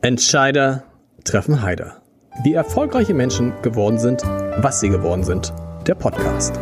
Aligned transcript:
Entscheider 0.00 0.84
treffen 1.24 1.60
Heider. 1.60 2.00
Wie 2.44 2.54
erfolgreiche 2.54 3.14
Menschen 3.14 3.52
geworden 3.62 3.98
sind, 3.98 4.22
was 4.22 4.78
sie 4.78 4.90
geworden 4.90 5.24
sind. 5.24 5.52
Der 5.88 5.96
Podcast. 5.96 6.54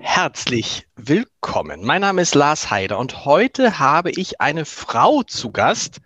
Herzlich 0.00 0.88
willkommen. 0.96 1.84
Mein 1.84 2.00
Name 2.00 2.22
ist 2.22 2.34
Lars 2.34 2.68
Heider 2.68 2.98
und 2.98 3.24
heute 3.24 3.78
habe 3.78 4.10
ich 4.10 4.40
eine 4.40 4.64
Frau 4.64 5.22
zu 5.22 5.52
Gast, 5.52 6.00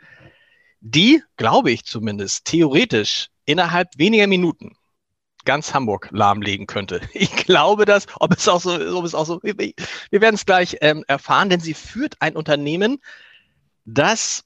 die, 0.83 1.23
glaube 1.39 1.71
ich 1.71 1.87
zumindest, 1.87 2.45
theoretisch 2.45 3.29
innerhalb 3.47 3.89
weniger 3.97 4.27
Minuten 4.27 4.78
ganz 5.45 5.75
Hamburg 5.75 6.09
lahmlegen 6.13 6.67
könnte. 6.67 7.01
Ich 7.13 7.35
glaube 7.35 7.85
das, 7.85 8.07
ob 8.21 8.37
es 8.37 8.47
auch 8.49 8.61
so, 8.61 8.73
ob 8.97 9.05
es 9.05 9.15
auch 9.15 9.25
so, 9.25 9.41
wir 9.43 10.21
werden 10.21 10.35
es 10.35 10.45
gleich 10.47 10.77
ähm, 10.83 11.05
erfahren, 11.09 11.49
denn 11.49 11.61
sie 11.61 11.75
führt 11.75 12.17
ein 12.21 12.37
Unternehmen, 12.37 12.99
das 13.85 14.45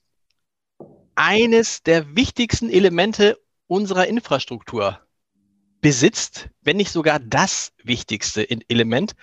eines 1.14 1.82
der 1.82 2.16
wichtigsten 2.16 2.70
Elemente 2.70 3.38
unserer 3.66 4.06
Infrastruktur 4.06 5.00
besitzt, 5.80 6.48
wenn 6.62 6.76
nicht 6.76 6.92
sogar 6.92 7.18
das 7.18 7.72
wichtigste 7.82 8.48
Element. 8.68 9.14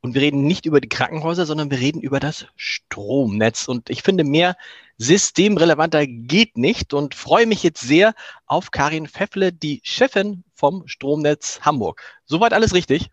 Und 0.00 0.14
wir 0.14 0.22
reden 0.22 0.44
nicht 0.44 0.64
über 0.64 0.80
die 0.80 0.88
Krankenhäuser, 0.88 1.44
sondern 1.44 1.70
wir 1.70 1.80
reden 1.80 2.00
über 2.00 2.20
das 2.20 2.46
Stromnetz. 2.56 3.66
Und 3.66 3.90
ich 3.90 4.02
finde, 4.02 4.24
mehr 4.24 4.56
systemrelevanter 4.96 6.06
geht 6.06 6.56
nicht 6.56 6.94
und 6.94 7.14
freue 7.14 7.46
mich 7.46 7.62
jetzt 7.62 7.80
sehr 7.80 8.14
auf 8.46 8.70
Karin 8.70 9.08
Pfeffle, 9.08 9.52
die 9.52 9.80
Chefin 9.82 10.44
vom 10.54 10.86
Stromnetz 10.86 11.60
Hamburg. 11.62 12.02
Soweit 12.26 12.52
alles 12.52 12.74
richtig? 12.74 13.10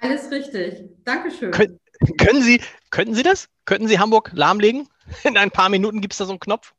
Alles 0.00 0.30
richtig. 0.30 0.84
Dankeschön. 1.04 1.50
Kön 1.50 1.78
können 2.16 2.42
Sie, 2.42 2.62
könnten 2.90 3.14
Sie 3.14 3.22
das? 3.22 3.48
Könnten 3.64 3.88
Sie 3.88 3.98
Hamburg 3.98 4.30
lahmlegen? 4.34 4.88
In 5.24 5.36
ein 5.36 5.50
paar 5.50 5.68
Minuten 5.68 6.00
gibt 6.00 6.14
es 6.14 6.18
da 6.18 6.24
so 6.24 6.32
einen 6.32 6.40
Knopf? 6.40 6.74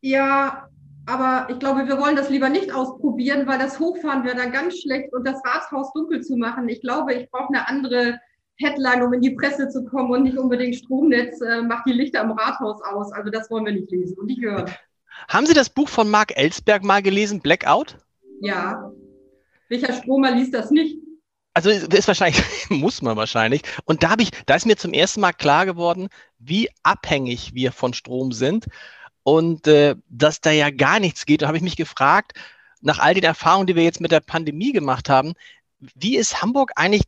Ja, 0.00 0.68
aber 1.06 1.50
ich 1.50 1.58
glaube, 1.58 1.86
wir 1.86 1.98
wollen 1.98 2.16
das 2.16 2.30
lieber 2.30 2.48
nicht 2.48 2.72
ausprobieren, 2.72 3.46
weil 3.46 3.58
das 3.58 3.78
Hochfahren 3.78 4.24
wäre 4.24 4.36
dann 4.36 4.52
ganz 4.52 4.78
schlecht 4.78 5.12
und 5.12 5.26
das 5.26 5.40
Rathaus 5.44 5.92
dunkel 5.92 6.22
zu 6.22 6.36
machen. 6.36 6.68
Ich 6.68 6.80
glaube, 6.80 7.14
ich 7.14 7.30
brauche 7.30 7.48
eine 7.48 7.68
andere 7.68 8.20
Headline, 8.58 9.02
um 9.02 9.12
in 9.12 9.20
die 9.20 9.30
Presse 9.30 9.68
zu 9.68 9.84
kommen 9.84 10.10
und 10.10 10.24
nicht 10.24 10.36
unbedingt 10.36 10.76
Stromnetz 10.76 11.40
äh, 11.40 11.62
macht 11.62 11.86
die 11.86 11.92
Lichter 11.92 12.22
im 12.22 12.32
Rathaus 12.32 12.82
aus. 12.82 13.12
Also 13.12 13.30
das 13.30 13.50
wollen 13.50 13.64
wir 13.64 13.72
nicht 13.72 13.90
lesen 13.90 14.18
und 14.18 14.26
nicht 14.26 14.42
hören. 14.42 14.70
Haben 15.28 15.46
Sie 15.46 15.54
das 15.54 15.70
Buch 15.70 15.88
von 15.88 16.10
Mark 16.10 16.36
Ellsberg 16.36 16.84
mal 16.84 17.02
gelesen, 17.02 17.40
Blackout? 17.40 17.96
Ja. 18.40 18.92
Welcher 19.68 19.92
Stromer 19.92 20.30
liest 20.30 20.54
das 20.54 20.70
nicht? 20.70 20.98
Also 21.54 21.70
ist 21.70 22.06
wahrscheinlich, 22.06 22.40
muss 22.68 23.02
man 23.02 23.16
wahrscheinlich. 23.16 23.62
Und 23.84 24.02
da 24.02 24.10
habe 24.10 24.22
ich, 24.22 24.30
da 24.46 24.54
ist 24.54 24.66
mir 24.66 24.76
zum 24.76 24.92
ersten 24.92 25.20
Mal 25.20 25.32
klar 25.32 25.66
geworden, 25.66 26.08
wie 26.38 26.70
abhängig 26.82 27.54
wir 27.54 27.72
von 27.72 27.94
Strom 27.94 28.32
sind 28.32 28.66
und 29.24 29.66
äh, 29.66 29.96
dass 30.08 30.40
da 30.40 30.50
ja 30.50 30.70
gar 30.70 31.00
nichts 31.00 31.26
geht. 31.26 31.42
Da 31.42 31.48
habe 31.48 31.56
ich 31.56 31.62
mich 31.62 31.76
gefragt, 31.76 32.32
nach 32.80 32.98
all 33.00 33.14
den 33.14 33.24
Erfahrungen, 33.24 33.66
die 33.66 33.76
wir 33.76 33.82
jetzt 33.82 34.00
mit 34.00 34.12
der 34.12 34.20
Pandemie 34.20 34.72
gemacht 34.72 35.08
haben, 35.08 35.34
wie 35.94 36.16
ist 36.16 36.42
Hamburg 36.42 36.72
eigentlich 36.76 37.02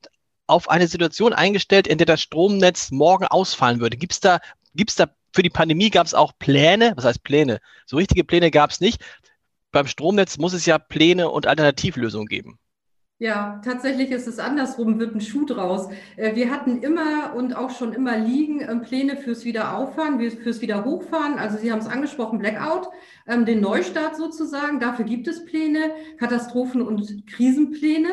auf 0.50 0.68
eine 0.68 0.88
Situation 0.88 1.32
eingestellt, 1.32 1.86
in 1.86 1.98
der 1.98 2.06
das 2.06 2.20
Stromnetz 2.20 2.90
morgen 2.90 3.26
ausfallen 3.26 3.80
würde? 3.80 3.96
Gibt 3.96 4.12
es 4.12 4.20
da, 4.20 4.40
gibt's 4.74 4.96
da 4.96 5.06
für 5.32 5.42
die 5.42 5.50
Pandemie 5.50 5.90
gab 5.90 6.06
es 6.06 6.14
auch 6.14 6.32
Pläne? 6.38 6.92
Was 6.96 7.04
heißt 7.04 7.22
Pläne? 7.22 7.60
So 7.86 7.96
richtige 7.96 8.24
Pläne 8.24 8.50
gab 8.50 8.70
es 8.70 8.80
nicht. 8.80 9.02
Beim 9.72 9.86
Stromnetz 9.86 10.38
muss 10.38 10.52
es 10.52 10.66
ja 10.66 10.78
Pläne 10.78 11.30
und 11.30 11.46
Alternativlösungen 11.46 12.26
geben. 12.26 12.58
Ja, 13.22 13.60
tatsächlich 13.62 14.10
ist 14.12 14.26
es 14.26 14.38
andersrum, 14.38 14.98
wird 14.98 15.14
ein 15.14 15.20
Schuh 15.20 15.44
draus. 15.44 15.90
Äh, 16.16 16.34
wir 16.36 16.50
hatten 16.50 16.82
immer 16.82 17.34
und 17.36 17.54
auch 17.54 17.68
schon 17.68 17.92
immer 17.92 18.16
liegen 18.16 18.62
ähm, 18.62 18.80
Pläne 18.80 19.18
fürs 19.18 19.44
Wiederauffahren, 19.44 20.18
fürs 20.30 20.62
Wiederhochfahren. 20.62 21.38
Also 21.38 21.58
Sie 21.58 21.70
haben 21.70 21.80
es 21.80 21.86
angesprochen, 21.86 22.38
Blackout, 22.38 22.88
ähm, 23.26 23.44
den 23.44 23.60
Neustart 23.60 24.16
sozusagen. 24.16 24.80
Dafür 24.80 25.04
gibt 25.04 25.28
es 25.28 25.44
Pläne, 25.44 25.90
Katastrophen- 26.18 26.80
und 26.80 27.26
Krisenpläne 27.26 28.08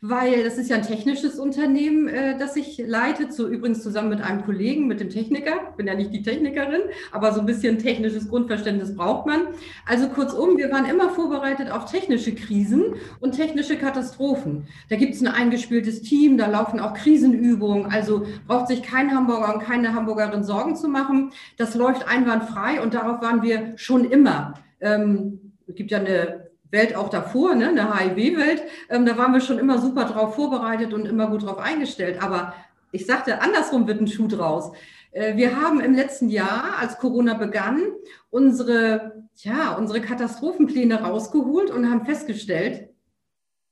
weil 0.00 0.44
das 0.44 0.58
ist 0.58 0.70
ja 0.70 0.76
ein 0.76 0.82
technisches 0.82 1.40
Unternehmen, 1.40 2.08
äh, 2.08 2.38
das 2.38 2.54
ich 2.54 2.78
leite, 2.78 3.32
so 3.32 3.48
übrigens 3.48 3.82
zusammen 3.82 4.10
mit 4.10 4.20
einem 4.20 4.44
Kollegen, 4.44 4.86
mit 4.86 5.00
dem 5.00 5.10
Techniker. 5.10 5.72
Bin 5.76 5.88
ja 5.88 5.94
nicht 5.94 6.12
die 6.12 6.22
Technikerin, 6.22 6.82
aber 7.10 7.32
so 7.32 7.40
ein 7.40 7.46
bisschen 7.46 7.78
technisches 7.78 8.28
Grundverständnis 8.28 8.94
braucht 8.94 9.26
man. 9.26 9.48
Also 9.86 10.08
kurzum, 10.08 10.56
wir 10.56 10.70
waren 10.70 10.86
immer 10.86 11.10
vorbereitet 11.10 11.70
auf 11.70 11.90
technische 11.90 12.34
Krisen 12.34 12.94
und 13.20 13.32
technische 13.32 13.76
Katastrophen. 13.76 14.68
Da 14.88 14.96
gibt 14.96 15.14
es 15.14 15.20
ein 15.20 15.28
eingespieltes 15.28 16.02
Team, 16.02 16.38
da 16.38 16.46
laufen 16.46 16.78
auch 16.78 16.94
Krisenübungen. 16.94 17.86
Also 17.86 18.24
braucht 18.46 18.68
sich 18.68 18.82
kein 18.82 19.12
Hamburger 19.14 19.54
und 19.54 19.62
keine 19.62 19.94
Hamburgerin 19.94 20.44
Sorgen 20.44 20.76
zu 20.76 20.88
machen. 20.88 21.32
Das 21.56 21.74
läuft 21.74 22.06
einwandfrei 22.06 22.80
und 22.80 22.94
darauf 22.94 23.20
waren 23.20 23.42
wir 23.42 23.72
schon 23.76 24.04
immer. 24.04 24.54
Ähm, 24.80 25.52
es 25.66 25.74
gibt 25.74 25.90
ja 25.90 25.98
eine 25.98 26.47
Welt 26.70 26.94
auch 26.94 27.08
davor, 27.08 27.54
ne, 27.54 27.68
eine 27.68 27.98
HIV-Welt, 27.98 28.62
ähm, 28.90 29.06
da 29.06 29.16
waren 29.16 29.32
wir 29.32 29.40
schon 29.40 29.58
immer 29.58 29.78
super 29.78 30.04
drauf 30.04 30.34
vorbereitet 30.34 30.92
und 30.92 31.06
immer 31.06 31.28
gut 31.28 31.44
drauf 31.44 31.58
eingestellt. 31.58 32.22
Aber 32.22 32.54
ich 32.92 33.06
sagte, 33.06 33.40
andersrum 33.40 33.86
wird 33.86 34.00
ein 34.00 34.08
Schuh 34.08 34.28
draus. 34.28 34.72
Äh, 35.12 35.36
wir 35.36 35.60
haben 35.60 35.80
im 35.80 35.94
letzten 35.94 36.28
Jahr, 36.28 36.78
als 36.78 36.98
Corona 36.98 37.34
begann, 37.34 37.82
unsere, 38.30 39.24
ja, 39.36 39.74
unsere 39.74 40.00
Katastrophenpläne 40.00 41.02
rausgeholt 41.02 41.70
und 41.70 41.90
haben 41.90 42.04
festgestellt, 42.04 42.90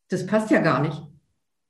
das 0.08 0.26
passt 0.26 0.50
ja 0.50 0.60
gar 0.60 0.80
nicht. 0.80 1.02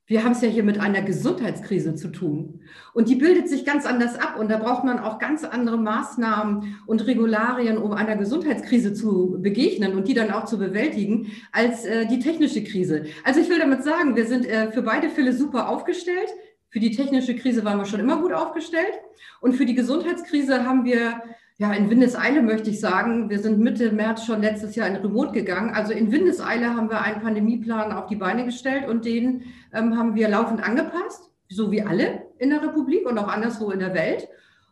Wir 0.09 0.23
haben 0.23 0.31
es 0.31 0.41
ja 0.41 0.47
hier 0.47 0.63
mit 0.63 0.79
einer 0.79 1.01
Gesundheitskrise 1.01 1.93
zu 1.93 2.07
tun. 2.07 2.61
Und 2.93 3.09
die 3.09 3.15
bildet 3.15 3.49
sich 3.49 3.65
ganz 3.65 3.85
anders 3.85 4.17
ab. 4.17 4.39
Und 4.39 4.49
da 4.49 4.57
braucht 4.57 4.85
man 4.85 4.99
auch 4.99 5.19
ganz 5.19 5.43
andere 5.43 5.77
Maßnahmen 5.77 6.77
und 6.85 7.05
Regularien, 7.07 7.77
um 7.77 7.91
einer 7.91 8.15
Gesundheitskrise 8.15 8.93
zu 8.93 9.37
begegnen 9.41 9.95
und 9.95 10.07
die 10.07 10.13
dann 10.13 10.31
auch 10.31 10.45
zu 10.45 10.57
bewältigen, 10.57 11.27
als 11.51 11.83
äh, 11.83 12.07
die 12.07 12.19
technische 12.19 12.63
Krise. 12.63 13.05
Also 13.25 13.41
ich 13.41 13.49
will 13.49 13.59
damit 13.59 13.83
sagen, 13.83 14.15
wir 14.15 14.25
sind 14.25 14.45
äh, 14.45 14.71
für 14.71 14.81
beide 14.81 15.09
Fälle 15.09 15.33
super 15.33 15.67
aufgestellt. 15.67 16.29
Für 16.69 16.79
die 16.79 16.91
technische 16.91 17.35
Krise 17.35 17.65
waren 17.65 17.77
wir 17.77 17.85
schon 17.85 17.99
immer 17.99 18.21
gut 18.21 18.31
aufgestellt. 18.31 18.93
Und 19.41 19.55
für 19.55 19.65
die 19.65 19.75
Gesundheitskrise 19.75 20.65
haben 20.65 20.85
wir 20.85 21.21
ja, 21.59 21.73
in 21.73 21.89
Windeseile 21.89 22.43
möchte 22.43 22.69
ich 22.69 22.79
sagen, 22.79 23.31
wir 23.31 23.39
sind 23.39 23.59
Mitte 23.59 23.91
März 23.91 24.25
schon 24.25 24.41
letztes 24.41 24.75
Jahr 24.75 24.87
in 24.87 24.95
Remote 24.97 25.31
gegangen. 25.31 25.73
Also 25.73 25.91
in 25.91 26.11
Windeseile 26.11 26.75
haben 26.75 26.89
wir 26.89 27.01
einen 27.01 27.21
Pandemieplan 27.21 27.91
auf 27.91 28.05
die 28.05 28.15
Beine 28.15 28.45
gestellt 28.45 28.87
und 28.87 29.05
den 29.05 29.45
ähm, 29.73 29.97
haben 29.97 30.13
wir 30.13 30.29
laufend 30.29 30.63
angepasst, 30.63 31.31
so 31.49 31.71
wie 31.71 31.81
alle 31.81 32.27
in 32.37 32.51
der 32.51 32.61
Republik 32.61 33.07
und 33.07 33.17
auch 33.17 33.27
anderswo 33.27 33.71
in 33.71 33.79
der 33.79 33.95
Welt. 33.95 34.27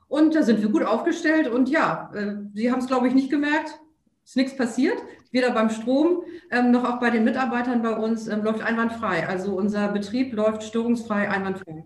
Und 0.08 0.36
da 0.36 0.44
sind 0.44 0.62
wir 0.62 0.70
gut 0.70 0.84
aufgestellt. 0.84 1.48
Und 1.48 1.70
ja, 1.70 2.12
äh, 2.14 2.36
Sie 2.54 2.72
haben 2.72 2.80
es, 2.80 2.88
glaube 2.88 3.08
ich, 3.08 3.16
nicht 3.16 3.32
gemerkt. 3.32 3.80
Ist 4.24 4.36
nichts 4.36 4.56
passiert, 4.56 4.98
weder 5.32 5.52
beim 5.52 5.72
Strom 5.72 6.24
ähm, 6.52 6.70
noch 6.70 6.84
auch 6.84 7.00
bei 7.00 7.10
den 7.10 7.24
Mitarbeitern 7.24 7.82
bei 7.82 7.96
uns 7.96 8.28
ähm, 8.28 8.44
läuft 8.44 8.62
einwandfrei. 8.62 9.28
Also 9.28 9.56
unser 9.56 9.88
Betrieb 9.88 10.34
läuft 10.34 10.64
störungsfrei 10.64 11.30
einwandfrei. 11.30 11.84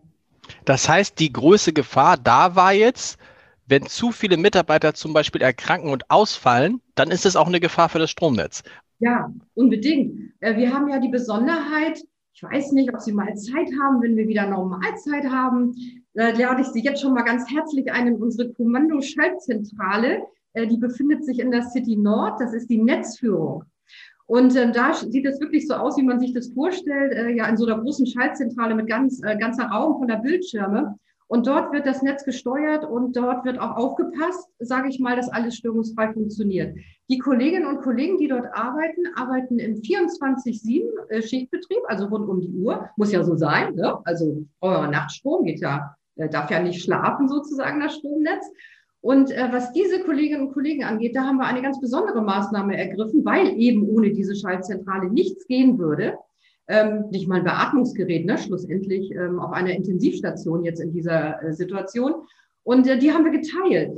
Das 0.65 0.89
heißt, 0.89 1.19
die 1.19 1.31
größte 1.31 1.71
Gefahr 1.71 2.17
da 2.17 2.55
war 2.55 2.73
jetzt, 2.73 3.17
wenn 3.69 3.85
zu 3.85 4.11
viele 4.11 4.37
Mitarbeiter 4.37 4.93
zum 4.93 5.13
Beispiel 5.13 5.41
erkranken 5.41 5.91
und 5.91 6.09
ausfallen, 6.09 6.81
dann 6.95 7.11
ist 7.11 7.25
es 7.25 7.35
auch 7.35 7.47
eine 7.47 7.59
Gefahr 7.59 7.89
für 7.89 7.99
das 7.99 8.09
Stromnetz. 8.09 8.63
Ja, 8.99 9.31
unbedingt. 9.53 10.33
Äh, 10.39 10.57
wir 10.57 10.73
haben 10.73 10.89
ja 10.89 10.99
die 10.99 11.09
Besonderheit, 11.09 12.01
ich 12.33 12.43
weiß 12.43 12.71
nicht, 12.71 12.93
ob 12.93 12.99
Sie 12.99 13.13
mal 13.13 13.33
Zeit 13.35 13.69
haben, 13.81 14.01
wenn 14.01 14.17
wir 14.17 14.27
wieder 14.27 14.47
Normalzeit 14.47 15.25
haben, 15.29 15.75
da 16.13 16.29
lade 16.29 16.61
ich 16.61 16.67
Sie 16.67 16.81
jetzt 16.81 17.01
schon 17.01 17.13
mal 17.13 17.21
ganz 17.21 17.49
herzlich 17.49 17.91
ein 17.91 18.07
in 18.07 18.15
unsere 18.15 18.51
Kommandoschaltzentrale. 18.53 20.23
Äh, 20.53 20.67
die 20.67 20.77
befindet 20.77 21.23
sich 21.23 21.39
in 21.39 21.51
der 21.51 21.63
City 21.63 21.95
Nord. 21.95 22.41
Das 22.41 22.53
ist 22.53 22.69
die 22.69 22.81
Netzführung. 22.81 23.63
Und 24.25 24.55
äh, 24.55 24.71
da 24.71 24.93
sieht 24.93 25.25
es 25.25 25.39
wirklich 25.39 25.67
so 25.67 25.75
aus, 25.75 25.97
wie 25.97 26.03
man 26.03 26.19
sich 26.19 26.33
das 26.33 26.49
vorstellt, 26.49 27.13
äh, 27.13 27.29
ja, 27.31 27.47
in 27.47 27.57
so 27.57 27.65
einer 27.65 27.81
großen 27.81 28.05
Schaltzentrale 28.05 28.75
mit 28.75 28.87
ganz, 28.87 29.21
äh, 29.23 29.37
ganzer 29.37 29.67
Raum 29.67 29.99
von 29.99 30.07
der 30.07 30.17
Bildschirme. 30.17 30.99
Und 31.29 31.45
dort 31.45 31.71
wird 31.71 31.85
das 31.85 32.01
Netz 32.01 32.25
gesteuert 32.25 32.83
und 32.83 33.15
dort 33.15 33.45
wird 33.45 33.59
auch 33.59 33.77
aufgepasst, 33.77 34.49
sage 34.57 34.89
ich 34.89 34.99
mal, 34.99 35.15
dass 35.15 35.29
alles 35.29 35.55
störungsfrei 35.57 36.11
funktioniert. 36.11 36.75
Die 37.07 37.19
Kolleginnen 37.19 37.67
und 37.67 37.83
Kollegen, 37.83 38.17
die 38.17 38.27
dort 38.27 38.47
arbeiten, 38.51 39.03
arbeiten 39.15 39.59
im 39.59 39.75
24-7 39.75 40.81
äh, 41.09 41.77
also 41.87 42.05
rund 42.07 42.27
um 42.27 42.41
die 42.41 42.49
Uhr. 42.49 42.89
Muss 42.97 43.11
ja 43.11 43.23
so 43.23 43.35
sein. 43.35 43.75
Ne? 43.75 43.99
Also 44.05 44.43
euer 44.59 44.87
Nachtstrom 44.87 45.45
geht 45.45 45.61
ja, 45.61 45.95
äh, 46.15 46.29
darf 46.29 46.49
ja 46.49 46.63
nicht 46.63 46.81
schlafen 46.83 47.27
sozusagen, 47.27 47.79
das 47.79 47.93
Stromnetz. 47.93 48.47
Und 48.99 49.29
äh, 49.29 49.49
was 49.51 49.71
diese 49.71 50.03
Kolleginnen 50.03 50.47
und 50.47 50.53
Kollegen 50.53 50.83
angeht, 50.83 51.15
da 51.15 51.25
haben 51.25 51.37
wir 51.37 51.45
eine 51.45 51.61
ganz 51.61 51.79
besondere 51.79 52.23
Maßnahme 52.23 52.75
ergriffen, 52.75 53.23
weil 53.23 53.49
eben 53.55 53.87
ohne 53.87 54.13
diese 54.13 54.35
Schaltzentrale 54.35 55.11
nichts 55.11 55.45
gehen 55.45 55.77
würde 55.77 56.17
ähm, 56.69 57.09
nicht 57.09 57.27
mal 57.27 57.39
ein 57.39 57.43
Beatmungsgerät, 57.43 58.25
ne, 58.25 58.37
schlussendlich 58.37 59.11
ähm, 59.11 59.39
auf 59.39 59.51
einer 59.51 59.71
Intensivstation 59.71 60.63
jetzt 60.63 60.79
in 60.79 60.93
dieser 60.93 61.43
äh, 61.43 61.51
Situation. 61.51 62.13
Und 62.63 62.87
äh, 62.87 62.99
die 62.99 63.11
haben 63.11 63.25
wir 63.25 63.31
geteilt. 63.31 63.91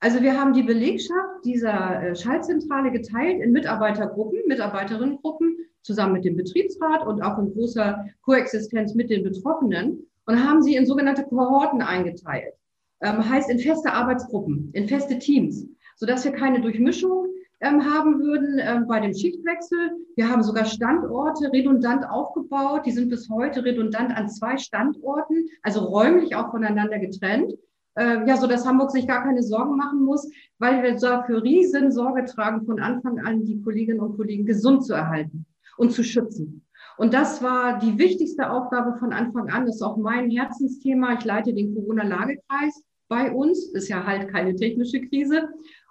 Also 0.00 0.22
wir 0.22 0.38
haben 0.38 0.52
die 0.52 0.62
Belegschaft 0.62 1.44
dieser 1.44 2.02
äh, 2.02 2.14
Schaltzentrale 2.14 2.92
geteilt 2.92 3.40
in 3.40 3.50
Mitarbeitergruppen, 3.50 4.40
Mitarbeiterinnengruppen, 4.46 5.56
zusammen 5.82 6.12
mit 6.12 6.24
dem 6.26 6.36
Betriebsrat 6.36 7.06
und 7.06 7.22
auch 7.22 7.38
in 7.38 7.52
großer 7.52 8.04
Koexistenz 8.20 8.94
mit 8.94 9.10
den 9.10 9.24
Betroffenen. 9.24 10.06
und 10.26 10.44
haben 10.46 10.62
sie 10.62 10.76
in 10.76 10.84
sogenannte 10.84 11.24
Kohorten 11.24 11.80
eingeteilt. 11.80 12.52
Ähm, 13.00 13.26
heißt 13.26 13.48
in 13.48 13.58
feste 13.58 13.90
Arbeitsgruppen, 13.90 14.70
in 14.74 14.86
feste 14.86 15.18
Teams, 15.18 15.66
sodass 15.96 16.26
wir 16.26 16.32
keine 16.32 16.60
Durchmischung 16.60 17.27
haben 17.60 18.20
würden 18.20 18.58
ähm, 18.60 18.86
bei 18.86 19.00
dem 19.00 19.12
Schichtwechsel. 19.12 19.90
Wir 20.16 20.28
haben 20.28 20.42
sogar 20.42 20.64
Standorte 20.64 21.50
redundant 21.52 22.08
aufgebaut. 22.08 22.86
Die 22.86 22.92
sind 22.92 23.08
bis 23.08 23.28
heute 23.28 23.64
redundant 23.64 24.16
an 24.16 24.28
zwei 24.28 24.56
Standorten, 24.56 25.48
also 25.62 25.80
räumlich 25.80 26.34
auch 26.36 26.50
voneinander 26.50 26.98
getrennt. 26.98 27.52
Äh, 27.96 28.26
ja, 28.28 28.36
so 28.36 28.46
dass 28.46 28.66
Hamburg 28.66 28.92
sich 28.92 29.08
gar 29.08 29.24
keine 29.24 29.42
Sorgen 29.42 29.76
machen 29.76 30.04
muss, 30.04 30.30
weil 30.58 30.82
wir 30.82 30.94
dafür 30.96 31.42
riesen 31.42 31.90
Sorge 31.90 32.24
tragen, 32.26 32.64
von 32.64 32.78
Anfang 32.78 33.18
an 33.18 33.44
die 33.44 33.60
Kolleginnen 33.60 34.00
und 34.00 34.16
Kollegen 34.16 34.46
gesund 34.46 34.84
zu 34.84 34.94
erhalten 34.94 35.46
und 35.76 35.92
zu 35.92 36.04
schützen. 36.04 36.64
Und 36.96 37.14
das 37.14 37.42
war 37.42 37.78
die 37.78 37.98
wichtigste 37.98 38.50
Aufgabe 38.50 38.98
von 38.98 39.12
Anfang 39.12 39.48
an. 39.50 39.66
Das 39.66 39.76
ist 39.76 39.82
auch 39.82 39.96
mein 39.96 40.30
Herzensthema. 40.30 41.14
Ich 41.14 41.24
leite 41.24 41.54
den 41.54 41.74
Corona-Lagekreis 41.74 42.84
bei 43.08 43.32
uns. 43.32 43.66
Ist 43.72 43.88
ja 43.88 44.04
halt 44.04 44.28
keine 44.28 44.54
technische 44.54 45.00
Krise. 45.00 45.48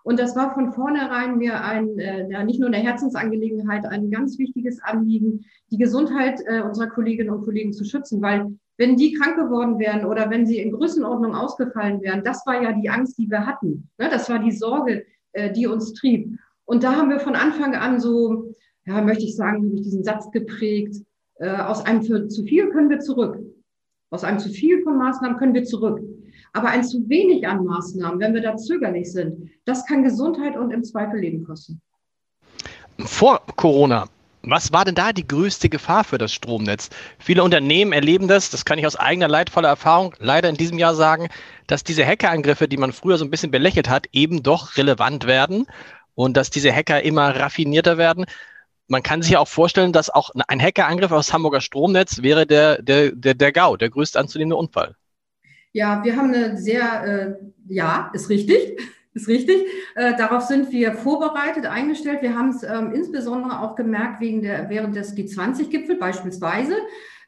Und 0.08 0.20
das 0.20 0.38
war 0.38 0.54
von 0.54 0.72
vornherein 0.72 1.38
mir 1.38 1.62
ein, 1.62 2.00
äh, 2.00 2.42
nicht 2.46 2.62
nur 2.62 2.70
eine 2.70 2.78
Herzensangelegenheit, 2.78 3.86
ein 3.86 4.10
ganz 4.10 4.40
wichtiges 4.40 4.82
Anliegen, 4.82 5.44
die 5.70 5.78
Gesundheit 5.78 6.40
äh, 6.46 6.62
unserer 6.62 6.88
Kolleginnen 6.88 7.30
und 7.30 7.44
Kollegen 7.44 7.74
zu 7.74 7.84
schützen, 7.84 8.22
weil 8.22 8.58
wenn 8.78 8.96
die 8.96 9.12
krank 9.12 9.36
geworden 9.36 9.80
wären 9.80 10.06
oder 10.06 10.30
wenn 10.30 10.46
sie 10.46 10.60
in 10.60 10.72
Größenordnung 10.72 11.36
ausgefallen 11.36 12.02
wären, 12.02 12.24
das 12.24 12.46
war 12.46 12.64
ja 12.64 12.72
die 12.72 12.90
Angst, 12.90 13.18
die 13.18 13.30
wir 13.30 13.46
hatten. 13.46 13.90
Ne? 13.98 14.08
Das 14.10 14.30
war 14.30 14.40
die 14.40 14.54
Sorge, 14.54 15.04
äh, 15.34 15.52
die 15.52 15.68
uns 15.68 15.92
trieb. 15.92 16.40
Und 16.64 16.86
da 16.86 16.96
haben 16.96 17.10
wir 17.10 17.20
von 17.20 17.36
Anfang 17.36 17.76
an 17.76 18.00
so, 18.00 18.56
ja, 18.86 19.02
möchte 19.02 19.26
ich 19.26 19.36
sagen, 19.36 19.66
habe 19.66 19.76
ich 19.76 19.82
diesen 19.82 20.06
Satz 20.06 20.32
geprägt, 20.32 21.04
äh, 21.36 21.50
aus 21.50 21.86
einem 21.86 22.30
zu 22.30 22.44
viel 22.46 22.70
können 22.70 22.90
wir 22.90 23.00
zurück. 23.00 23.40
Aus 24.10 24.24
einem 24.24 24.40
zu 24.40 24.48
viel 24.48 24.84
von 24.84 24.98
Maßnahmen 24.98 25.38
können 25.38 25.54
wir 25.54 25.66
zurück. 25.66 26.00
Aber 26.54 26.70
ein 26.70 26.84
zu 26.84 27.08
wenig 27.10 27.48
an 27.48 27.66
Maßnahmen, 27.66 28.20
wenn 28.20 28.34
wir 28.34 28.42
da 28.42 28.58
zögerlich 28.58 29.12
sind, 29.12 29.50
das 29.66 29.86
kann 29.86 30.04
Gesundheit 30.04 30.58
und 30.58 30.72
im 30.72 30.84
Zweifel 30.84 31.20
Leben 31.20 31.44
kosten. 31.46 31.82
Vor 33.00 33.42
Corona, 33.56 34.08
was 34.50 34.72
war 34.72 34.86
denn 34.86 34.96
da 34.96 35.12
die 35.12 35.28
größte 35.28 35.68
Gefahr 35.68 36.04
für 36.04 36.18
das 36.18 36.32
Stromnetz? 36.32 36.90
Viele 37.20 37.44
Unternehmen 37.44 37.92
erleben 37.92 38.28
das, 38.28 38.50
das 38.50 38.66
kann 38.66 38.80
ich 38.80 38.88
aus 38.88 38.96
eigener 38.96 39.28
leidvoller 39.28 39.68
Erfahrung 39.68 40.16
leider 40.20 40.50
in 40.50 40.56
diesem 40.56 40.80
Jahr 40.80 40.96
sagen, 40.96 41.28
dass 41.68 41.84
diese 41.84 42.06
Hackerangriffe, 42.06 42.68
die 42.68 42.78
man 42.78 42.94
früher 42.94 43.18
so 43.18 43.26
ein 43.26 43.30
bisschen 43.30 43.52
belächelt 43.52 43.90
hat, 43.90 44.08
eben 44.14 44.44
doch 44.44 44.78
relevant 44.78 45.28
werden 45.28 45.68
und 46.16 46.38
dass 46.38 46.50
diese 46.50 46.72
Hacker 46.74 47.04
immer 47.04 47.36
raffinierter 47.36 47.98
werden. 47.98 48.26
Man 48.88 49.04
kann 49.04 49.22
sich 49.22 49.36
auch 49.36 49.50
vorstellen, 49.50 49.92
dass 49.92 50.10
auch 50.10 50.32
ein 50.48 50.62
Hackerangriff 50.62 51.12
aus 51.12 51.34
Hamburger 51.34 51.60
Stromnetz 51.60 52.22
wäre 52.22 52.48
der, 52.48 52.82
der, 52.82 53.12
der, 53.12 53.34
der 53.34 53.52
GAU, 53.52 53.76
der 53.76 53.90
größte 53.90 54.18
anzunehmende 54.18 54.56
Unfall. 54.56 54.96
Ja, 55.74 56.04
wir 56.04 56.16
haben 56.16 56.34
eine 56.34 56.58
sehr, 56.58 57.04
äh, 57.04 57.36
ja, 57.68 58.12
ist 58.14 58.30
richtig, 58.30 58.80
ist 59.14 59.28
richtig. 59.28 59.66
Äh, 59.96 60.16
darauf 60.18 60.44
sind 60.44 60.72
wir 60.72 60.94
vorbereitet, 60.94 61.66
eingestellt. 61.66 62.22
Wir 62.22 62.36
haben 62.36 62.50
es 62.50 62.64
ähm, 62.64 62.94
insbesondere 62.94 63.62
auch 63.62 63.76
gemerkt 63.76 64.22
wegen 64.22 64.42
der, 64.42 64.70
während 64.70 64.96
des 64.96 65.16
G20-Gipfels 65.16 66.00
beispielsweise. 66.00 66.76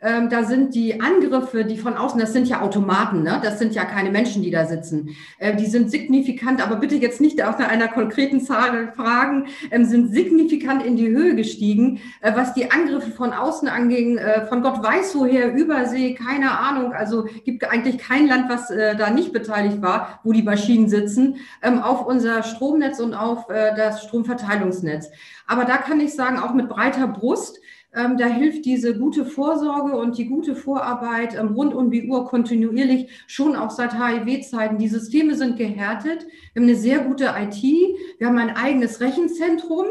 Ähm, 0.02 0.30
da 0.30 0.44
sind 0.44 0.76
die 0.76 1.02
Angriffe, 1.02 1.66
die 1.66 1.78
von 1.78 1.98
außen, 1.98 2.18
das 2.18 2.32
sind 2.32 2.48
ja 2.48 2.62
Automaten, 2.62 3.22
ne? 3.24 3.42
das 3.44 3.60
sind 3.60 3.76
ja 3.76 3.84
keine 3.84 4.12
Menschen, 4.12 4.42
die 4.42 4.50
da 4.50 4.66
sitzen. 4.66 5.16
Äh, 5.40 5.58
die 5.58 5.66
sind 5.66 5.92
signifikant, 5.92 6.66
aber 6.66 6.78
bitte 6.78 6.96
jetzt 6.96 7.20
nicht 7.20 7.40
nach 7.40 7.60
einer 7.60 7.90
konkreten 7.90 8.40
Zahl 8.40 8.94
fragen, 8.96 9.48
ähm, 9.72 9.84
sind 9.84 10.14
signifikant 10.14 10.86
in 10.86 10.96
die 10.96 11.10
Höhe 11.10 11.36
gestiegen, 11.36 12.00
äh, 12.22 12.32
was 12.34 12.54
die 12.54 12.72
Angriffe 12.72 13.12
von 13.12 13.34
außen 13.34 13.68
anging, 13.68 14.18
äh, 14.18 14.46
von 14.46 14.62
Gott 14.62 14.82
weiß 14.82 15.16
woher, 15.16 15.54
Übersee, 15.54 16.14
keine 16.14 16.58
Ahnung. 16.58 16.94
Also 16.94 17.28
gibt 17.44 17.70
eigentlich 17.70 17.98
kein 17.98 18.26
Land, 18.26 18.50
was 18.50 18.72
äh, 18.72 18.96
da 18.96 19.10
nicht 19.10 19.34
beteiligt 19.34 19.82
war, 19.82 20.22
wo 20.24 20.32
die 20.32 20.44
Maschinen 20.44 20.88
sitzen, 20.88 21.38
ähm, 21.62 21.80
auf 21.80 22.06
unser 22.06 22.44
Stromnetz 22.44 23.02
und 23.02 23.14
auf 23.14 23.50
äh, 23.50 23.76
das 23.76 24.06
Stromverteilungsnetz. 24.06 25.10
Aber 25.46 25.66
da 25.66 25.76
kann 25.76 26.00
ich 26.00 26.14
sagen, 26.14 26.40
auch 26.40 26.54
mit 26.54 26.70
breiter 26.70 27.08
Brust, 27.08 27.60
ähm, 27.96 28.18
da 28.18 28.28
hilft 28.28 28.66
diese 28.66 28.98
gute 28.98 29.26
Vorsorge 29.26 29.98
und 29.98 30.18
die 30.18 30.28
gute 30.28 30.56
Vorarbeit 30.56 31.36
ähm, 31.36 31.54
rund 31.54 31.74
um 31.74 31.90
die 31.90 32.08
Uhr 32.08 32.26
kontinuierlich, 32.26 33.10
schon 33.26 33.56
auch 33.56 33.72
seit 33.72 33.94
HIV-Zeiten. 33.94 34.78
Die 34.78 34.88
Systeme 34.88 35.36
sind 35.36 35.58
gehärtet. 35.58 36.28
Wir 36.54 36.62
haben 36.62 36.70
eine 36.70 36.78
sehr 36.78 37.00
gute 37.00 37.34
IT. 37.38 37.64
Wir 37.64 38.28
haben 38.28 38.38
ein 38.38 38.56
eigenes 38.56 39.02
Rechenzentrum 39.02 39.88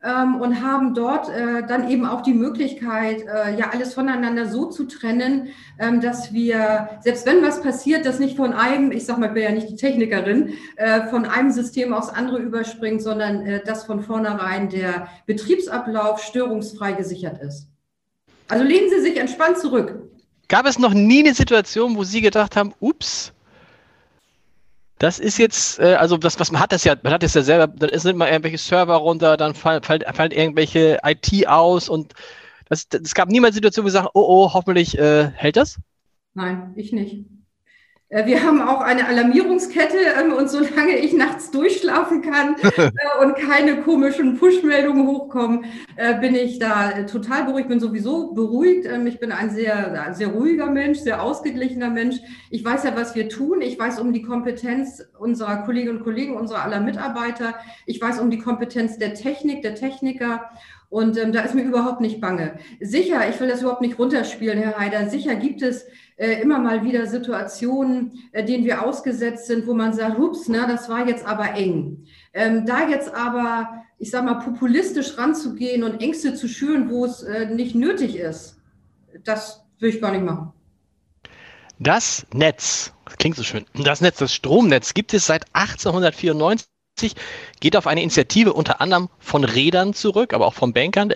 und 0.00 0.62
haben 0.62 0.94
dort 0.94 1.28
äh, 1.28 1.66
dann 1.66 1.90
eben 1.90 2.06
auch 2.06 2.20
die 2.22 2.32
Möglichkeit, 2.32 3.22
äh, 3.22 3.58
ja 3.58 3.70
alles 3.70 3.94
voneinander 3.94 4.46
so 4.46 4.66
zu 4.66 4.84
trennen, 4.84 5.48
ähm, 5.78 6.00
dass 6.00 6.32
wir, 6.32 7.00
selbst 7.00 7.26
wenn 7.26 7.42
was 7.42 7.62
passiert, 7.62 8.06
das 8.06 8.20
nicht 8.20 8.36
von 8.36 8.52
einem, 8.52 8.92
ich 8.92 9.06
sag 9.06 9.18
mal, 9.18 9.26
ich 9.26 9.34
bin 9.34 9.42
ja 9.42 9.50
nicht 9.50 9.68
die 9.68 9.76
Technikerin, 9.76 10.54
äh, 10.76 11.08
von 11.08 11.24
einem 11.24 11.50
System 11.50 11.92
aufs 11.92 12.10
andere 12.10 12.38
überspringt, 12.38 13.02
sondern 13.02 13.60
dass 13.64 13.84
von 13.84 14.02
vornherein 14.02 14.68
der 14.68 15.08
Betriebsablauf 15.26 16.22
störungsfrei 16.22 16.92
gesichert 16.92 17.42
ist. 17.42 17.68
Also 18.46 18.64
lehnen 18.64 18.90
Sie 18.90 19.00
sich 19.00 19.18
entspannt 19.18 19.58
zurück. 19.58 20.08
Gab 20.48 20.66
es 20.66 20.78
noch 20.78 20.94
nie 20.94 21.20
eine 21.20 21.34
Situation, 21.34 21.96
wo 21.96 22.04
Sie 22.04 22.20
gedacht 22.20 22.56
haben, 22.56 22.72
ups, 22.80 23.32
das 24.98 25.18
ist 25.18 25.38
jetzt, 25.38 25.78
äh, 25.78 25.94
also 25.94 26.16
das, 26.16 26.38
was 26.40 26.52
man 26.52 26.60
hat 26.60 26.72
das 26.72 26.84
ja, 26.84 26.96
man 27.02 27.12
hat 27.12 27.22
das 27.22 27.34
ja 27.34 27.42
selber, 27.42 27.66
dann 27.68 27.98
sind 27.98 28.16
mal 28.16 28.28
irgendwelche 28.28 28.58
Server 28.58 28.96
runter, 28.96 29.36
dann 29.36 29.54
fallen, 29.54 29.82
fallen, 29.82 30.02
fallen 30.12 30.32
irgendwelche 30.32 30.98
IT 31.04 31.48
aus 31.48 31.88
und 31.88 32.14
es 32.70 33.14
gab 33.14 33.28
niemals 33.28 33.54
Situation, 33.54 33.84
wo 33.84 33.86
wir 33.86 33.92
sagen, 33.92 34.08
oh 34.12 34.26
oh, 34.28 34.52
hoffentlich 34.52 34.98
äh, 34.98 35.30
hält 35.30 35.56
das? 35.56 35.80
Nein, 36.34 36.72
ich 36.76 36.92
nicht. 36.92 37.24
Äh, 38.10 38.26
wir 38.26 38.42
haben 38.42 38.62
auch 38.62 38.80
eine 38.80 39.06
Alarmierungskette 39.06 39.98
ähm, 40.20 40.32
und 40.32 40.48
solange 40.48 40.96
ich 40.96 41.12
nachts 41.12 41.50
durchschlafen 41.50 42.22
kann 42.22 42.56
äh, 42.76 42.90
und 43.22 43.36
keine 43.36 43.82
komischen 43.82 44.38
Push-Meldungen 44.38 45.06
hochkommen, 45.06 45.66
äh, 45.96 46.18
bin 46.18 46.34
ich 46.34 46.58
da 46.58 47.02
total 47.02 47.44
beruhigt. 47.44 47.68
Bin 47.68 47.80
sowieso 47.80 48.32
beruhigt. 48.32 48.86
Ähm, 48.86 49.06
ich 49.06 49.20
bin 49.20 49.32
ein 49.32 49.50
sehr, 49.50 50.14
sehr 50.14 50.28
ruhiger 50.28 50.70
Mensch, 50.70 50.98
sehr 50.98 51.22
ausgeglichener 51.22 51.90
Mensch. 51.90 52.16
Ich 52.50 52.64
weiß 52.64 52.84
ja, 52.84 52.96
was 52.96 53.14
wir 53.14 53.28
tun. 53.28 53.60
Ich 53.60 53.78
weiß 53.78 54.00
um 54.00 54.12
die 54.12 54.22
Kompetenz 54.22 55.04
unserer 55.18 55.64
Kolleginnen 55.64 55.98
und 55.98 56.04
Kollegen, 56.04 56.36
unserer 56.36 56.62
aller 56.62 56.80
Mitarbeiter. 56.80 57.54
Ich 57.86 58.00
weiß 58.00 58.20
um 58.20 58.30
die 58.30 58.38
Kompetenz 58.38 58.98
der 58.98 59.14
Technik, 59.14 59.62
der 59.62 59.74
Techniker. 59.74 60.50
Und 60.90 61.18
ähm, 61.18 61.32
da 61.32 61.42
ist 61.42 61.54
mir 61.54 61.64
überhaupt 61.64 62.00
nicht 62.00 62.20
bange. 62.20 62.58
Sicher, 62.80 63.28
ich 63.28 63.38
will 63.40 63.48
das 63.48 63.60
überhaupt 63.60 63.82
nicht 63.82 63.98
runterspielen, 63.98 64.58
Herr 64.58 64.78
Heider. 64.78 65.10
Sicher 65.10 65.34
gibt 65.34 65.60
es 65.60 65.84
äh, 66.18 66.42
immer 66.42 66.58
mal 66.58 66.84
wieder 66.84 67.06
Situationen, 67.06 68.12
äh, 68.32 68.44
denen 68.44 68.64
wir 68.64 68.84
ausgesetzt 68.84 69.46
sind, 69.46 69.66
wo 69.66 69.74
man 69.74 69.92
sagt, 69.92 70.18
ups, 70.18 70.48
na, 70.48 70.66
das 70.66 70.88
war 70.88 71.06
jetzt 71.06 71.24
aber 71.24 71.54
eng. 71.54 72.06
Ähm, 72.34 72.66
da 72.66 72.88
jetzt 72.88 73.14
aber, 73.14 73.84
ich 73.98 74.10
sag 74.10 74.24
mal, 74.24 74.34
populistisch 74.34 75.16
ranzugehen 75.16 75.84
und 75.84 76.02
Ängste 76.02 76.34
zu 76.34 76.48
schüren, 76.48 76.90
wo 76.90 77.04
es 77.04 77.22
äh, 77.22 77.46
nicht 77.46 77.74
nötig 77.74 78.16
ist, 78.16 78.60
das 79.24 79.64
will 79.78 79.90
ich 79.90 80.00
gar 80.00 80.12
nicht 80.12 80.24
machen. 80.24 80.52
Das 81.78 82.26
Netz, 82.34 82.92
das 83.04 83.16
klingt 83.16 83.36
so 83.36 83.44
schön, 83.44 83.64
das 83.74 84.00
Netz, 84.00 84.18
das 84.18 84.34
Stromnetz 84.34 84.94
gibt 84.94 85.14
es 85.14 85.26
seit 85.26 85.44
1894 85.52 86.66
geht 87.60 87.76
auf 87.76 87.86
eine 87.86 88.02
Initiative 88.02 88.52
unter 88.52 88.80
anderem 88.80 89.08
von 89.20 89.44
Rädern 89.44 89.94
zurück, 89.94 90.34
aber 90.34 90.48
auch 90.48 90.54
von 90.54 90.72
Bankern. 90.72 91.12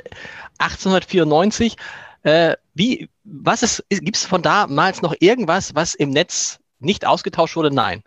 1894 0.59 1.76
äh, 2.23 2.54
wie, 2.75 3.09
was 3.25 3.62
ist, 3.62 3.85
gibt 3.88 4.17
es 4.17 4.25
von 4.25 4.43
damals 4.43 5.02
noch 5.02 5.14
irgendwas, 5.21 5.75
was 5.75 5.95
im 5.95 6.11
Netz 6.11 6.59
nicht 6.79 7.07
ausgetauscht 7.07 7.57
wurde? 7.57 7.75
Nein. 7.75 8.02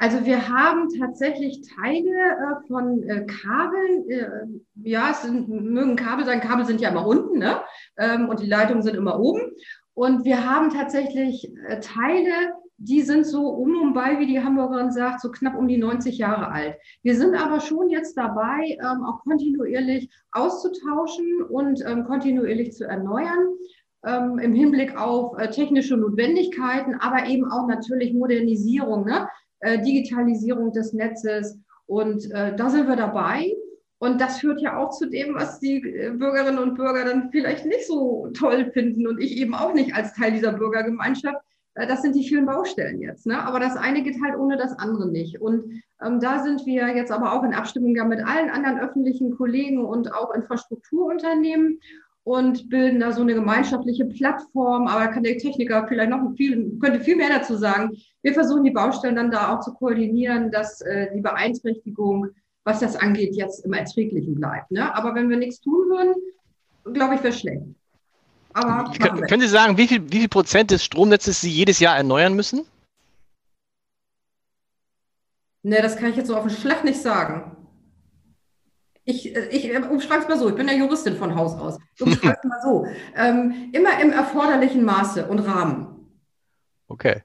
Also 0.00 0.24
wir 0.24 0.48
haben 0.48 0.88
tatsächlich 0.96 1.60
Teile 1.74 2.08
äh, 2.08 2.68
von 2.68 3.02
äh, 3.02 3.26
Kabeln, 3.26 4.08
äh, 4.08 4.88
ja, 4.88 5.10
es 5.10 5.22
sind, 5.22 5.48
mögen 5.48 5.96
Kabel 5.96 6.24
sein, 6.24 6.40
Kabel 6.40 6.64
sind 6.66 6.80
ja 6.80 6.90
immer 6.90 7.04
unten, 7.04 7.38
ne? 7.38 7.60
Ähm, 7.96 8.28
und 8.28 8.38
die 8.40 8.46
Leitungen 8.46 8.84
sind 8.84 8.94
immer 8.94 9.18
oben. 9.18 9.40
Und 9.94 10.24
wir 10.24 10.48
haben 10.48 10.70
tatsächlich 10.70 11.50
äh, 11.66 11.80
Teile, 11.80 12.52
die 12.78 13.02
sind 13.02 13.26
so 13.26 13.48
um 13.48 13.80
und 13.82 13.92
bei, 13.92 14.20
wie 14.20 14.26
die 14.26 14.42
Hamburgerin 14.42 14.92
sagt, 14.92 15.20
so 15.20 15.30
knapp 15.30 15.56
um 15.58 15.66
die 15.66 15.78
90 15.78 16.16
Jahre 16.16 16.50
alt. 16.52 16.76
Wir 17.02 17.16
sind 17.16 17.34
aber 17.34 17.60
schon 17.60 17.90
jetzt 17.90 18.16
dabei, 18.16 18.78
ähm, 18.80 19.04
auch 19.04 19.24
kontinuierlich 19.24 20.08
auszutauschen 20.30 21.42
und 21.42 21.84
ähm, 21.84 22.04
kontinuierlich 22.04 22.72
zu 22.72 22.84
erneuern. 22.84 23.48
Ähm, 24.06 24.38
im 24.38 24.54
Hinblick 24.54 24.96
auf 24.96 25.36
äh, 25.38 25.50
technische 25.50 25.96
Notwendigkeiten, 25.96 26.94
aber 26.94 27.26
eben 27.26 27.50
auch 27.50 27.66
natürlich 27.66 28.14
Modernisierung, 28.14 29.04
ne? 29.04 29.28
äh, 29.58 29.82
Digitalisierung 29.82 30.72
des 30.72 30.92
Netzes. 30.92 31.58
Und 31.86 32.30
äh, 32.30 32.54
da 32.54 32.70
sind 32.70 32.86
wir 32.86 32.94
dabei. 32.94 33.52
Und 33.98 34.20
das 34.20 34.38
führt 34.38 34.60
ja 34.60 34.76
auch 34.76 34.90
zu 34.90 35.06
dem, 35.06 35.34
was 35.34 35.58
die 35.58 35.78
äh, 35.78 36.10
Bürgerinnen 36.10 36.58
und 36.58 36.76
Bürger 36.76 37.04
dann 37.04 37.30
vielleicht 37.32 37.66
nicht 37.66 37.88
so 37.88 38.28
toll 38.34 38.70
finden 38.70 39.08
und 39.08 39.20
ich 39.20 39.36
eben 39.36 39.54
auch 39.54 39.74
nicht 39.74 39.96
als 39.96 40.14
Teil 40.14 40.30
dieser 40.30 40.52
Bürgergemeinschaft 40.52 41.38
das 41.86 42.02
sind 42.02 42.16
die 42.16 42.26
vielen 42.26 42.46
Baustellen 42.46 43.00
jetzt. 43.00 43.26
Ne? 43.26 43.42
Aber 43.42 43.60
das 43.60 43.76
eine 43.76 44.02
geht 44.02 44.16
halt 44.22 44.36
ohne 44.38 44.56
das 44.56 44.78
andere 44.78 45.08
nicht. 45.08 45.40
Und 45.40 45.82
ähm, 46.04 46.20
da 46.20 46.42
sind 46.42 46.66
wir 46.66 46.88
jetzt 46.94 47.12
aber 47.12 47.32
auch 47.32 47.44
in 47.44 47.54
Abstimmung 47.54 47.92
mit 47.92 48.24
allen 48.26 48.50
anderen 48.50 48.78
öffentlichen 48.80 49.36
Kollegen 49.36 49.84
und 49.84 50.12
auch 50.12 50.34
Infrastrukturunternehmen. 50.34 51.78
und 52.24 52.68
bilden 52.68 53.00
da 53.00 53.12
so 53.12 53.22
eine 53.22 53.32
gemeinschaftliche 53.32 54.04
Plattform. 54.04 54.86
Aber 54.86 55.08
kann 55.08 55.22
der 55.22 55.38
Techniker 55.38 55.86
vielleicht 55.88 56.10
noch 56.10 56.34
viel, 56.36 56.78
könnte 56.78 57.00
viel 57.00 57.16
mehr 57.16 57.30
dazu 57.30 57.56
sagen. 57.56 57.96
Wir 58.22 58.34
versuchen 58.34 58.64
die 58.64 58.70
Baustellen 58.70 59.16
dann 59.16 59.30
da 59.30 59.54
auch 59.54 59.60
zu 59.60 59.72
koordinieren, 59.72 60.50
dass 60.50 60.82
äh, 60.82 61.08
die 61.14 61.22
Beeinträchtigung, 61.22 62.28
was 62.64 62.80
das 62.80 62.96
angeht, 62.96 63.34
jetzt 63.34 63.64
im 63.64 63.72
Erträglichen 63.72 64.34
bleibt. 64.34 64.70
Ne? 64.70 64.94
Aber 64.94 65.14
wenn 65.14 65.30
wir 65.30 65.38
nichts 65.38 65.60
tun 65.60 65.88
würden, 65.88 66.14
glaube 66.92 67.14
ich, 67.14 67.22
wäre 67.22 67.32
schlecht. 67.32 67.62
Aber 68.58 68.92
können, 68.92 69.40
Sie 69.40 69.48
sagen, 69.48 69.76
wie 69.76 69.86
viel, 69.86 70.10
wie 70.10 70.18
viel 70.18 70.28
Prozent 70.28 70.70
des 70.70 70.84
Stromnetzes 70.84 71.40
Sie 71.40 71.50
jedes 71.50 71.78
Jahr 71.78 71.96
erneuern 71.96 72.34
müssen? 72.34 72.66
Ne, 75.62 75.80
das 75.82 75.96
kann 75.96 76.10
ich 76.10 76.16
jetzt 76.16 76.28
so 76.28 76.36
auf 76.36 76.46
den 76.46 76.56
Schlag 76.56 76.82
nicht 76.82 77.00
sagen. 77.00 77.56
Ich, 79.04 79.34
äh, 79.34 79.48
ich 79.48 79.72
äh, 79.72 79.78
umschreibe 79.78 80.22
es 80.22 80.28
mal 80.28 80.38
so, 80.38 80.48
ich 80.48 80.56
bin 80.56 80.66
ja 80.66 80.74
Juristin 80.74 81.16
von 81.16 81.34
Haus 81.34 81.54
aus. 81.54 81.78
Umschreibe 82.00 82.38
es 82.42 82.48
mal 82.48 82.60
so. 82.62 82.86
Ähm, 83.16 83.70
immer 83.72 84.00
im 84.00 84.10
erforderlichen 84.10 84.84
Maße 84.84 85.26
und 85.26 85.40
Rahmen. 85.40 86.08
Okay. 86.88 87.22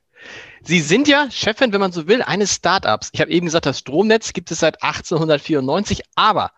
Sie 0.61 0.79
sind 0.79 1.07
ja 1.07 1.29
Chefin, 1.31 1.73
wenn 1.73 1.81
man 1.81 1.91
so 1.91 2.07
will, 2.07 2.21
eines 2.21 2.53
Startups. 2.55 3.09
Ich 3.11 3.21
habe 3.21 3.31
eben 3.31 3.47
gesagt, 3.47 3.65
das 3.65 3.79
Stromnetz 3.79 4.33
gibt 4.33 4.51
es 4.51 4.59
seit 4.59 4.81
1894, 4.83 6.03
aber 6.15 6.51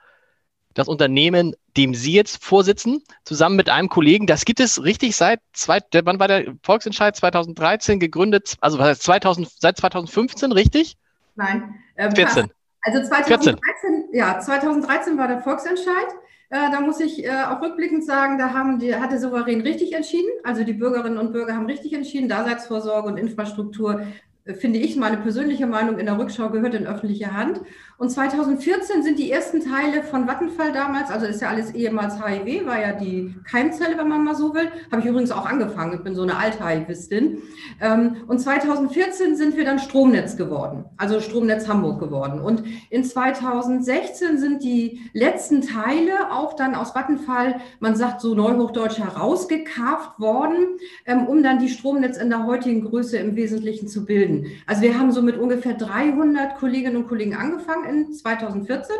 das 0.73 0.87
Unternehmen, 0.87 1.55
dem 1.77 1.93
Sie 1.93 2.13
jetzt 2.13 2.43
vorsitzen, 2.43 3.03
zusammen 3.23 3.55
mit 3.55 3.69
einem 3.69 3.89
Kollegen, 3.89 4.27
das 4.27 4.45
gibt 4.45 4.59
es 4.59 4.83
richtig 4.83 5.15
seit, 5.15 5.39
zwei, 5.53 5.79
wann 6.03 6.19
war 6.19 6.27
der 6.27 6.55
Volksentscheid? 6.63 7.15
2013 7.15 7.99
gegründet, 7.99 8.55
also 8.61 8.77
was 8.79 8.87
heißt 8.87 9.03
2000, 9.03 9.49
seit 9.59 9.77
2015, 9.77 10.51
richtig? 10.51 10.97
Nein. 11.35 11.75
Ähm, 11.97 12.15
14. 12.15 12.51
Also 12.81 13.01
2013, 13.03 13.57
14. 13.81 14.09
ja, 14.13 14.39
2013 14.39 15.17
war 15.17 15.27
der 15.27 15.41
Volksentscheid. 15.41 16.07
Äh, 16.49 16.71
da 16.71 16.79
muss 16.79 16.99
ich 16.99 17.25
äh, 17.25 17.31
auch 17.31 17.61
rückblickend 17.61 18.05
sagen, 18.05 18.37
da 18.37 18.53
haben 18.53 18.79
die, 18.79 18.95
hat 18.95 19.11
der 19.11 19.19
Souverän 19.19 19.61
richtig 19.61 19.93
entschieden. 19.93 20.29
Also 20.43 20.63
die 20.63 20.73
Bürgerinnen 20.73 21.17
und 21.17 21.33
Bürger 21.33 21.55
haben 21.55 21.65
richtig 21.65 21.93
entschieden. 21.93 22.29
Daseinsvorsorge 22.29 23.07
und 23.07 23.17
Infrastruktur 23.17 24.05
finde 24.59 24.79
ich, 24.79 24.95
meine 24.95 25.17
persönliche 25.17 25.65
Meinung 25.65 25.97
in 25.97 26.05
der 26.05 26.19
Rückschau 26.19 26.49
gehört 26.49 26.75
in 26.75 26.85
öffentliche 26.85 27.33
Hand. 27.33 27.61
Und 27.97 28.09
2014 28.09 29.03
sind 29.03 29.17
die 29.17 29.31
ersten 29.31 29.61
Teile 29.61 30.03
von 30.03 30.27
Vattenfall 30.27 30.73
damals, 30.73 31.09
also 31.09 31.25
ist 31.25 31.41
ja 31.41 31.47
alles 31.47 31.71
ehemals 31.71 32.15
HIV, 32.15 32.65
war 32.65 32.81
ja 32.81 32.91
die 32.91 33.33
Keimzelle, 33.49 33.97
wenn 33.97 34.09
man 34.09 34.21
mal 34.25 34.35
so 34.35 34.53
will. 34.53 34.69
Habe 34.91 35.01
ich 35.01 35.07
übrigens 35.07 35.31
auch 35.31 35.45
angefangen, 35.45 35.93
ich 35.93 36.03
bin 36.03 36.13
so 36.13 36.23
eine 36.23 36.35
Alt-HIVistin. 36.35 37.37
Ähm, 37.79 38.17
und 38.27 38.39
2014 38.39 39.37
sind 39.37 39.55
wir 39.55 39.63
dann 39.63 39.79
Stromnetz 39.79 40.35
geworden, 40.35 40.83
also 40.97 41.21
Stromnetz 41.21 41.69
Hamburg 41.69 42.01
geworden. 42.01 42.41
Und 42.41 42.63
in 42.89 43.05
2016 43.05 44.39
sind 44.39 44.61
die 44.61 44.99
letzten 45.13 45.61
Teile 45.61 46.31
auch 46.31 46.53
dann 46.53 46.75
aus 46.75 46.93
Vattenfall, 46.95 47.61
man 47.79 47.95
sagt 47.95 48.19
so 48.19 48.35
neuhochdeutsch, 48.35 48.99
herausgekarft 48.99 50.19
worden, 50.19 50.65
ähm, 51.05 51.27
um 51.27 51.43
dann 51.43 51.59
die 51.59 51.69
Stromnetz 51.69 52.17
in 52.17 52.29
der 52.29 52.45
heutigen 52.45 52.83
Größe 52.83 53.17
im 53.17 53.37
Wesentlichen 53.37 53.87
zu 53.87 54.03
bilden. 54.03 54.47
Also 54.67 54.81
wir 54.81 54.99
haben 54.99 55.13
so 55.13 55.21
mit 55.21 55.37
ungefähr 55.37 55.75
300 55.75 56.57
Kolleginnen 56.57 56.97
und 56.97 57.07
Kollegen 57.07 57.35
angefangen 57.35 57.84
in 57.85 58.13
2014. 58.13 58.95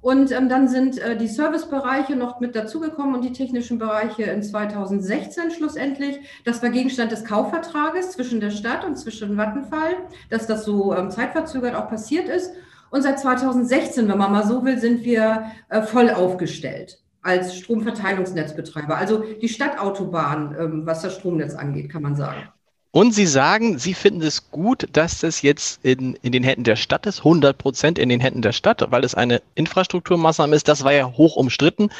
Und 0.00 0.30
ähm, 0.30 0.48
dann 0.48 0.68
sind 0.68 0.98
äh, 0.98 1.16
die 1.16 1.26
Servicebereiche 1.26 2.14
noch 2.14 2.38
mit 2.38 2.54
dazugekommen 2.54 3.14
und 3.14 3.24
die 3.24 3.32
technischen 3.32 3.78
Bereiche 3.78 4.24
in 4.24 4.42
2016 4.42 5.50
schlussendlich. 5.50 6.20
Das 6.44 6.62
war 6.62 6.70
Gegenstand 6.70 7.10
des 7.12 7.24
Kaufvertrages 7.24 8.12
zwischen 8.12 8.40
der 8.40 8.50
Stadt 8.50 8.84
und 8.84 8.96
zwischen 8.96 9.36
Vattenfall, 9.36 9.96
dass 10.30 10.46
das 10.46 10.64
so 10.64 10.94
ähm, 10.94 11.10
zeitverzögert 11.10 11.74
auch 11.74 11.88
passiert 11.88 12.28
ist. 12.28 12.52
Und 12.90 13.02
seit 13.02 13.18
2016, 13.18 14.08
wenn 14.08 14.18
man 14.18 14.30
mal 14.30 14.46
so 14.46 14.64
will, 14.64 14.78
sind 14.78 15.04
wir 15.04 15.50
äh, 15.70 15.82
voll 15.82 16.10
aufgestellt 16.10 17.00
als 17.22 17.56
Stromverteilungsnetzbetreiber. 17.56 18.96
Also 18.96 19.24
die 19.42 19.48
Stadtautobahn, 19.48 20.56
ähm, 20.58 20.86
was 20.86 21.02
das 21.02 21.16
Stromnetz 21.16 21.54
angeht, 21.54 21.90
kann 21.90 22.02
man 22.02 22.14
sagen. 22.14 22.48
Und 22.96 23.12
Sie 23.12 23.26
sagen, 23.26 23.78
Sie 23.78 23.92
finden 23.92 24.22
es 24.22 24.50
gut, 24.50 24.88
dass 24.92 25.18
das 25.18 25.42
jetzt 25.42 25.84
in, 25.84 26.14
in 26.22 26.32
den 26.32 26.42
Händen 26.42 26.64
der 26.64 26.76
Stadt 26.76 27.04
ist, 27.04 27.18
100 27.18 27.58
Prozent 27.58 27.98
in 27.98 28.08
den 28.08 28.20
Händen 28.20 28.40
der 28.40 28.52
Stadt, 28.52 28.82
weil 28.90 29.04
es 29.04 29.14
eine 29.14 29.42
Infrastrukturmaßnahme 29.54 30.56
ist. 30.56 30.66
Das 30.66 30.82
war 30.82 30.94
ja 30.94 31.12
hoch 31.12 31.36
umstritten. 31.36 31.90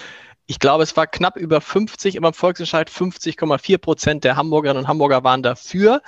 Ich 0.47 0.59
glaube, 0.59 0.85
es 0.85 0.97
war 0.97 1.07
knapp 1.07 1.37
über 1.37 1.61
50 1.61 2.15
im 2.15 2.33
Volksentscheid, 2.33 2.89
50,4 2.89 3.77
Prozent 3.77 4.25
der 4.25 4.37
Hamburgerinnen 4.37 4.85
und 4.85 4.89
Hamburger 4.89 5.23
waren 5.23 5.43
dafür. 5.43 6.01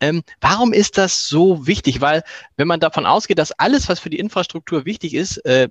Ähm, 0.00 0.22
warum 0.40 0.72
ist 0.72 0.96
das 0.96 1.28
so 1.28 1.66
wichtig? 1.66 2.00
Weil 2.00 2.22
wenn 2.56 2.68
man 2.68 2.80
davon 2.80 3.04
ausgeht, 3.04 3.38
dass 3.38 3.52
alles, 3.52 3.90
was 3.90 4.00
für 4.00 4.08
die 4.08 4.18
Infrastruktur 4.18 4.86
wichtig 4.86 5.12
ist, 5.12 5.44
äh, 5.44 5.68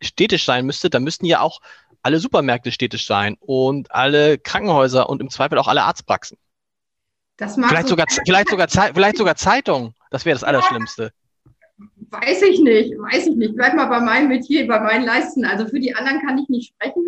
städtisch 0.00 0.44
sein 0.44 0.66
müsste, 0.66 0.88
dann 0.88 1.02
müssten 1.02 1.26
ja 1.26 1.40
auch 1.40 1.58
alle 2.02 2.20
Supermärkte 2.20 2.70
städtisch 2.70 3.08
sein 3.08 3.36
und 3.40 3.90
alle 3.90 4.38
Krankenhäuser 4.38 5.08
und 5.08 5.20
im 5.20 5.30
Zweifel 5.30 5.58
auch 5.58 5.66
alle 5.66 5.82
Arztpraxen. 5.82 6.38
Das 7.36 7.56
mag 7.56 7.70
vielleicht, 7.70 7.88
so 7.88 7.92
sogar, 7.92 8.06
vielleicht, 8.08 8.48
sogar, 8.48 8.68
vielleicht 8.68 9.16
sogar 9.16 9.36
Zeitung. 9.36 9.94
Das 10.10 10.24
wäre 10.24 10.34
das 10.34 10.44
Allerschlimmste. 10.44 11.10
Weiß 12.10 12.42
ich 12.42 12.60
nicht, 12.60 12.92
weiß 12.96 13.26
ich 13.26 13.36
nicht. 13.36 13.56
Bleib 13.56 13.74
mal 13.74 13.86
bei 13.86 14.00
meinem 14.00 14.28
Metier, 14.28 14.68
bei 14.68 14.78
meinen 14.78 15.04
Leisten. 15.04 15.44
Also 15.44 15.66
für 15.66 15.80
die 15.80 15.94
anderen 15.94 16.20
kann 16.20 16.38
ich 16.38 16.48
nicht 16.48 16.72
sprechen. 16.74 17.02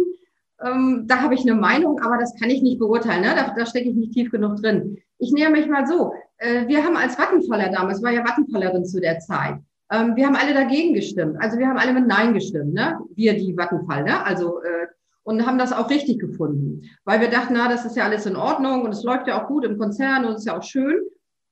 Ähm, 0.65 1.05
da 1.07 1.21
habe 1.21 1.35
ich 1.35 1.43
eine 1.43 1.55
Meinung, 1.55 2.01
aber 2.01 2.19
das 2.19 2.35
kann 2.41 2.51
ich 2.51 2.63
nicht 2.63 2.79
beurteilen. 2.79 3.21
Ne? 3.21 3.35
Da, 3.37 3.55
da 3.57 3.67
stecke 3.67 3.91
ich 3.91 3.95
nicht 3.95 4.13
tief 4.13 4.31
genug 4.31 4.57
drin. 4.61 4.99
Ich 5.19 5.31
näher 5.33 5.51
mich 5.51 5.69
mal 5.69 5.87
so. 5.87 6.13
Äh, 6.39 6.67
wir 6.67 6.83
haben 6.85 6.97
als 6.97 7.19
Wattenfaller 7.19 7.71
damals, 7.71 8.03
war 8.03 8.11
ja 8.11 8.27
Wattenfallerin 8.27 8.85
zu 8.85 9.01
der 9.01 9.21
Zeit, 9.21 9.59
ähm, 9.93 10.17
wir 10.17 10.27
haben 10.27 10.37
alle 10.37 10.55
dagegen 10.55 10.95
gestimmt. 10.95 11.37
Also 11.41 11.59
wir 11.59 11.69
haben 11.69 11.79
alle 11.79 11.93
mit 11.93 12.07
Nein 12.07 12.35
gestimmt. 12.35 12.75
Ne? 12.75 12.99
Wir, 13.15 13.35
die 13.35 13.57
Wattenfall. 13.57 14.03
Ne? 14.03 14.25
Also 14.25 14.61
äh, 14.63 14.87
und 15.27 15.45
haben 15.45 15.59
das 15.59 15.73
auch 15.73 15.91
richtig 15.91 16.21
gefunden, 16.21 16.83
weil 17.05 17.21
wir 17.21 17.29
dachten, 17.29 17.55
na, 17.55 17.69
das 17.69 17.85
ist 17.85 17.97
ja 17.97 18.05
alles 18.05 18.27
in 18.27 18.37
Ordnung 18.37 18.83
und 18.83 18.93
es 18.93 19.03
läuft 19.03 19.27
ja 19.27 19.43
auch 19.43 19.49
gut 19.49 19.65
im 19.65 19.77
Konzern 19.77 20.25
und 20.25 20.35
es 20.35 20.39
ist 20.39 20.47
ja 20.47 20.57
auch 20.57 20.63
schön. 20.63 21.01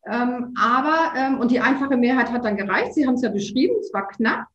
Ähm, 0.07 0.54
aber, 0.57 1.12
ähm, 1.19 1.40
und 1.40 1.50
die 1.50 1.59
einfache 1.59 1.97
Mehrheit 1.97 2.31
hat 2.31 2.45
dann 2.45 2.57
gereicht, 2.57 2.95
Sie 2.95 3.04
haben 3.04 3.14
es 3.14 3.23
ja 3.23 3.31
beschrieben, 3.31 3.75
es 3.81 3.93
war 3.93 4.07
knapp. 4.07 4.47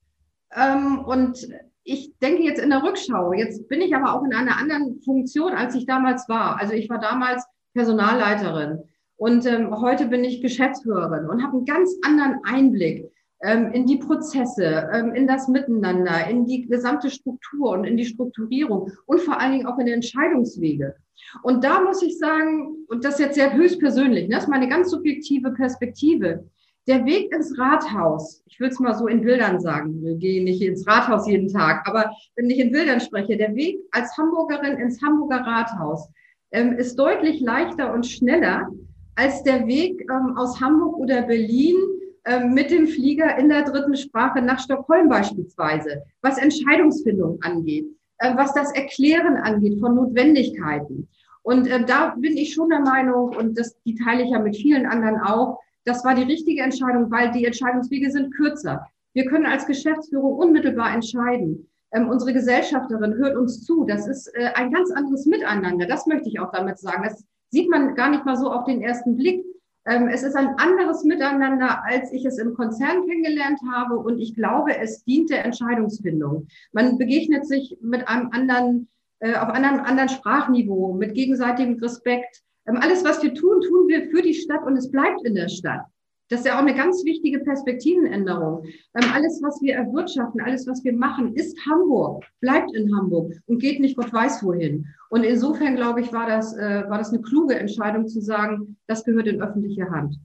Ähm, 0.55 0.99
und 0.99 1.49
ich 1.83 2.17
denke 2.19 2.43
jetzt 2.43 2.61
in 2.61 2.69
der 2.69 2.81
Rückschau, 2.81 3.33
jetzt 3.33 3.67
bin 3.67 3.81
ich 3.81 3.93
aber 3.93 4.13
auch 4.13 4.23
in 4.23 4.33
einer 4.33 4.57
anderen 4.57 5.01
Funktion, 5.03 5.51
als 5.51 5.75
ich 5.75 5.85
damals 5.85 6.29
war. 6.29 6.57
Also 6.57 6.73
ich 6.73 6.89
war 6.89 6.99
damals 6.99 7.45
Personalleiterin 7.73 8.83
und 9.17 9.45
ähm, 9.45 9.81
heute 9.81 10.05
bin 10.05 10.23
ich 10.23 10.41
Geschäftsführerin 10.41 11.27
und 11.29 11.43
habe 11.43 11.57
einen 11.57 11.65
ganz 11.65 11.93
anderen 12.05 12.39
Einblick 12.45 13.05
in 13.41 13.85
die 13.85 13.97
Prozesse, 13.97 14.89
ähm, 14.93 15.13
in 15.13 15.25
das 15.25 15.47
Miteinander, 15.47 16.27
in 16.29 16.45
die 16.45 16.67
gesamte 16.67 17.09
Struktur 17.09 17.71
und 17.71 17.85
in 17.85 17.95
die 17.95 18.05
Strukturierung 18.05 18.91
und 19.05 19.21
vor 19.21 19.39
allen 19.39 19.53
Dingen 19.53 19.65
auch 19.65 19.79
in 19.79 19.85
die 19.85 19.93
Entscheidungswege. 19.93 20.95
Und 21.43 21.63
da 21.63 21.81
muss 21.81 22.01
ich 22.01 22.17
sagen, 22.17 22.85
und 22.89 23.05
das 23.05 23.19
jetzt 23.19 23.35
sehr 23.35 23.53
höchstpersönlich, 23.53 24.27
ne, 24.27 24.35
das 24.35 24.43
ist 24.43 24.49
meine 24.49 24.67
ganz 24.67 24.89
subjektive 24.89 25.51
Perspektive. 25.51 26.49
Der 26.87 27.05
Weg 27.05 27.33
ins 27.33 27.57
Rathaus, 27.57 28.41
ich 28.47 28.59
will 28.59 28.69
es 28.69 28.79
mal 28.79 28.95
so 28.95 29.07
in 29.07 29.21
Bildern 29.21 29.59
sagen, 29.59 30.01
wir 30.01 30.15
gehen 30.15 30.45
nicht 30.45 30.61
ins 30.61 30.87
Rathaus 30.87 31.27
jeden 31.27 31.47
Tag, 31.47 31.87
aber 31.87 32.11
wenn 32.35 32.49
ich 32.49 32.59
in 32.59 32.71
Bildern 32.71 32.99
spreche, 32.99 33.37
der 33.37 33.55
Weg 33.55 33.79
als 33.91 34.17
Hamburgerin 34.17 34.79
ins 34.79 35.01
Hamburger 35.01 35.41
Rathaus 35.45 36.09
ähm, 36.51 36.73
ist 36.73 36.97
deutlich 36.97 37.41
leichter 37.41 37.93
und 37.93 38.07
schneller 38.07 38.67
als 39.15 39.43
der 39.43 39.67
Weg 39.67 40.01
ähm, 40.09 40.35
aus 40.35 40.59
Hamburg 40.59 40.97
oder 40.97 41.21
Berlin 41.21 41.75
ähm, 41.75 41.98
mit 42.37 42.69
dem 42.69 42.87
Flieger 42.87 43.37
in 43.37 43.49
der 43.49 43.63
dritten 43.63 43.95
Sprache 43.95 44.41
nach 44.41 44.59
Stockholm 44.59 45.09
beispielsweise, 45.09 46.03
was 46.21 46.37
Entscheidungsfindung 46.37 47.39
angeht, 47.41 47.87
äh, 48.19 48.35
was 48.35 48.53
das 48.53 48.71
Erklären 48.73 49.37
angeht 49.37 49.79
von 49.79 49.95
Notwendigkeiten. 49.95 51.07
Und 51.41 51.67
äh, 51.67 51.83
da 51.83 52.15
bin 52.17 52.37
ich 52.37 52.53
schon 52.53 52.69
der 52.69 52.81
Meinung, 52.81 53.35
und 53.35 53.57
das, 53.57 53.75
die 53.83 53.95
teile 53.95 54.23
ich 54.23 54.29
ja 54.29 54.39
mit 54.39 54.55
vielen 54.55 54.85
anderen 54.85 55.19
auch, 55.19 55.59
das 55.85 56.03
war 56.05 56.13
die 56.13 56.23
richtige 56.23 56.61
Entscheidung, 56.61 57.09
weil 57.09 57.31
die 57.31 57.45
Entscheidungswege 57.45 58.11
sind 58.11 58.35
kürzer. 58.35 58.85
Wir 59.13 59.25
können 59.25 59.45
als 59.45 59.65
Geschäftsführung 59.65 60.35
unmittelbar 60.35 60.93
entscheiden. 60.93 61.67
Ähm, 61.91 62.09
unsere 62.09 62.33
Gesellschafterin 62.33 63.15
hört 63.15 63.35
uns 63.35 63.63
zu. 63.63 63.85
Das 63.85 64.07
ist 64.07 64.27
äh, 64.35 64.51
ein 64.53 64.71
ganz 64.71 64.91
anderes 64.91 65.25
Miteinander. 65.25 65.87
Das 65.87 66.05
möchte 66.05 66.29
ich 66.29 66.39
auch 66.39 66.51
damit 66.51 66.77
sagen. 66.77 67.03
Das 67.03 67.23
sieht 67.49 67.69
man 67.69 67.95
gar 67.95 68.11
nicht 68.11 68.25
mal 68.25 68.37
so 68.37 68.51
auf 68.51 68.65
den 68.65 68.81
ersten 68.81 69.17
Blick. 69.17 69.43
Ähm, 69.85 70.07
es 70.07 70.23
ist 70.23 70.35
ein 70.35 70.55
anderes 70.57 71.03
Miteinander, 71.03 71.83
als 71.85 72.11
ich 72.11 72.25
es 72.25 72.37
im 72.37 72.53
Konzern 72.53 73.05
kennengelernt 73.07 73.59
habe. 73.71 73.97
Und 73.97 74.19
ich 74.19 74.35
glaube, 74.35 74.77
es 74.77 75.03
dient 75.03 75.29
der 75.29 75.45
Entscheidungsfindung. 75.45 76.47
Man 76.71 76.97
begegnet 76.97 77.47
sich 77.47 77.77
mit 77.81 78.07
einem 78.07 78.29
anderen, 78.31 78.89
äh, 79.19 79.35
auf 79.35 79.49
einem 79.49 79.79
anderen 79.79 80.09
Sprachniveau, 80.09 80.93
mit 80.93 81.13
gegenseitigem 81.13 81.79
Respekt. 81.79 82.43
Ähm, 82.67 82.77
alles, 82.81 83.03
was 83.03 83.23
wir 83.23 83.33
tun, 83.33 83.61
tun 83.61 83.87
wir 83.87 84.09
für 84.09 84.21
die 84.21 84.33
Stadt 84.33 84.65
und 84.65 84.75
es 84.77 84.91
bleibt 84.91 85.25
in 85.25 85.35
der 85.35 85.49
Stadt. 85.49 85.85
Das 86.29 86.41
ist 86.41 86.45
ja 86.45 86.55
auch 86.55 86.61
eine 86.61 86.75
ganz 86.75 87.03
wichtige 87.05 87.39
Perspektivenänderung. 87.39 88.63
Ähm, 88.95 89.09
alles, 89.13 89.41
was 89.41 89.59
wir 89.61 89.75
erwirtschaften, 89.75 90.41
alles, 90.41 90.67
was 90.67 90.83
wir 90.83 90.93
machen, 90.93 91.33
ist 91.33 91.57
Hamburg, 91.65 92.23
bleibt 92.39 92.73
in 92.75 92.95
Hamburg 92.95 93.33
und 93.47 93.59
geht 93.59 93.79
nicht 93.79 93.97
Gott 93.97 94.13
weiß 94.13 94.43
wohin. 94.43 94.85
Und 95.09 95.23
insofern, 95.23 95.75
glaube 95.75 96.01
ich, 96.01 96.13
war 96.13 96.27
das, 96.27 96.55
äh, 96.55 96.83
war 96.87 96.99
das 96.99 97.09
eine 97.09 97.21
kluge 97.21 97.55
Entscheidung 97.59 98.07
zu 98.07 98.21
sagen, 98.21 98.77
das 98.85 99.03
gehört 99.03 99.27
in 99.27 99.41
öffentliche 99.41 99.89
Hand. 99.89 100.19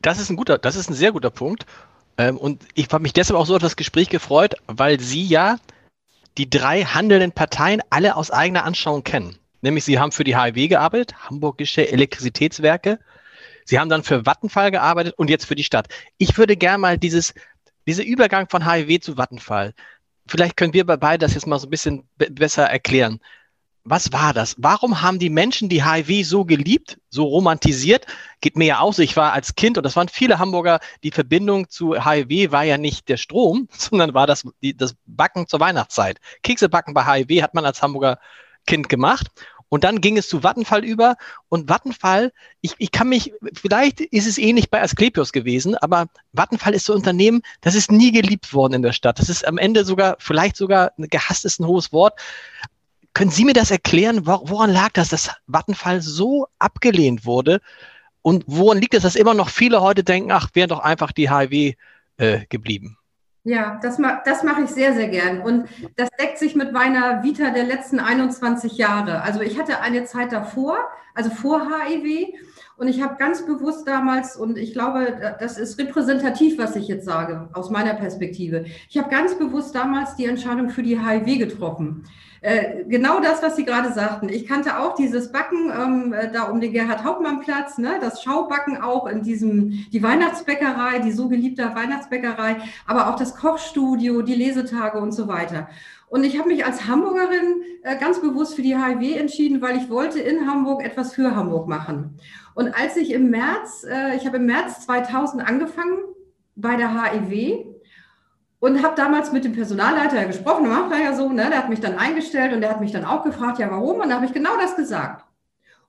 Das 0.00 0.20
ist 0.20 0.30
ein 0.30 0.36
guter, 0.36 0.58
das 0.58 0.76
ist 0.76 0.88
ein 0.88 0.94
sehr 0.94 1.12
guter 1.12 1.30
Punkt. 1.30 1.66
Ähm, 2.16 2.36
und 2.36 2.62
ich 2.74 2.88
habe 2.92 3.02
mich 3.02 3.12
deshalb 3.12 3.38
auch 3.38 3.46
so 3.46 3.56
auf 3.56 3.62
das 3.62 3.76
Gespräch 3.76 4.08
gefreut, 4.08 4.54
weil 4.68 5.00
Sie 5.00 5.24
ja 5.24 5.56
die 6.38 6.48
drei 6.48 6.82
handelnden 6.84 7.32
Parteien 7.32 7.82
alle 7.90 8.16
aus 8.16 8.30
eigener 8.30 8.64
Anschauung 8.64 9.02
kennen. 9.04 9.36
Nämlich 9.60 9.84
sie 9.84 9.98
haben 9.98 10.12
für 10.12 10.24
die 10.24 10.36
HIW 10.36 10.68
gearbeitet, 10.68 11.14
Hamburgische 11.28 11.88
Elektrizitätswerke. 11.90 12.98
Sie 13.64 13.78
haben 13.78 13.88
dann 13.88 14.02
für 14.02 14.26
Vattenfall 14.26 14.70
gearbeitet 14.70 15.14
und 15.16 15.30
jetzt 15.30 15.46
für 15.46 15.54
die 15.54 15.64
Stadt. 15.64 15.88
Ich 16.18 16.36
würde 16.38 16.56
gerne 16.56 16.78
mal 16.78 16.98
dieses, 16.98 17.34
dieser 17.86 18.04
Übergang 18.04 18.48
von 18.48 18.70
HIW 18.70 19.00
zu 19.00 19.16
Vattenfall, 19.16 19.74
vielleicht 20.26 20.56
können 20.56 20.74
wir 20.74 20.86
bei 20.86 20.96
beiden 20.96 21.20
das 21.20 21.34
jetzt 21.34 21.46
mal 21.46 21.58
so 21.58 21.66
ein 21.66 21.70
bisschen 21.70 22.08
besser 22.16 22.64
erklären 22.64 23.20
was 23.84 24.12
war 24.12 24.32
das? 24.32 24.54
Warum 24.58 25.02
haben 25.02 25.18
die 25.18 25.30
Menschen 25.30 25.68
die 25.68 25.84
HIV 25.84 26.26
so 26.26 26.44
geliebt, 26.44 26.98
so 27.10 27.24
romantisiert? 27.24 28.06
Geht 28.40 28.56
mir 28.56 28.66
ja 28.66 28.80
auch 28.80 28.92
so. 28.92 29.02
Ich 29.02 29.16
war 29.16 29.32
als 29.32 29.56
Kind 29.56 29.76
und 29.76 29.84
das 29.84 29.96
waren 29.96 30.08
viele 30.08 30.38
Hamburger, 30.38 30.78
die 31.02 31.10
Verbindung 31.10 31.68
zu 31.68 31.94
HIV 31.94 32.52
war 32.52 32.62
ja 32.62 32.78
nicht 32.78 33.08
der 33.08 33.16
Strom, 33.16 33.68
sondern 33.76 34.14
war 34.14 34.26
das, 34.26 34.44
die, 34.62 34.76
das 34.76 34.94
Backen 35.06 35.48
zur 35.48 35.60
Weihnachtszeit. 35.60 36.18
Kekse 36.42 36.68
backen 36.68 36.94
bei 36.94 37.04
HIV 37.04 37.42
hat 37.42 37.54
man 37.54 37.64
als 37.64 37.82
Hamburger 37.82 38.18
Kind 38.66 38.88
gemacht. 38.88 39.26
Und 39.72 39.84
dann 39.84 40.02
ging 40.02 40.18
es 40.18 40.28
zu 40.28 40.42
Vattenfall 40.42 40.84
über. 40.84 41.16
Und 41.48 41.70
Vattenfall, 41.70 42.34
ich, 42.60 42.74
ich 42.76 42.90
kann 42.90 43.08
mich, 43.08 43.32
vielleicht 43.54 44.02
ist 44.02 44.26
es 44.26 44.36
ähnlich 44.36 44.68
bei 44.68 44.82
Asklepios 44.82 45.32
gewesen, 45.32 45.76
aber 45.76 46.08
Vattenfall 46.34 46.74
ist 46.74 46.84
so 46.84 46.92
ein 46.92 46.98
Unternehmen, 46.98 47.40
das 47.62 47.74
ist 47.74 47.90
nie 47.90 48.12
geliebt 48.12 48.52
worden 48.52 48.74
in 48.74 48.82
der 48.82 48.92
Stadt. 48.92 49.18
Das 49.18 49.30
ist 49.30 49.48
am 49.48 49.56
Ende 49.56 49.86
sogar, 49.86 50.16
vielleicht 50.18 50.58
sogar 50.58 50.92
gehasst 50.98 51.46
ist 51.46 51.58
ein 51.58 51.66
hohes 51.66 51.90
Wort. 51.90 52.20
Können 53.14 53.30
Sie 53.30 53.46
mir 53.46 53.54
das 53.54 53.70
erklären? 53.70 54.26
Woran 54.26 54.70
lag 54.70 54.90
das, 54.92 55.08
dass 55.08 55.30
Vattenfall 55.46 56.02
so 56.02 56.48
abgelehnt 56.58 57.24
wurde? 57.24 57.62
Und 58.20 58.44
woran 58.46 58.76
liegt 58.76 58.92
es, 58.92 59.04
dass 59.04 59.16
immer 59.16 59.32
noch 59.32 59.48
viele 59.48 59.80
heute 59.80 60.04
denken, 60.04 60.32
ach, 60.32 60.50
wären 60.52 60.68
doch 60.68 60.80
einfach 60.80 61.12
die 61.12 61.30
HIV 61.30 61.76
äh, 62.18 62.44
geblieben? 62.50 62.98
Ja, 63.44 63.80
das, 63.82 63.98
ma 63.98 64.22
das 64.24 64.44
mache 64.44 64.62
ich 64.62 64.70
sehr, 64.70 64.94
sehr 64.94 65.08
gern. 65.08 65.40
Und 65.40 65.68
das 65.96 66.10
deckt 66.10 66.38
sich 66.38 66.54
mit 66.54 66.72
meiner 66.72 67.24
Vita 67.24 67.50
der 67.50 67.64
letzten 67.64 67.98
21 67.98 68.78
Jahre. 68.78 69.22
Also 69.22 69.40
ich 69.40 69.58
hatte 69.58 69.80
eine 69.80 70.04
Zeit 70.04 70.32
davor, 70.32 70.78
also 71.14 71.30
vor 71.30 71.68
HIV. 71.68 72.28
Und 72.76 72.88
ich 72.88 73.02
habe 73.02 73.16
ganz 73.16 73.44
bewusst 73.44 73.86
damals, 73.86 74.36
und 74.36 74.56
ich 74.56 74.72
glaube, 74.72 75.36
das 75.40 75.58
ist 75.58 75.78
repräsentativ, 75.78 76.56
was 76.58 76.76
ich 76.76 76.88
jetzt 76.88 77.04
sage, 77.04 77.48
aus 77.52 77.70
meiner 77.70 77.94
Perspektive. 77.94 78.64
Ich 78.88 78.96
habe 78.96 79.10
ganz 79.10 79.36
bewusst 79.36 79.74
damals 79.74 80.14
die 80.16 80.26
Entscheidung 80.26 80.70
für 80.70 80.82
die 80.82 80.98
HIV 80.98 81.38
getroffen. 81.38 82.04
Äh, 82.42 82.84
genau 82.88 83.20
das, 83.20 83.40
was 83.40 83.54
Sie 83.54 83.64
gerade 83.64 83.92
sagten. 83.92 84.28
Ich 84.28 84.48
kannte 84.48 84.80
auch 84.80 84.96
dieses 84.96 85.30
Backen 85.30 85.70
ähm, 85.70 86.12
äh, 86.12 86.30
da 86.32 86.44
um 86.44 86.60
den 86.60 86.72
Gerhard-Hauptmann-Platz, 86.72 87.78
ne? 87.78 87.98
das 88.00 88.20
Schaubacken 88.20 88.82
auch 88.82 89.06
in 89.06 89.22
diesem, 89.22 89.86
die 89.92 90.02
Weihnachtsbäckerei, 90.02 90.98
die 90.98 91.12
so 91.12 91.28
geliebte 91.28 91.62
Weihnachtsbäckerei, 91.76 92.56
aber 92.84 93.08
auch 93.08 93.16
das 93.16 93.36
Kochstudio, 93.36 94.22
die 94.22 94.34
Lesetage 94.34 94.98
und 94.98 95.12
so 95.12 95.28
weiter. 95.28 95.68
Und 96.08 96.24
ich 96.24 96.36
habe 96.36 96.48
mich 96.48 96.66
als 96.66 96.88
Hamburgerin 96.88 97.62
äh, 97.84 97.96
ganz 97.96 98.20
bewusst 98.20 98.56
für 98.56 98.62
die 98.62 98.76
HIV 98.76 99.20
entschieden, 99.20 99.62
weil 99.62 99.76
ich 99.76 99.88
wollte 99.88 100.18
in 100.18 100.50
Hamburg 100.50 100.84
etwas 100.84 101.14
für 101.14 101.36
Hamburg 101.36 101.68
machen. 101.68 102.18
Und 102.54 102.76
als 102.76 102.96
ich 102.96 103.12
im 103.12 103.30
März, 103.30 103.86
äh, 103.88 104.16
ich 104.16 104.26
habe 104.26 104.38
im 104.38 104.46
März 104.46 104.80
2000 104.80 105.46
angefangen 105.46 106.00
bei 106.56 106.74
der 106.74 106.92
HIV 106.92 107.71
und 108.62 108.80
habe 108.80 108.94
damals 108.94 109.32
mit 109.32 109.44
dem 109.44 109.54
Personalleiter 109.54 110.24
gesprochen, 110.24 110.68
macht 110.68 110.92
er 110.92 111.00
ja 111.00 111.14
so, 111.16 111.28
ne? 111.28 111.48
der 111.50 111.58
hat 111.58 111.68
mich 111.68 111.80
dann 111.80 111.98
eingestellt 111.98 112.52
und 112.52 112.60
der 112.60 112.70
hat 112.70 112.80
mich 112.80 112.92
dann 112.92 113.04
auch 113.04 113.24
gefragt, 113.24 113.58
ja 113.58 113.68
warum? 113.68 113.98
Und 113.98 114.08
da 114.08 114.14
habe 114.14 114.24
ich 114.24 114.32
genau 114.32 114.56
das 114.56 114.76
gesagt. 114.76 115.26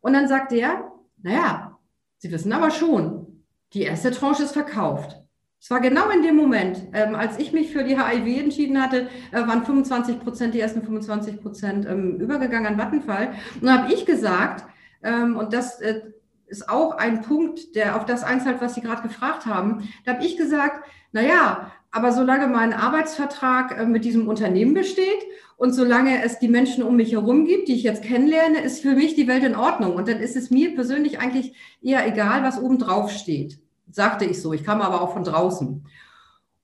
Und 0.01 0.13
dann 0.13 0.27
sagt 0.27 0.51
er, 0.53 0.91
naja, 1.21 1.77
Sie 2.17 2.31
wissen 2.31 2.51
aber 2.51 2.71
schon, 2.71 3.43
die 3.73 3.83
erste 3.83 4.09
Tranche 4.09 4.41
ist 4.41 4.53
verkauft. 4.53 5.21
Es 5.61 5.69
war 5.69 5.81
genau 5.81 6.09
in 6.09 6.23
dem 6.23 6.35
Moment, 6.35 6.87
ähm, 6.93 7.13
als 7.13 7.37
ich 7.37 7.53
mich 7.53 7.71
für 7.71 7.83
die 7.83 7.95
HIV 7.95 8.41
entschieden 8.41 8.81
hatte, 8.81 9.07
äh, 9.31 9.47
waren 9.47 9.63
25 9.63 10.21
Prozent, 10.21 10.55
die 10.55 10.59
ersten 10.59 10.81
25 10.81 11.41
Prozent 11.43 11.85
ähm, 11.85 12.19
übergegangen 12.19 12.65
an 12.65 12.79
Vattenfall. 12.79 13.35
Und 13.53 13.67
dann 13.67 13.83
habe 13.83 13.93
ich 13.93 14.07
gesagt, 14.07 14.65
ähm, 15.03 15.35
und 15.37 15.53
das 15.53 15.79
äh, 15.79 16.01
ist 16.47 16.67
auch 16.69 16.97
ein 16.97 17.21
Punkt, 17.21 17.75
der 17.75 17.97
auf 17.97 18.05
das 18.05 18.23
einzahlt, 18.23 18.61
was 18.61 18.73
Sie 18.73 18.81
gerade 18.81 19.03
gefragt 19.03 19.45
haben, 19.45 19.87
da 20.05 20.13
habe 20.13 20.25
ich 20.25 20.37
gesagt, 20.37 20.83
naja, 21.11 21.71
aber 21.93 22.11
solange 22.11 22.47
mein 22.47 22.73
Arbeitsvertrag 22.73 23.79
äh, 23.79 23.85
mit 23.85 24.03
diesem 24.03 24.27
Unternehmen 24.27 24.73
besteht 24.73 25.23
und 25.57 25.73
solange 25.73 26.23
es 26.23 26.39
die 26.39 26.47
Menschen 26.47 26.83
um 26.83 26.95
mich 26.95 27.11
herum 27.13 27.45
gibt, 27.45 27.67
die 27.67 27.75
ich 27.75 27.83
jetzt 27.83 28.03
kennenlerne, 28.03 28.61
ist 28.61 28.81
für 28.81 28.95
mich 28.95 29.13
die 29.13 29.27
Welt 29.27 29.43
in 29.43 29.55
Ordnung. 29.55 29.95
Und 29.95 30.07
dann 30.07 30.17
ist 30.17 30.35
es 30.35 30.49
mir 30.49 30.73
persönlich 30.73 31.19
eigentlich 31.19 31.53
eher 31.83 32.05
egal, 32.07 32.41
was 32.41 32.59
oben 32.59 32.79
drauf 32.79 33.11
steht. 33.11 33.59
Sagte 33.91 34.25
ich 34.25 34.41
so. 34.41 34.53
Ich 34.53 34.63
kam 34.63 34.81
aber 34.81 35.01
auch 35.01 35.13
von 35.13 35.23
draußen. 35.23 35.85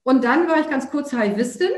Und 0.01 0.23
dann 0.23 0.47
war 0.47 0.59
ich 0.59 0.69
ganz 0.69 0.89
kurz 0.89 1.13
Haivistin, 1.13 1.69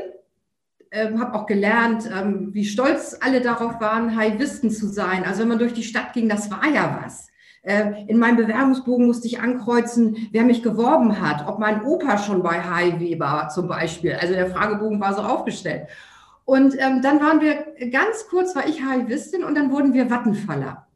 ähm, 0.90 1.20
habe 1.20 1.34
auch 1.34 1.44
gelernt, 1.44 2.08
ähm, 2.10 2.54
wie 2.54 2.64
stolz 2.64 3.18
alle 3.20 3.42
darauf 3.42 3.80
waren, 3.82 4.16
Haivisten 4.16 4.70
zu 4.70 4.88
sein. 4.88 5.24
Also 5.24 5.42
wenn 5.42 5.48
man 5.48 5.58
durch 5.58 5.74
die 5.74 5.84
Stadt 5.84 6.14
ging, 6.14 6.30
das 6.30 6.50
war 6.50 6.66
ja 6.72 7.02
was. 7.04 7.28
Äh, 7.62 8.04
in 8.08 8.18
meinem 8.18 8.36
Bewerbungsbogen 8.36 9.06
musste 9.06 9.28
ich 9.28 9.40
ankreuzen, 9.40 10.28
wer 10.32 10.42
mich 10.42 10.62
geworben 10.62 11.20
hat, 11.20 11.46
ob 11.46 11.58
mein 11.58 11.84
Opa 11.84 12.18
schon 12.18 12.42
bei 12.42 12.60
HIV 12.60 13.20
war 13.20 13.48
zum 13.50 13.68
Beispiel. 13.68 14.14
Also 14.14 14.34
der 14.34 14.50
Fragebogen 14.50 15.00
war 15.00 15.14
so 15.14 15.22
aufgestellt. 15.22 15.86
Und 16.44 16.74
ähm, 16.78 17.02
dann 17.02 17.20
waren 17.20 17.40
wir 17.40 17.90
ganz 17.90 18.26
kurz, 18.28 18.56
war 18.56 18.66
ich 18.66 18.82
HIVistin 18.84 19.44
und 19.44 19.54
dann 19.54 19.70
wurden 19.70 19.94
wir 19.94 20.10
Wattenfaller. 20.10 20.86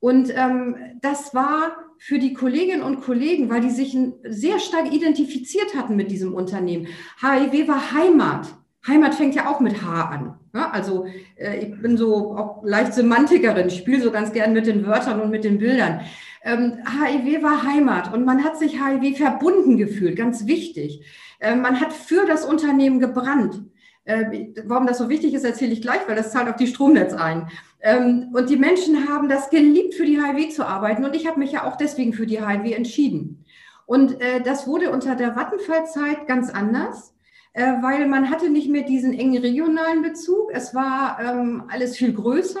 Und 0.00 0.34
ähm, 0.34 0.76
das 1.02 1.34
war 1.34 1.76
für 1.98 2.18
die 2.18 2.32
Kolleginnen 2.32 2.82
und 2.82 3.02
Kollegen, 3.02 3.50
weil 3.50 3.60
die 3.60 3.70
sich 3.70 3.96
sehr 4.24 4.58
stark 4.58 4.92
identifiziert 4.92 5.74
hatten 5.76 5.96
mit 5.96 6.10
diesem 6.10 6.34
Unternehmen. 6.34 6.88
HIV 7.20 7.68
war 7.68 7.92
Heimat. 7.92 8.48
Heimat 8.86 9.14
fängt 9.14 9.34
ja 9.34 9.48
auch 9.48 9.60
mit 9.60 9.82
H 9.82 10.04
an. 10.04 10.34
Ja, 10.54 10.70
also 10.70 11.06
äh, 11.36 11.58
ich 11.58 11.80
bin 11.80 11.96
so 11.96 12.36
auch 12.36 12.62
leicht 12.64 12.94
Semantikerin, 12.94 13.70
spiele 13.70 14.02
so 14.02 14.10
ganz 14.10 14.32
gern 14.32 14.52
mit 14.52 14.66
den 14.66 14.86
Wörtern 14.86 15.20
und 15.20 15.30
mit 15.30 15.44
den 15.44 15.58
Bildern. 15.58 16.00
Ähm, 16.42 16.78
HIV 16.86 17.42
war 17.42 17.64
Heimat 17.64 18.14
und 18.14 18.24
man 18.24 18.44
hat 18.44 18.58
sich 18.58 18.80
HIV 18.80 19.18
verbunden 19.18 19.76
gefühlt, 19.76 20.16
ganz 20.16 20.46
wichtig. 20.46 21.04
Äh, 21.40 21.56
man 21.56 21.80
hat 21.80 21.92
für 21.92 22.24
das 22.26 22.44
Unternehmen 22.44 23.00
gebrannt. 23.00 23.62
Äh, 24.04 24.52
warum 24.64 24.86
das 24.86 24.98
so 24.98 25.08
wichtig 25.08 25.34
ist, 25.34 25.44
erzähle 25.44 25.72
ich 25.72 25.82
gleich, 25.82 26.00
weil 26.06 26.14
das 26.14 26.30
zahlt 26.30 26.48
auf 26.48 26.54
die 26.54 26.68
Stromnetz 26.68 27.12
ein. 27.12 27.48
Ähm, 27.80 28.30
und 28.32 28.48
die 28.48 28.56
Menschen 28.56 29.08
haben 29.08 29.28
das 29.28 29.50
geliebt, 29.50 29.94
für 29.94 30.04
die 30.04 30.22
HIV 30.22 30.54
zu 30.54 30.64
arbeiten 30.64 31.04
und 31.04 31.16
ich 31.16 31.26
habe 31.26 31.40
mich 31.40 31.52
ja 31.52 31.64
auch 31.64 31.76
deswegen 31.76 32.12
für 32.12 32.26
die 32.26 32.40
HIV 32.40 32.76
entschieden. 32.76 33.44
Und 33.84 34.20
äh, 34.20 34.40
das 34.40 34.68
wurde 34.68 34.90
unter 34.90 35.16
der 35.16 35.34
Vattenfallzeit 35.34 36.28
ganz 36.28 36.50
anders 36.50 37.15
weil 37.56 38.06
man 38.06 38.30
hatte 38.30 38.50
nicht 38.50 38.68
mehr 38.68 38.82
diesen 38.82 39.14
engen 39.18 39.40
regionalen 39.40 40.02
Bezug. 40.02 40.50
Es 40.52 40.74
war 40.74 41.18
ähm, 41.20 41.64
alles 41.68 41.96
viel 41.96 42.12
größer. 42.12 42.60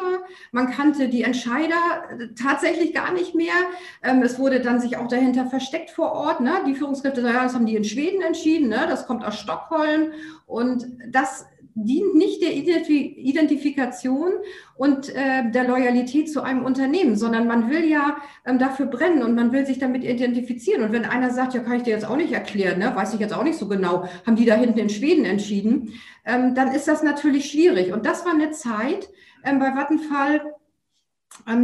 Man 0.52 0.70
kannte 0.70 1.08
die 1.08 1.22
Entscheider 1.22 1.76
äh, 2.18 2.28
tatsächlich 2.34 2.94
gar 2.94 3.12
nicht 3.12 3.34
mehr. 3.34 3.54
Ähm, 4.02 4.22
es 4.22 4.38
wurde 4.38 4.60
dann 4.60 4.80
sich 4.80 4.96
auch 4.96 5.08
dahinter 5.08 5.46
versteckt 5.46 5.90
vor 5.90 6.12
Ort. 6.12 6.40
Ne? 6.40 6.52
Die 6.66 6.74
Führungskräfte, 6.74 7.20
ja, 7.20 7.42
das 7.42 7.54
haben 7.54 7.66
die 7.66 7.76
in 7.76 7.84
Schweden 7.84 8.22
entschieden. 8.22 8.68
Ne? 8.68 8.86
Das 8.88 9.06
kommt 9.06 9.22
aus 9.22 9.38
Stockholm. 9.38 10.12
Und 10.46 10.86
das 11.08 11.46
dient 11.76 12.14
nicht 12.14 12.42
der 12.42 12.54
Identifikation 12.54 14.32
und 14.76 15.14
äh, 15.14 15.50
der 15.50 15.68
Loyalität 15.68 16.32
zu 16.32 16.42
einem 16.42 16.64
Unternehmen, 16.64 17.16
sondern 17.16 17.46
man 17.46 17.68
will 17.70 17.84
ja 17.84 18.16
ähm, 18.46 18.58
dafür 18.58 18.86
brennen 18.86 19.22
und 19.22 19.34
man 19.34 19.52
will 19.52 19.66
sich 19.66 19.78
damit 19.78 20.02
identifizieren. 20.02 20.82
Und 20.82 20.92
wenn 20.92 21.04
einer 21.04 21.30
sagt, 21.30 21.52
ja, 21.52 21.60
kann 21.60 21.76
ich 21.76 21.82
dir 21.82 21.90
jetzt 21.90 22.08
auch 22.08 22.16
nicht 22.16 22.32
erklären, 22.32 22.78
ne, 22.78 22.96
weiß 22.96 23.12
ich 23.12 23.20
jetzt 23.20 23.34
auch 23.34 23.44
nicht 23.44 23.58
so 23.58 23.68
genau, 23.68 24.08
haben 24.26 24.36
die 24.36 24.46
da 24.46 24.54
hinten 24.54 24.78
in 24.78 24.88
Schweden 24.88 25.26
entschieden, 25.26 25.92
ähm, 26.24 26.54
dann 26.54 26.74
ist 26.74 26.88
das 26.88 27.02
natürlich 27.02 27.50
schwierig. 27.50 27.92
Und 27.92 28.06
das 28.06 28.24
war 28.24 28.32
eine 28.32 28.52
Zeit 28.52 29.10
ähm, 29.44 29.58
bei 29.58 29.74
Vattenfall, 29.74 30.54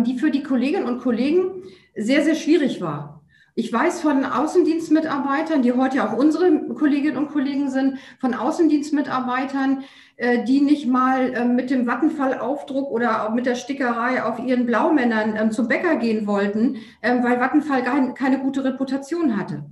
die 0.05 0.19
für 0.19 0.31
die 0.31 0.43
Kolleginnen 0.43 0.85
und 0.85 1.01
Kollegen 1.01 1.63
sehr, 1.97 2.23
sehr 2.23 2.35
schwierig 2.35 2.83
war. 2.83 3.22
Ich 3.55 3.71
weiß 3.71 4.01
von 4.01 4.25
Außendienstmitarbeitern, 4.25 5.61
die 5.63 5.73
heute 5.73 6.05
auch 6.05 6.17
unsere 6.17 6.69
Kolleginnen 6.75 7.19
und 7.19 7.29
Kollegen 7.29 7.69
sind, 7.71 7.99
von 8.19 8.33
Außendienstmitarbeitern, 8.35 9.85
äh, 10.17 10.45
die 10.45 10.63
nicht 10.63 10.87
mal 10.87 11.35
ähm, 11.35 11.55
mit 11.55 11.69
dem 11.69 11.87
Vattenfall-Aufdruck 11.87 12.91
oder 12.91 13.29
mit 13.31 13.45
der 13.45 13.55
Stickerei 13.55 14.23
auf 14.23 14.39
ihren 14.39 14.65
Blaumännern 14.65 15.37
ähm, 15.37 15.51
zum 15.51 15.69
Bäcker 15.69 15.97
gehen 15.97 16.27
wollten, 16.27 16.79
ähm, 17.03 17.23
weil 17.23 17.41
Vattenfall 17.41 17.83
keine 18.15 18.39
gute 18.39 18.65
Reputation 18.65 19.37
hatte. 19.37 19.65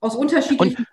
Aus 0.00 0.16
unterschiedlichen 0.16 0.85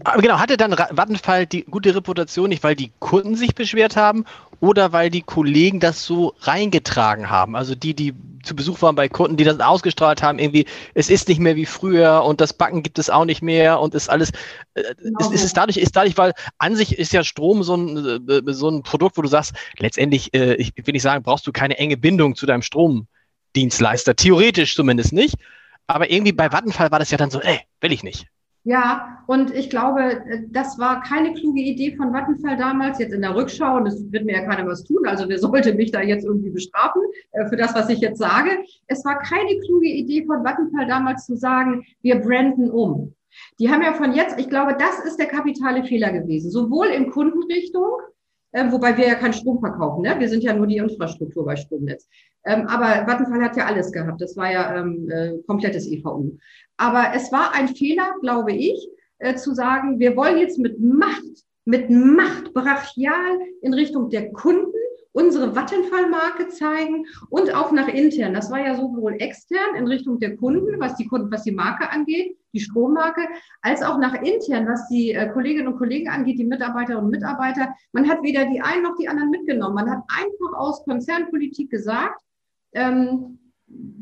Gründen. 0.00 0.22
Genau, 0.22 0.38
hatte 0.38 0.56
dann 0.56 0.72
Vattenfall 0.72 1.46
die 1.46 1.64
gute 1.64 1.94
Reputation 1.94 2.48
nicht, 2.48 2.62
weil 2.62 2.76
die 2.76 2.92
Kunden 2.98 3.36
sich 3.36 3.54
beschwert 3.54 3.96
haben 3.96 4.24
oder 4.60 4.92
weil 4.92 5.10
die 5.10 5.22
Kollegen 5.22 5.80
das 5.80 6.04
so 6.04 6.34
reingetragen 6.40 7.30
haben? 7.30 7.56
Also 7.56 7.74
die, 7.74 7.94
die 7.94 8.14
zu 8.42 8.56
Besuch 8.56 8.80
waren 8.82 8.94
bei 8.94 9.08
Kunden, 9.08 9.36
die 9.36 9.44
das 9.44 9.60
ausgestrahlt 9.60 10.22
haben, 10.22 10.38
irgendwie, 10.38 10.66
es 10.94 11.10
ist 11.10 11.28
nicht 11.28 11.40
mehr 11.40 11.56
wie 11.56 11.66
früher 11.66 12.22
und 12.24 12.40
das 12.40 12.52
Backen 12.52 12.82
gibt 12.82 12.98
es 12.98 13.10
auch 13.10 13.24
nicht 13.24 13.42
mehr 13.42 13.80
und 13.80 13.94
ist 13.94 14.08
alles, 14.08 14.30
äh, 14.74 14.82
genau. 15.02 15.18
ist, 15.20 15.32
ist, 15.32 15.44
es 15.44 15.52
dadurch, 15.52 15.76
ist 15.76 15.96
dadurch, 15.96 16.16
weil 16.16 16.32
an 16.58 16.76
sich 16.76 16.98
ist 16.98 17.12
ja 17.12 17.24
Strom 17.24 17.62
so 17.62 17.76
ein, 17.76 18.28
äh, 18.28 18.52
so 18.52 18.68
ein 18.70 18.82
Produkt, 18.82 19.16
wo 19.16 19.22
du 19.22 19.28
sagst, 19.28 19.54
letztendlich, 19.78 20.32
äh, 20.34 20.54
ich 20.54 20.72
will 20.76 20.92
nicht 20.92 21.02
sagen, 21.02 21.22
brauchst 21.22 21.46
du 21.46 21.52
keine 21.52 21.78
enge 21.78 21.96
Bindung 21.96 22.34
zu 22.34 22.46
deinem 22.46 22.62
Stromdienstleister, 22.62 24.16
theoretisch 24.16 24.74
zumindest 24.74 25.12
nicht, 25.12 25.36
aber 25.86 26.10
irgendwie 26.10 26.32
bei 26.32 26.52
Vattenfall 26.52 26.90
war 26.90 26.98
das 26.98 27.10
ja 27.10 27.18
dann 27.18 27.30
so, 27.30 27.40
ey, 27.40 27.60
will 27.80 27.92
ich 27.92 28.02
nicht. 28.02 28.26
Ja, 28.64 29.22
und 29.26 29.54
ich 29.54 29.70
glaube, 29.70 30.02
äh, 30.02 30.42
das 30.50 30.78
war 30.78 31.02
keine 31.02 31.32
kluge 31.32 31.60
Idee 31.60 31.96
von 31.96 32.12
Vattenfall 32.12 32.56
damals, 32.56 32.98
jetzt 32.98 33.14
in 33.14 33.22
der 33.22 33.34
Rückschau, 33.34 33.76
und 33.76 33.86
es 33.86 34.12
wird 34.12 34.26
mir 34.26 34.34
ja 34.34 34.44
keiner 34.44 34.68
was 34.68 34.84
tun, 34.84 35.06
also 35.06 35.28
wer 35.28 35.38
sollte 35.38 35.72
mich 35.74 35.92
da 35.92 36.02
jetzt 36.02 36.24
irgendwie 36.24 36.50
bestrafen 36.50 37.02
äh, 37.32 37.46
für 37.48 37.56
das, 37.56 37.74
was 37.74 37.88
ich 37.88 38.00
jetzt 38.00 38.18
sage. 38.18 38.50
Es 38.86 39.04
war 39.04 39.18
keine 39.18 39.58
kluge 39.60 39.88
Idee 39.88 40.26
von 40.26 40.44
Vattenfall 40.44 40.86
damals 40.86 41.24
zu 41.24 41.36
sagen, 41.36 41.84
wir 42.02 42.16
branden 42.16 42.70
um. 42.70 43.14
Die 43.58 43.70
haben 43.70 43.82
ja 43.82 43.94
von 43.94 44.12
jetzt, 44.12 44.38
ich 44.38 44.50
glaube, 44.50 44.76
das 44.78 45.04
ist 45.06 45.18
der 45.18 45.26
kapitale 45.26 45.84
Fehler 45.84 46.12
gewesen, 46.12 46.50
sowohl 46.50 46.88
in 46.88 47.10
Kundenrichtung, 47.10 47.92
äh, 48.52 48.70
wobei 48.70 48.96
wir 48.96 49.06
ja 49.06 49.14
keinen 49.14 49.32
Strom 49.32 49.60
verkaufen, 49.60 50.02
ne? 50.02 50.16
wir 50.18 50.28
sind 50.28 50.42
ja 50.42 50.54
nur 50.54 50.66
die 50.66 50.78
Infrastruktur 50.78 51.44
bei 51.44 51.56
Stromnetz. 51.56 52.08
Ähm, 52.44 52.66
aber 52.66 53.06
Vattenfall 53.06 53.42
hat 53.42 53.56
ja 53.56 53.66
alles 53.66 53.92
gehabt, 53.92 54.20
das 54.20 54.36
war 54.36 54.50
ja 54.50 54.76
ähm, 54.76 55.08
äh, 55.10 55.38
komplettes 55.46 55.86
EVU. 55.86 56.38
Aber 56.76 57.12
es 57.14 57.30
war 57.32 57.54
ein 57.54 57.68
Fehler, 57.68 58.14
glaube 58.20 58.52
ich, 58.52 58.88
äh, 59.18 59.34
zu 59.34 59.54
sagen, 59.54 59.98
wir 59.98 60.16
wollen 60.16 60.38
jetzt 60.38 60.58
mit 60.58 60.80
Macht, 60.80 61.44
mit 61.64 61.90
Macht 61.90 62.54
brachial 62.54 63.38
in 63.62 63.74
Richtung 63.74 64.08
der 64.10 64.32
Kunden 64.32 64.72
unsere 65.12 65.54
Vattenfall-Marke 65.54 66.48
zeigen 66.48 67.06
und 67.30 67.52
auch 67.52 67.72
nach 67.72 67.88
intern. 67.88 68.34
Das 68.34 68.50
war 68.50 68.60
ja 68.60 68.76
sowohl 68.76 69.14
extern 69.18 69.74
in 69.76 69.86
Richtung 69.86 70.20
der 70.20 70.36
Kunden, 70.36 70.78
was 70.78 70.96
die 70.96 71.06
Kunden, 71.08 71.32
was 71.32 71.42
die 71.42 71.52
Marke 71.52 71.90
angeht, 71.90 72.36
die 72.52 72.60
Strommarke, 72.60 73.22
als 73.62 73.82
auch 73.82 73.98
nach 73.98 74.14
intern, 74.22 74.66
was 74.66 74.88
die 74.88 75.12
äh, 75.12 75.28
Kolleginnen 75.32 75.68
und 75.68 75.78
Kollegen 75.78 76.08
angeht, 76.08 76.38
die 76.38 76.44
Mitarbeiterinnen 76.44 77.04
und 77.04 77.10
Mitarbeiter. 77.10 77.74
Man 77.92 78.08
hat 78.08 78.22
weder 78.22 78.46
die 78.46 78.60
einen 78.60 78.82
noch 78.82 78.96
die 78.96 79.08
anderen 79.08 79.30
mitgenommen. 79.30 79.74
Man 79.74 79.90
hat 79.90 80.02
einfach 80.08 80.58
aus 80.58 80.84
Konzernpolitik 80.84 81.70
gesagt, 81.70 82.20
ähm, 82.72 83.38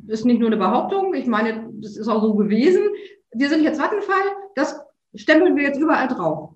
ist 0.06 0.24
nicht 0.24 0.40
nur 0.40 0.48
eine 0.48 0.56
Behauptung, 0.56 1.14
ich 1.14 1.26
meine, 1.26 1.68
das 1.74 1.96
ist 1.96 2.08
auch 2.08 2.22
so 2.22 2.34
gewesen. 2.34 2.82
Wir 3.32 3.48
sind 3.48 3.62
jetzt 3.62 3.80
Vattenfall, 3.80 4.24
das 4.54 4.80
stempeln 5.14 5.56
wir 5.56 5.64
jetzt 5.64 5.80
überall 5.80 6.08
drauf. 6.08 6.54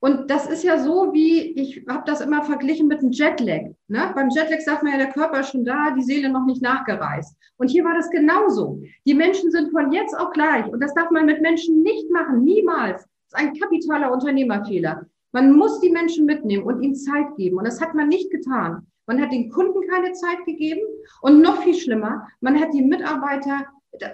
Und 0.00 0.30
das 0.30 0.48
ist 0.48 0.62
ja 0.62 0.78
so, 0.78 1.12
wie 1.12 1.52
ich 1.60 1.84
habe 1.88 2.04
das 2.06 2.20
immer 2.20 2.44
verglichen 2.44 2.86
mit 2.86 3.00
einem 3.00 3.10
Jetlag. 3.10 3.72
Ne? 3.88 4.12
Beim 4.14 4.28
Jetlag 4.30 4.60
sagt 4.60 4.82
man 4.82 4.92
ja, 4.92 4.98
der 4.98 5.12
Körper 5.12 5.40
ist 5.40 5.50
schon 5.50 5.64
da, 5.64 5.90
die 5.90 6.02
Seele 6.02 6.28
noch 6.28 6.46
nicht 6.46 6.62
nachgereist. 6.62 7.36
Und 7.56 7.68
hier 7.68 7.84
war 7.84 7.94
das 7.94 8.08
genauso. 8.10 8.80
Die 9.06 9.14
Menschen 9.14 9.50
sind 9.50 9.72
von 9.72 9.92
jetzt 9.92 10.16
auch 10.16 10.32
gleich. 10.32 10.66
Und 10.66 10.80
das 10.80 10.94
darf 10.94 11.10
man 11.10 11.26
mit 11.26 11.42
Menschen 11.42 11.82
nicht 11.82 12.08
machen, 12.10 12.44
niemals. 12.44 13.02
Das 13.30 13.40
ist 13.40 13.46
ein 13.46 13.58
kapitaler 13.58 14.12
Unternehmerfehler. 14.12 15.04
Man 15.32 15.52
muss 15.52 15.80
die 15.80 15.90
Menschen 15.90 16.26
mitnehmen 16.26 16.62
und 16.62 16.80
ihnen 16.80 16.94
Zeit 16.94 17.34
geben. 17.36 17.58
Und 17.58 17.66
das 17.66 17.80
hat 17.80 17.94
man 17.94 18.08
nicht 18.08 18.30
getan. 18.30 18.86
Man 19.08 19.22
hat 19.22 19.32
den 19.32 19.50
Kunden 19.50 19.88
keine 19.88 20.12
Zeit 20.12 20.44
gegeben 20.44 20.82
und 21.22 21.40
noch 21.40 21.62
viel 21.62 21.74
schlimmer, 21.74 22.28
man 22.40 22.60
hat 22.60 22.74
die 22.74 22.82
Mitarbeiter, 22.82 23.66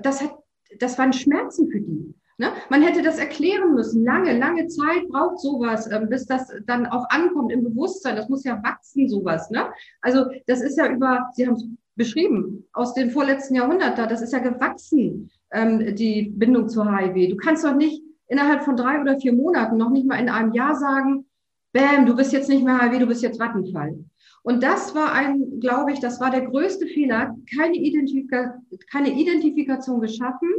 das, 0.02 0.22
hat, 0.22 0.38
das 0.78 0.96
waren 0.98 1.12
Schmerzen 1.12 1.68
für 1.68 1.80
die. 1.80 2.14
Ne? 2.36 2.52
Man 2.68 2.82
hätte 2.82 3.02
das 3.02 3.18
erklären 3.18 3.74
müssen. 3.74 4.04
Lange, 4.04 4.36
lange 4.36 4.66
Zeit 4.66 5.08
braucht 5.08 5.38
sowas, 5.38 5.86
äh, 5.86 6.04
bis 6.08 6.26
das 6.26 6.52
dann 6.66 6.86
auch 6.86 7.08
ankommt 7.10 7.52
im 7.52 7.62
Bewusstsein. 7.62 8.16
Das 8.16 8.28
muss 8.28 8.44
ja 8.44 8.60
wachsen, 8.62 9.08
sowas. 9.08 9.50
Ne? 9.50 9.66
Also 10.00 10.26
das 10.46 10.60
ist 10.60 10.76
ja 10.76 10.88
über, 10.88 11.30
Sie 11.34 11.46
haben 11.46 11.54
es 11.54 11.66
beschrieben, 11.94 12.66
aus 12.72 12.94
dem 12.94 13.10
vorletzten 13.10 13.54
Jahrhundert 13.54 13.98
da, 13.98 14.06
das 14.06 14.20
ist 14.20 14.32
ja 14.32 14.40
gewachsen, 14.40 15.30
ähm, 15.52 15.94
die 15.94 16.32
Bindung 16.34 16.68
zur 16.68 16.90
HIV. 16.90 17.30
Du 17.30 17.36
kannst 17.36 17.64
doch 17.64 17.76
nicht 17.76 18.02
innerhalb 18.26 18.64
von 18.64 18.76
drei 18.76 19.00
oder 19.00 19.18
vier 19.18 19.32
Monaten, 19.32 19.76
noch 19.76 19.90
nicht 19.90 20.06
mal 20.06 20.18
in 20.18 20.28
einem 20.28 20.52
Jahr 20.52 20.74
sagen, 20.74 21.26
Bäm, 21.72 22.06
du 22.06 22.16
bist 22.16 22.32
jetzt 22.32 22.48
nicht 22.48 22.64
mehr 22.64 22.80
HIV, 22.80 22.98
du 22.98 23.06
bist 23.06 23.22
jetzt 23.22 23.38
Wattenfall. 23.38 24.04
Und 24.42 24.62
das 24.62 24.94
war 24.94 25.12
ein, 25.12 25.60
glaube 25.60 25.92
ich, 25.92 26.00
das 26.00 26.20
war 26.20 26.30
der 26.30 26.42
größte 26.42 26.86
Fehler, 26.86 27.34
keine, 27.56 27.76
Identifika 27.76 28.60
keine 28.90 29.10
Identifikation 29.18 30.00
geschaffen, 30.00 30.50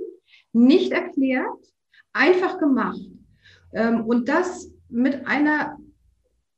nicht 0.56 0.92
erklärt, 0.92 1.46
einfach 2.14 2.58
gemacht. 2.58 3.02
Ähm, 3.74 4.06
und 4.06 4.30
das 4.30 4.72
mit 4.90 5.28
einer, 5.28 5.78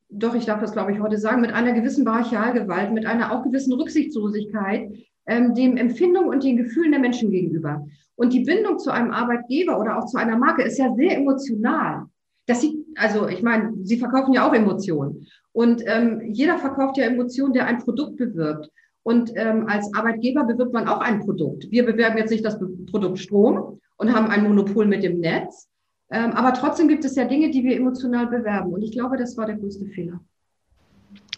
doch, 0.10 0.36
ich 0.36 0.46
darf 0.46 0.62
das, 0.62 0.72
glaube 0.72 0.92
ich, 0.92 1.00
heute 1.00 1.18
sagen, 1.18 1.42
mit 1.42 1.52
einer 1.52 1.74
gewissen 1.74 2.06
Brachialgewalt, 2.06 2.94
mit 2.94 3.06
einer 3.06 3.32
auch 3.32 3.44
gewissen 3.44 3.74
Rücksichtslosigkeit, 3.74 4.92
ähm, 5.26 5.54
dem 5.56 5.78
Empfindung 5.78 6.28
und 6.28 6.44
den 6.44 6.58
Gefühlen 6.58 6.92
der 6.92 7.02
Menschen 7.02 7.32
gegenüber. 7.32 7.86
Und 8.16 8.34
die 8.34 8.44
Bindung 8.44 8.80
zu 8.80 8.92
einem 8.92 9.12
Arbeitgeber 9.12 9.80
oder 9.80 9.98
auch 9.98 10.06
zu 10.06 10.18
einer 10.18 10.38
Marke 10.38 10.64
ist 10.64 10.78
ja 10.78 10.94
sehr 10.96 11.18
emotional. 11.18 12.06
Das 12.46 12.62
sieht, 12.62 12.78
also 12.96 13.28
ich 13.28 13.44
meine, 13.44 13.74
Sie 13.84 13.98
verkaufen 13.98 14.34
ja 14.34 14.48
auch 14.48 14.54
Emotionen. 14.54 15.28
Und 15.52 15.84
ähm, 15.86 16.22
jeder 16.32 16.58
verkauft 16.58 16.98
ja 16.98 17.06
Emotionen, 17.06 17.54
der 17.54 17.66
ein 17.66 17.80
Produkt 17.80 18.18
bewirbt. 18.18 18.70
Und 19.04 19.32
ähm, 19.36 19.68
als 19.68 19.94
Arbeitgeber 19.94 20.44
bewirbt 20.44 20.74
man 20.74 20.88
auch 20.88 21.00
ein 21.00 21.20
Produkt. 21.22 21.70
Wir 21.72 21.86
bewerben 21.86 22.18
jetzt 22.18 22.30
nicht 22.30 22.46
das 22.46 22.60
Produkt 22.60 23.20
Strom 23.20 23.80
und 23.98 24.14
haben 24.14 24.28
ein 24.28 24.44
Monopol 24.44 24.86
mit 24.86 25.04
dem 25.04 25.20
Netz. 25.20 25.68
Ähm, 26.10 26.32
aber 26.32 26.54
trotzdem 26.54 26.88
gibt 26.88 27.04
es 27.04 27.16
ja 27.16 27.26
Dinge, 27.26 27.52
die 27.52 27.64
wir 27.64 27.76
emotional 27.76 28.28
bewerben. 28.28 28.74
Und 28.74 28.82
ich 28.82 28.92
glaube, 28.92 29.18
das 29.18 29.36
war 29.38 29.46
der 29.46 29.56
größte 29.56 29.86
Fehler. 29.88 30.20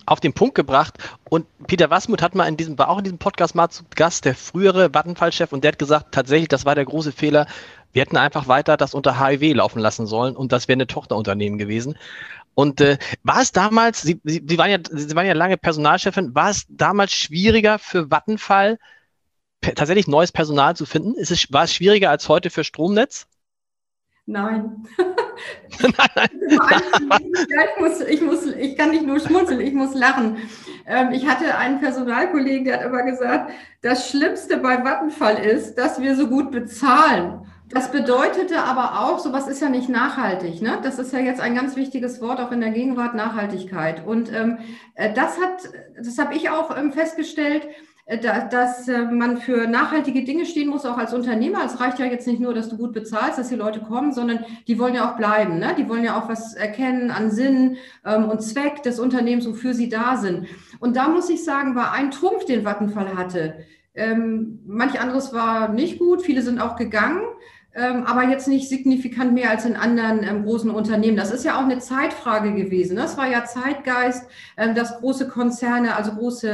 Auf 0.06 0.19
den 0.19 0.34
Punkt 0.34 0.56
gebracht. 0.56 0.98
Und 1.30 1.45
Peter 1.67 1.89
Wasmuth 1.89 2.22
hat 2.22 2.36
mal 2.36 2.48
in 2.48 2.58
diesem, 2.58 2.78
war 2.78 2.89
auch 2.89 3.00
in 3.00 3.04
diesem 3.04 3.19
Podcast 3.19 3.56
mal 3.56 3.69
zu 3.69 3.84
Gast, 3.95 4.26
der 4.26 4.36
frühere 4.36 4.93
Vattenfall-Chef, 4.93 5.52
und 5.52 5.63
der 5.63 5.72
hat 5.72 5.80
gesagt, 5.80 6.13
tatsächlich, 6.13 6.50
das 6.50 6.65
war 6.65 6.76
der 6.76 6.86
große 6.86 7.12
Fehler. 7.12 7.48
Wir 7.91 8.04
hätten 8.04 8.17
einfach 8.17 8.48
weiter 8.48 8.78
das 8.78 8.93
unter 8.93 9.19
HIV 9.19 9.56
laufen 9.56 9.80
lassen 9.80 10.06
sollen 10.06 10.36
und 10.36 10.52
das 10.52 10.67
wäre 10.67 10.78
eine 10.78 10.88
Tochterunternehmen 10.88 11.58
gewesen. 11.58 11.95
Und 12.54 12.82
äh, 12.82 12.98
war 13.24 13.41
es 13.41 13.52
damals, 13.52 14.02
Sie, 14.02 14.19
Sie, 14.24 14.58
waren 14.58 14.69
ja, 14.69 14.78
Sie 14.91 15.15
waren 15.15 15.26
ja 15.26 15.34
lange 15.34 15.58
Personalchefin, 15.58 16.36
war 16.36 16.50
es 16.50 16.65
damals 16.69 17.13
schwieriger 17.13 17.80
für 17.80 18.12
Vattenfall, 18.12 18.78
tatsächlich 19.62 20.08
neues 20.08 20.32
Personal 20.32 20.76
zu 20.76 20.86
finden? 20.86 21.15
Ist 21.15 21.32
es, 21.32 21.52
war 21.52 21.63
es 21.63 21.74
schwieriger 21.74 22.10
als 22.10 22.30
heute 22.30 22.50
für 22.50 22.63
Stromnetz? 22.63 23.28
Nein. 24.30 24.86
nein, 25.82 25.93
nein. 26.15 26.30
ich, 27.39 27.80
muss, 27.80 28.02
ich, 28.02 28.22
muss, 28.22 28.45
ich 28.45 28.78
kann 28.78 28.91
nicht 28.91 29.04
nur 29.04 29.19
schmunzeln, 29.19 29.60
ich 29.60 29.74
muss 29.74 29.95
lachen. 29.95 30.38
Ähm, 30.86 31.12
ich 31.13 31.28
hatte 31.28 31.58
einen 31.58 31.80
Personalkollegen, 31.80 32.65
der 32.65 32.78
hat 32.78 32.86
immer 32.86 33.02
gesagt, 33.02 33.52
das 33.82 34.08
Schlimmste 34.08 34.58
bei 34.58 34.84
Vattenfall 34.84 35.38
ist, 35.38 35.80
dass 35.80 36.00
wir 36.00 36.15
so 36.15 36.28
gut 36.28 36.52
bezahlen. 36.52 37.43
Das 37.69 37.91
bedeutete 37.91 38.63
aber 38.63 39.00
auch, 39.00 39.19
sowas 39.19 39.48
ist 39.48 39.62
ja 39.62 39.69
nicht 39.69 39.89
nachhaltig. 39.89 40.62
Ne? 40.62 40.80
Das 40.82 40.98
ist 40.98 41.13
ja 41.13 41.19
jetzt 41.19 41.39
ein 41.39 41.56
ganz 41.56 41.76
wichtiges 41.76 42.19
Wort 42.19 42.39
auch 42.39 42.52
in 42.52 42.62
der 42.62 42.72
Gegenwart 42.72 43.13
Nachhaltigkeit. 43.13 44.06
Und 44.06 44.32
ähm, 44.34 44.58
äh, 44.95 45.13
das 45.13 45.39
hat, 45.39 45.69
das 45.98 46.17
habe 46.17 46.36
ich 46.36 46.50
auch 46.50 46.76
ähm, 46.76 46.91
festgestellt, 46.91 47.67
dass 48.17 48.88
äh, 48.88 49.04
man 49.04 49.38
für 49.38 49.67
nachhaltige 49.67 50.24
Dinge 50.24 50.45
stehen 50.45 50.69
muss, 50.69 50.86
auch 50.86 50.98
als 50.98 51.13
Unternehmer. 51.13 51.60
Es 51.63 51.80
reicht 51.80 52.00
ja 52.00 52.06
jetzt 52.06 52.26
nicht 52.26 52.39
nur, 52.39 52.56
dass 52.56 52.69
du 52.69 52.78
gut 52.78 52.91
bezahlst, 52.91 53.38
dass 53.38 53.50
die 53.50 53.56
Leute 53.56 53.82
kommen, 53.82 54.13
sondern 54.13 54.45
die 54.67 54.80
wollen 54.80 54.95
ja 54.95 55.10
auch 55.10 55.15
bleiben. 55.15 55.60
Ne? 55.60 55.76
Die 55.78 55.88
wollen 55.88 56.04
ja 56.04 56.19
auch 56.19 56.28
was 56.28 56.56
erkennen 56.56 57.12
an 57.12 57.30
Sinn 57.30 57.78
ähm, 58.04 58.26
und 58.26 58.41
Zweck 58.41 58.82
des 58.82 59.00
Unternehmens, 59.00 59.48
wofür 59.48 59.76
sie 59.76 59.89
da 59.89 60.17
sind. 60.17 60.48
Und 60.80 60.95
da 60.95 61.08
muss 61.08 61.30
ich 61.30 61.43
sagen, 61.43 61.76
war 61.76 61.91
ein 61.91 62.10
Trumpf, 62.10 62.45
den 62.45 62.65
Vattenfall 62.65 63.15
hatte. 63.15 63.65
Ähm, 63.93 64.60
manch 64.65 65.00
anderes 65.00 65.32
war 65.34 65.69
nicht 65.69 66.00
gut, 66.00 66.24
viele 66.24 66.41
sind 66.41 66.60
auch 66.60 66.78
gegangen 66.78 67.22
ähm, 67.75 68.03
aber 68.05 68.23
jetzt 68.23 68.47
nicht 68.47 68.67
signifikant 68.67 69.34
mehr 69.34 69.49
als 69.49 69.65
in 69.65 69.75
anderen 69.75 70.23
ähm, 70.23 70.43
großen 70.43 70.69
Unternehmen. 70.69 71.17
Das 71.17 71.32
ist 71.32 71.45
ja 71.45 71.58
auch 71.58 71.63
eine 71.63 71.79
Zeitfrage 71.79 72.53
gewesen. 72.53 72.95
Das 72.95 73.17
war 73.17 73.27
ja 73.27 73.45
Zeitgeist, 73.45 74.27
ähm, 74.58 74.75
dass 74.75 74.99
große 74.99 75.27
Konzerne, 75.27 75.95
also 75.95 76.12
große 76.13 76.49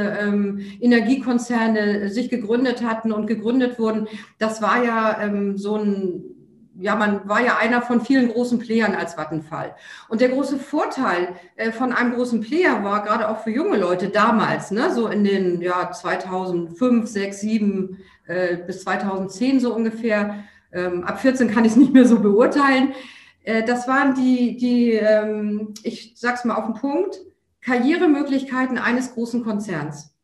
Energiekonzerne 0.80 2.08
sich 2.08 2.28
gegründet 2.28 2.82
hatten 2.82 3.12
und 3.12 3.26
gegründet 3.26 3.78
wurden. 3.78 4.08
Das 4.38 4.62
war 4.62 4.84
ja 4.84 5.30
so 5.56 5.76
ein 5.76 6.36
ja, 6.78 6.94
man 6.94 7.28
war 7.28 7.40
ja 7.40 7.56
einer 7.56 7.82
von 7.82 8.00
vielen 8.00 8.28
großen 8.28 8.58
Playern 8.58 8.94
als 8.94 9.16
Vattenfall. 9.16 9.74
Und 10.08 10.20
der 10.20 10.28
große 10.28 10.58
Vorteil 10.58 11.28
äh, 11.56 11.72
von 11.72 11.92
einem 11.92 12.14
großen 12.14 12.40
Player 12.40 12.84
war 12.84 13.02
gerade 13.02 13.28
auch 13.28 13.42
für 13.42 13.50
junge 13.50 13.78
Leute 13.78 14.08
damals, 14.08 14.70
ne, 14.70 14.92
so 14.92 15.08
in 15.08 15.24
den 15.24 15.60
ja, 15.60 15.90
2005, 15.90 17.08
6, 17.08 17.40
7 17.40 17.98
äh, 18.26 18.56
bis 18.58 18.82
2010 18.82 19.60
so 19.60 19.74
ungefähr, 19.74 20.44
ähm, 20.72 21.04
ab 21.04 21.20
14 21.20 21.50
kann 21.50 21.64
ich 21.64 21.72
es 21.72 21.76
nicht 21.76 21.92
mehr 21.92 22.04
so 22.04 22.20
beurteilen. 22.20 22.94
Äh, 23.42 23.64
das 23.64 23.88
waren 23.88 24.14
die, 24.14 24.56
die 24.56 24.92
ähm, 24.92 25.74
ich 25.82 26.14
sage 26.16 26.36
es 26.38 26.44
mal 26.44 26.56
auf 26.56 26.66
den 26.66 26.74
Punkt, 26.74 27.20
Karrieremöglichkeiten 27.62 28.78
eines 28.78 29.14
großen 29.14 29.42
Konzerns. 29.42 30.14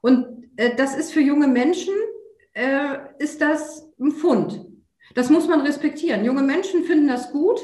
Und 0.00 0.26
äh, 0.56 0.74
das 0.76 0.96
ist 0.96 1.12
für 1.12 1.20
junge 1.20 1.48
Menschen, 1.48 1.94
äh, 2.54 2.98
ist 3.18 3.40
das 3.40 3.88
ein 4.00 4.12
Fund. 4.12 4.66
Das 5.14 5.30
muss 5.30 5.48
man 5.48 5.60
respektieren. 5.60 6.24
Junge 6.24 6.42
Menschen 6.42 6.84
finden 6.84 7.08
das 7.08 7.32
gut, 7.32 7.60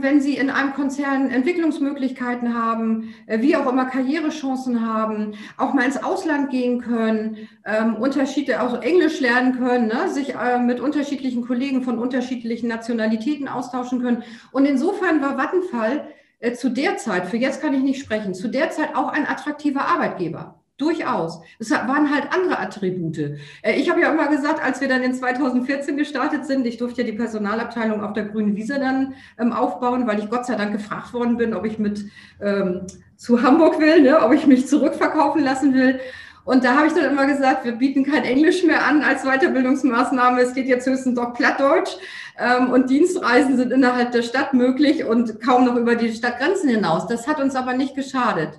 wenn 0.00 0.20
sie 0.20 0.36
in 0.36 0.50
einem 0.50 0.72
Konzern 0.72 1.30
Entwicklungsmöglichkeiten 1.30 2.52
haben, 2.54 3.14
äh, 3.26 3.40
wie 3.40 3.54
auch 3.54 3.70
immer 3.70 3.84
Karrierechancen 3.84 4.84
haben, 4.84 5.34
auch 5.56 5.72
mal 5.72 5.84
ins 5.84 6.02
Ausland 6.02 6.50
gehen 6.50 6.80
können, 6.80 7.48
ähm, 7.64 7.94
Unterschiede, 7.94 8.58
also 8.58 8.76
Englisch 8.76 9.20
lernen 9.20 9.56
können, 9.56 9.86
ne, 9.86 10.08
sich 10.08 10.34
äh, 10.34 10.58
mit 10.58 10.80
unterschiedlichen 10.80 11.46
Kollegen 11.46 11.82
von 11.84 11.98
unterschiedlichen 11.98 12.68
Nationalitäten 12.68 13.46
austauschen 13.46 14.02
können. 14.02 14.24
Und 14.50 14.64
insofern 14.64 15.22
war 15.22 15.38
Vattenfall 15.38 16.08
äh, 16.40 16.52
zu 16.54 16.68
der 16.68 16.96
Zeit, 16.96 17.26
für 17.26 17.36
jetzt 17.36 17.62
kann 17.62 17.72
ich 17.72 17.82
nicht 17.82 18.02
sprechen, 18.02 18.34
zu 18.34 18.48
der 18.48 18.70
Zeit 18.70 18.96
auch 18.96 19.08
ein 19.12 19.28
attraktiver 19.28 19.86
Arbeitgeber 19.86 20.61
Durchaus. 20.82 21.40
Es 21.60 21.70
waren 21.70 22.12
halt 22.12 22.32
andere 22.34 22.58
Attribute. 22.58 23.38
Äh, 23.62 23.76
ich 23.76 23.88
habe 23.88 24.00
ja 24.00 24.12
immer 24.12 24.26
gesagt, 24.26 24.60
als 24.62 24.80
wir 24.80 24.88
dann 24.88 25.02
in 25.02 25.14
2014 25.14 25.96
gestartet 25.96 26.44
sind, 26.44 26.66
ich 26.66 26.76
durfte 26.76 27.02
ja 27.02 27.06
die 27.06 27.16
Personalabteilung 27.16 28.02
auf 28.02 28.14
der 28.14 28.24
Grünen 28.24 28.56
Wiese 28.56 28.80
dann 28.80 29.14
ähm, 29.38 29.52
aufbauen, 29.52 30.08
weil 30.08 30.18
ich 30.18 30.28
Gott 30.28 30.44
sei 30.44 30.56
Dank 30.56 30.72
gefragt 30.72 31.14
worden 31.14 31.36
bin, 31.36 31.54
ob 31.54 31.64
ich 31.64 31.78
mit 31.78 32.04
ähm, 32.40 32.82
zu 33.16 33.42
Hamburg 33.42 33.78
will, 33.78 34.02
ne, 34.02 34.20
ob 34.22 34.32
ich 34.32 34.48
mich 34.48 34.66
zurückverkaufen 34.66 35.44
lassen 35.44 35.72
will. 35.72 36.00
Und 36.44 36.64
da 36.64 36.76
habe 36.76 36.88
ich 36.88 36.92
dann 36.94 37.12
immer 37.12 37.26
gesagt, 37.26 37.64
wir 37.64 37.72
bieten 37.72 38.04
kein 38.04 38.24
Englisch 38.24 38.64
mehr 38.64 38.84
an 38.84 39.02
als 39.02 39.22
Weiterbildungsmaßnahme. 39.22 40.40
Es 40.40 40.54
geht 40.54 40.66
jetzt 40.66 40.88
höchstens 40.88 41.14
doch 41.14 41.32
Plattdeutsch. 41.32 41.92
Ähm, 42.36 42.70
und 42.70 42.90
Dienstreisen 42.90 43.56
sind 43.56 43.72
innerhalb 43.72 44.10
der 44.10 44.22
Stadt 44.22 44.52
möglich 44.52 45.04
und 45.04 45.40
kaum 45.40 45.64
noch 45.64 45.76
über 45.76 45.94
die 45.94 46.12
Stadtgrenzen 46.12 46.68
hinaus. 46.68 47.06
Das 47.06 47.28
hat 47.28 47.40
uns 47.40 47.54
aber 47.54 47.74
nicht 47.74 47.94
geschadet. 47.94 48.58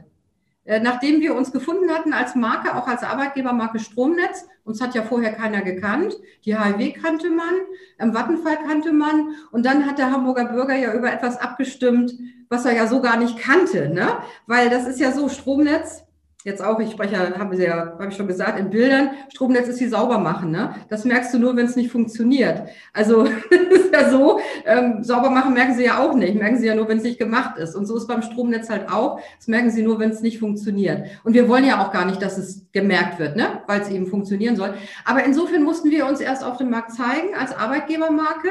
Äh, 0.66 0.80
nachdem 0.80 1.20
wir 1.20 1.36
uns 1.36 1.52
gefunden 1.52 1.90
hatten 1.92 2.14
als 2.14 2.36
Marke, 2.36 2.76
auch 2.76 2.88
als 2.88 3.04
Arbeitgebermarke 3.04 3.80
Stromnetz, 3.80 4.48
uns 4.64 4.82
hat 4.82 4.96
ja 4.96 5.02
vorher 5.04 5.34
keiner 5.34 5.62
gekannt, 5.62 6.16
die 6.46 6.58
HIW 6.58 6.94
kannte 6.94 7.30
man, 7.30 7.54
im 8.00 8.14
Vattenfall 8.14 8.58
kannte 8.66 8.94
man 8.94 9.36
und 9.52 9.66
dann 9.66 9.86
hat 9.86 9.98
der 9.98 10.12
Hamburger 10.12 10.46
Bürger 10.46 10.76
ja 10.76 10.94
über 10.94 11.12
etwas 11.12 11.38
abgestimmt, 11.38 12.14
was 12.48 12.66
er 12.66 12.76
ja 12.76 12.88
so 12.88 13.02
gar 13.02 13.18
nicht 13.18 13.38
kannte, 13.38 13.90
ne? 13.90 14.20
Weil 14.48 14.70
das 14.70 14.88
ist 14.88 15.02
ja 15.02 15.12
so, 15.12 15.28
Stromnetz 15.28 16.06
jetzt 16.44 16.64
auch, 16.64 16.80
ich 16.80 16.92
spreche, 16.92 17.18
haben 17.38 17.56
Sie 17.56 17.64
ja, 17.64 17.94
habe 17.98 18.08
ich 18.10 18.16
schon 18.16 18.28
gesagt, 18.28 18.60
in 18.60 18.70
Bildern, 18.70 19.12
Stromnetz 19.34 19.68
ist 19.68 19.80
wie 19.80 19.88
sauber 19.88 20.18
machen. 20.18 20.52
Ne? 20.52 20.76
Das 20.90 21.06
merkst 21.06 21.34
du 21.34 21.40
nur, 21.40 21.56
wenn 21.56 21.66
es 21.66 21.76
nicht 21.76 21.92
funktioniert. 21.92 22.64
Also 22.92 23.24
ist 23.72 23.94
ja 23.94 24.10
so, 24.10 24.40
ähm, 24.66 25.04
sauber 25.04 25.30
machen 25.30 25.54
merken 25.54 25.76
Sie 25.76 25.86
ja 25.86 26.00
auch 26.00 26.14
nicht, 26.16 26.36
merken 26.36 26.58
Sie 26.58 26.68
ja 26.68 26.76
nur, 26.76 26.88
wenn 26.90 26.98
es 26.98 27.04
nicht 27.04 27.20
gemacht 27.20 27.58
ist. 27.58 27.76
Und 27.76 27.86
so 27.86 27.96
ist 27.96 28.08
beim 28.08 28.22
Stromnetz 28.22 28.70
halt 28.70 28.90
auch, 28.92 29.22
das 29.38 29.48
merken 29.48 29.72
Sie 29.72 29.84
nur, 29.84 30.00
wenn 30.00 30.10
es 30.10 30.22
nicht 30.22 30.40
funktioniert. 30.40 31.08
Und 31.24 31.34
wir 31.34 31.48
wollen 31.48 31.66
ja 31.66 31.82
auch 31.82 31.92
gar 31.92 32.06
nicht, 32.06 32.22
dass 32.22 32.38
es 32.38 32.66
gemerkt 32.74 33.20
wird, 33.20 33.36
ne? 33.36 33.62
weil 33.68 33.82
es 33.82 33.90
eben 33.90 34.08
funktionieren 34.08 34.56
soll. 34.56 34.74
Aber 35.06 35.24
insofern 35.24 35.64
mussten 35.64 35.92
wir 35.92 36.06
uns 36.06 36.20
erst 36.20 36.44
auf 36.44 36.58
dem 36.58 36.70
Markt 36.70 36.92
zeigen 36.92 37.36
als 37.40 37.56
Arbeitgebermarke. 37.56 38.50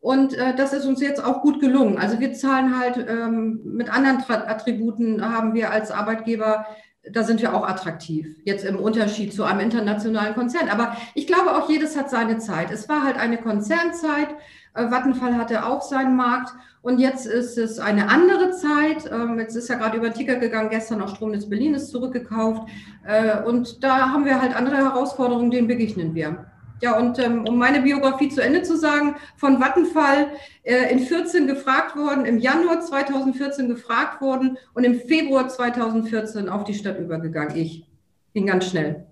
Und 0.00 0.32
äh, 0.32 0.56
das 0.56 0.72
ist 0.72 0.86
uns 0.86 1.00
jetzt 1.02 1.22
auch 1.22 1.42
gut 1.42 1.60
gelungen. 1.60 1.98
Also 1.98 2.20
wir 2.20 2.32
zahlen 2.32 2.80
halt 2.80 2.96
ähm, 3.06 3.60
mit 3.64 3.92
anderen 3.92 4.24
Attributen 4.28 5.22
haben 5.22 5.52
wir 5.52 5.70
als 5.70 5.90
Arbeitgeber 5.90 6.64
da 7.08 7.22
sind 7.22 7.40
wir 7.40 7.54
auch 7.54 7.66
attraktiv, 7.66 8.26
jetzt 8.44 8.64
im 8.64 8.76
Unterschied 8.76 9.32
zu 9.32 9.44
einem 9.44 9.60
internationalen 9.60 10.34
Konzern. 10.34 10.68
Aber 10.68 10.96
ich 11.14 11.26
glaube, 11.26 11.56
auch 11.56 11.68
jedes 11.68 11.96
hat 11.96 12.10
seine 12.10 12.38
Zeit. 12.38 12.70
Es 12.70 12.88
war 12.88 13.04
halt 13.04 13.16
eine 13.16 13.38
Konzernzeit. 13.38 14.28
Äh, 14.74 14.90
Vattenfall 14.90 15.36
hatte 15.36 15.64
auch 15.64 15.82
seinen 15.82 16.16
Markt. 16.16 16.52
Und 16.82 16.98
jetzt 16.98 17.26
ist 17.26 17.58
es 17.58 17.78
eine 17.78 18.08
andere 18.08 18.52
Zeit. 18.52 19.10
Ähm, 19.10 19.38
jetzt 19.38 19.56
ist 19.56 19.68
ja 19.68 19.76
gerade 19.76 19.96
über 19.96 20.10
den 20.10 20.14
Ticker 20.14 20.36
gegangen, 20.36 20.70
gestern 20.70 21.02
auch 21.02 21.14
Stromnetz 21.14 21.48
Berlin 21.48 21.74
ist 21.74 21.90
zurückgekauft. 21.90 22.68
Äh, 23.06 23.42
und 23.42 23.82
da 23.82 24.10
haben 24.10 24.24
wir 24.24 24.40
halt 24.40 24.54
andere 24.54 24.76
Herausforderungen, 24.76 25.50
denen 25.50 25.68
begegnen 25.68 26.14
wir. 26.14 26.49
Ja, 26.80 26.98
und 26.98 27.18
ähm, 27.18 27.46
um 27.46 27.58
meine 27.58 27.82
Biografie 27.82 28.30
zu 28.30 28.42
Ende 28.42 28.62
zu 28.62 28.76
sagen, 28.76 29.16
von 29.36 29.60
Vattenfall 29.60 30.32
äh, 30.62 30.90
in 30.90 31.00
14 31.00 31.46
gefragt 31.46 31.96
worden, 31.96 32.24
im 32.24 32.38
Januar 32.38 32.80
2014 32.80 33.68
gefragt 33.68 34.20
worden 34.22 34.56
und 34.72 34.84
im 34.84 34.98
Februar 34.98 35.48
2014 35.48 36.48
auf 36.48 36.64
die 36.64 36.74
Stadt 36.74 36.98
übergegangen. 36.98 37.56
Ich 37.56 37.84
ging 38.32 38.46
ganz 38.46 38.70
schnell. 38.70 39.06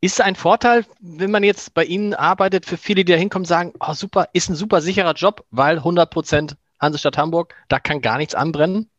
Ist 0.00 0.20
ein 0.20 0.34
Vorteil, 0.34 0.84
wenn 1.00 1.30
man 1.30 1.44
jetzt 1.44 1.74
bei 1.74 1.84
Ihnen 1.84 2.14
arbeitet, 2.14 2.66
für 2.66 2.76
viele, 2.76 3.04
die 3.04 3.12
da 3.12 3.18
hinkommen, 3.18 3.44
sagen, 3.44 3.72
oh 3.78 3.92
super, 3.92 4.28
ist 4.32 4.48
ein 4.48 4.56
super 4.56 4.80
sicherer 4.80 5.12
Job, 5.12 5.44
weil 5.50 5.76
100 5.76 6.10
Prozent 6.10 6.56
Hansestadt 6.80 7.16
Hamburg, 7.16 7.54
da 7.68 7.78
kann 7.78 8.00
gar 8.00 8.18
nichts 8.18 8.34
anbrennen? 8.34 8.90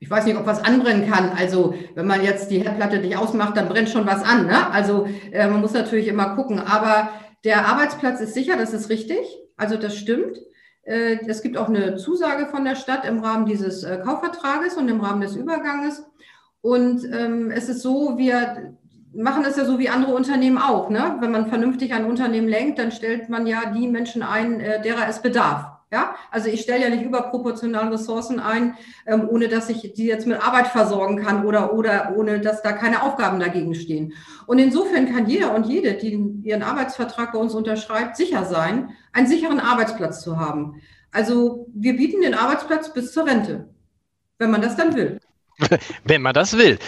Ich 0.00 0.10
weiß 0.10 0.24
nicht, 0.24 0.36
ob 0.38 0.46
was 0.46 0.64
anbrennen 0.64 1.08
kann. 1.08 1.30
Also 1.38 1.74
wenn 1.94 2.06
man 2.06 2.24
jetzt 2.24 2.50
die 2.50 2.62
Herdplatte 2.62 2.98
nicht 2.98 3.18
ausmacht, 3.18 3.56
dann 3.56 3.68
brennt 3.68 3.90
schon 3.90 4.06
was 4.06 4.24
an. 4.24 4.46
Ne? 4.46 4.72
Also 4.72 5.06
äh, 5.30 5.46
man 5.46 5.60
muss 5.60 5.74
natürlich 5.74 6.08
immer 6.08 6.34
gucken. 6.34 6.58
Aber 6.58 7.10
der 7.44 7.66
Arbeitsplatz 7.66 8.20
ist 8.20 8.32
sicher, 8.32 8.56
das 8.56 8.72
ist 8.72 8.88
richtig. 8.88 9.18
Also 9.58 9.76
das 9.76 9.94
stimmt. 9.94 10.38
Äh, 10.84 11.18
es 11.26 11.42
gibt 11.42 11.58
auch 11.58 11.68
eine 11.68 11.96
Zusage 11.96 12.46
von 12.46 12.64
der 12.64 12.76
Stadt 12.76 13.04
im 13.04 13.20
Rahmen 13.20 13.44
dieses 13.44 13.84
äh, 13.84 13.98
Kaufvertrages 14.02 14.78
und 14.78 14.88
im 14.88 15.02
Rahmen 15.02 15.20
des 15.20 15.36
Überganges. 15.36 16.02
Und 16.62 17.04
ähm, 17.12 17.50
es 17.50 17.68
ist 17.68 17.82
so, 17.82 18.16
wir 18.16 18.74
machen 19.12 19.42
das 19.42 19.58
ja 19.58 19.66
so 19.66 19.78
wie 19.78 19.90
andere 19.90 20.14
Unternehmen 20.14 20.58
auch. 20.58 20.88
Ne? 20.88 21.18
Wenn 21.20 21.30
man 21.30 21.48
vernünftig 21.48 21.92
ein 21.92 22.06
Unternehmen 22.06 22.48
lenkt, 22.48 22.78
dann 22.78 22.90
stellt 22.90 23.28
man 23.28 23.46
ja 23.46 23.66
die 23.66 23.86
Menschen 23.86 24.22
ein, 24.22 24.60
äh, 24.60 24.80
derer 24.80 25.08
es 25.08 25.20
bedarf. 25.20 25.79
Ja, 25.92 26.14
also 26.30 26.48
ich 26.48 26.60
stelle 26.60 26.84
ja 26.84 26.88
nicht 26.88 27.02
überproportional 27.02 27.88
Ressourcen 27.88 28.38
ein, 28.38 28.76
ähm, 29.06 29.28
ohne 29.28 29.48
dass 29.48 29.68
ich 29.68 29.92
die 29.94 30.06
jetzt 30.06 30.24
mit 30.24 30.40
Arbeit 30.40 30.68
versorgen 30.68 31.16
kann 31.16 31.44
oder, 31.44 31.74
oder 31.74 32.14
ohne 32.16 32.40
dass 32.40 32.62
da 32.62 32.70
keine 32.70 33.02
Aufgaben 33.02 33.40
dagegen 33.40 33.74
stehen. 33.74 34.12
Und 34.46 34.60
insofern 34.60 35.12
kann 35.12 35.28
jeder 35.28 35.52
und 35.52 35.66
jede, 35.66 35.94
die 35.94 36.12
ihren 36.44 36.62
Arbeitsvertrag 36.62 37.32
bei 37.32 37.40
uns 37.40 37.54
unterschreibt, 37.54 38.16
sicher 38.16 38.44
sein, 38.44 38.90
einen 39.12 39.26
sicheren 39.26 39.58
Arbeitsplatz 39.58 40.22
zu 40.22 40.38
haben. 40.38 40.80
Also 41.10 41.66
wir 41.74 41.96
bieten 41.96 42.22
den 42.22 42.34
Arbeitsplatz 42.34 42.92
bis 42.92 43.12
zur 43.12 43.26
Rente, 43.26 43.68
wenn 44.38 44.52
man 44.52 44.62
das 44.62 44.76
dann 44.76 44.94
will. 44.94 45.18
Wenn 46.04 46.22
man 46.22 46.32
das 46.32 46.56
will. 46.56 46.78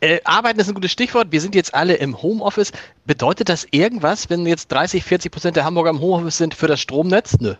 Äh, 0.00 0.20
Arbeiten 0.24 0.60
ist 0.60 0.68
ein 0.68 0.74
gutes 0.74 0.92
Stichwort. 0.92 1.28
Wir 1.30 1.42
sind 1.42 1.54
jetzt 1.54 1.74
alle 1.74 1.96
im 1.96 2.22
Homeoffice. 2.22 2.72
Bedeutet 3.04 3.50
das 3.50 3.66
irgendwas, 3.70 4.30
wenn 4.30 4.46
jetzt 4.46 4.68
30, 4.68 5.04
40 5.04 5.30
Prozent 5.30 5.56
der 5.56 5.64
Hamburger 5.64 5.90
im 5.90 6.00
Homeoffice 6.00 6.38
sind 6.38 6.54
für 6.54 6.68
das 6.68 6.80
Stromnetz? 6.80 7.36
Nö. 7.40 7.56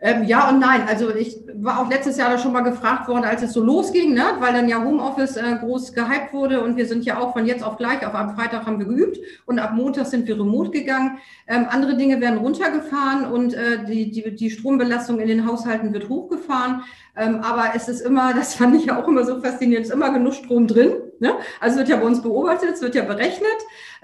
Ähm, 0.00 0.24
ja 0.24 0.48
und 0.48 0.60
nein. 0.60 0.82
Also 0.88 1.12
ich 1.14 1.38
war 1.54 1.80
auch 1.80 1.90
letztes 1.90 2.18
Jahr 2.18 2.30
da 2.30 2.38
schon 2.38 2.52
mal 2.52 2.60
gefragt 2.60 3.08
worden, 3.08 3.24
als 3.24 3.42
es 3.42 3.52
so 3.52 3.62
losging, 3.62 4.14
ne? 4.14 4.24
weil 4.38 4.52
dann 4.52 4.68
ja 4.68 4.82
Homeoffice 4.82 5.36
äh, 5.36 5.56
groß 5.58 5.92
gehypt 5.92 6.32
wurde 6.32 6.62
und 6.62 6.76
wir 6.76 6.86
sind 6.86 7.04
ja 7.04 7.18
auch 7.18 7.32
von 7.32 7.46
jetzt 7.46 7.64
auf 7.64 7.78
gleich, 7.78 8.06
auf 8.06 8.14
am 8.14 8.36
Freitag 8.36 8.64
haben 8.64 8.78
wir 8.78 8.86
geübt 8.86 9.18
und 9.46 9.58
ab 9.58 9.72
Montag 9.74 10.06
sind 10.06 10.28
wir 10.28 10.38
remote 10.38 10.70
gegangen. 10.70 11.18
Ähm, 11.48 11.66
andere 11.68 11.96
Dinge 11.96 12.20
werden 12.20 12.38
runtergefahren 12.38 13.24
und 13.26 13.54
äh, 13.54 13.84
die, 13.86 14.12
die, 14.12 14.36
die 14.36 14.50
Strombelastung 14.50 15.18
in 15.18 15.26
den 15.26 15.46
Haushalten 15.46 15.92
wird 15.92 16.08
hochgefahren. 16.08 16.84
Ähm, 17.16 17.40
aber 17.40 17.72
es 17.74 17.88
ist 17.88 18.00
immer, 18.00 18.32
das 18.36 18.54
fand 18.54 18.76
ich 18.76 18.86
ja 18.86 19.02
auch 19.02 19.08
immer 19.08 19.24
so 19.24 19.40
faszinierend, 19.40 19.86
ist 19.86 19.92
immer 19.92 20.12
genug 20.12 20.34
Strom 20.34 20.68
drin. 20.68 20.92
Ne? 21.18 21.32
Also 21.58 21.74
es 21.74 21.78
wird 21.78 21.88
ja 21.88 21.96
bei 21.96 22.06
uns 22.06 22.22
beobachtet, 22.22 22.70
es 22.74 22.82
wird 22.82 22.94
ja 22.94 23.02
berechnet. 23.02 23.48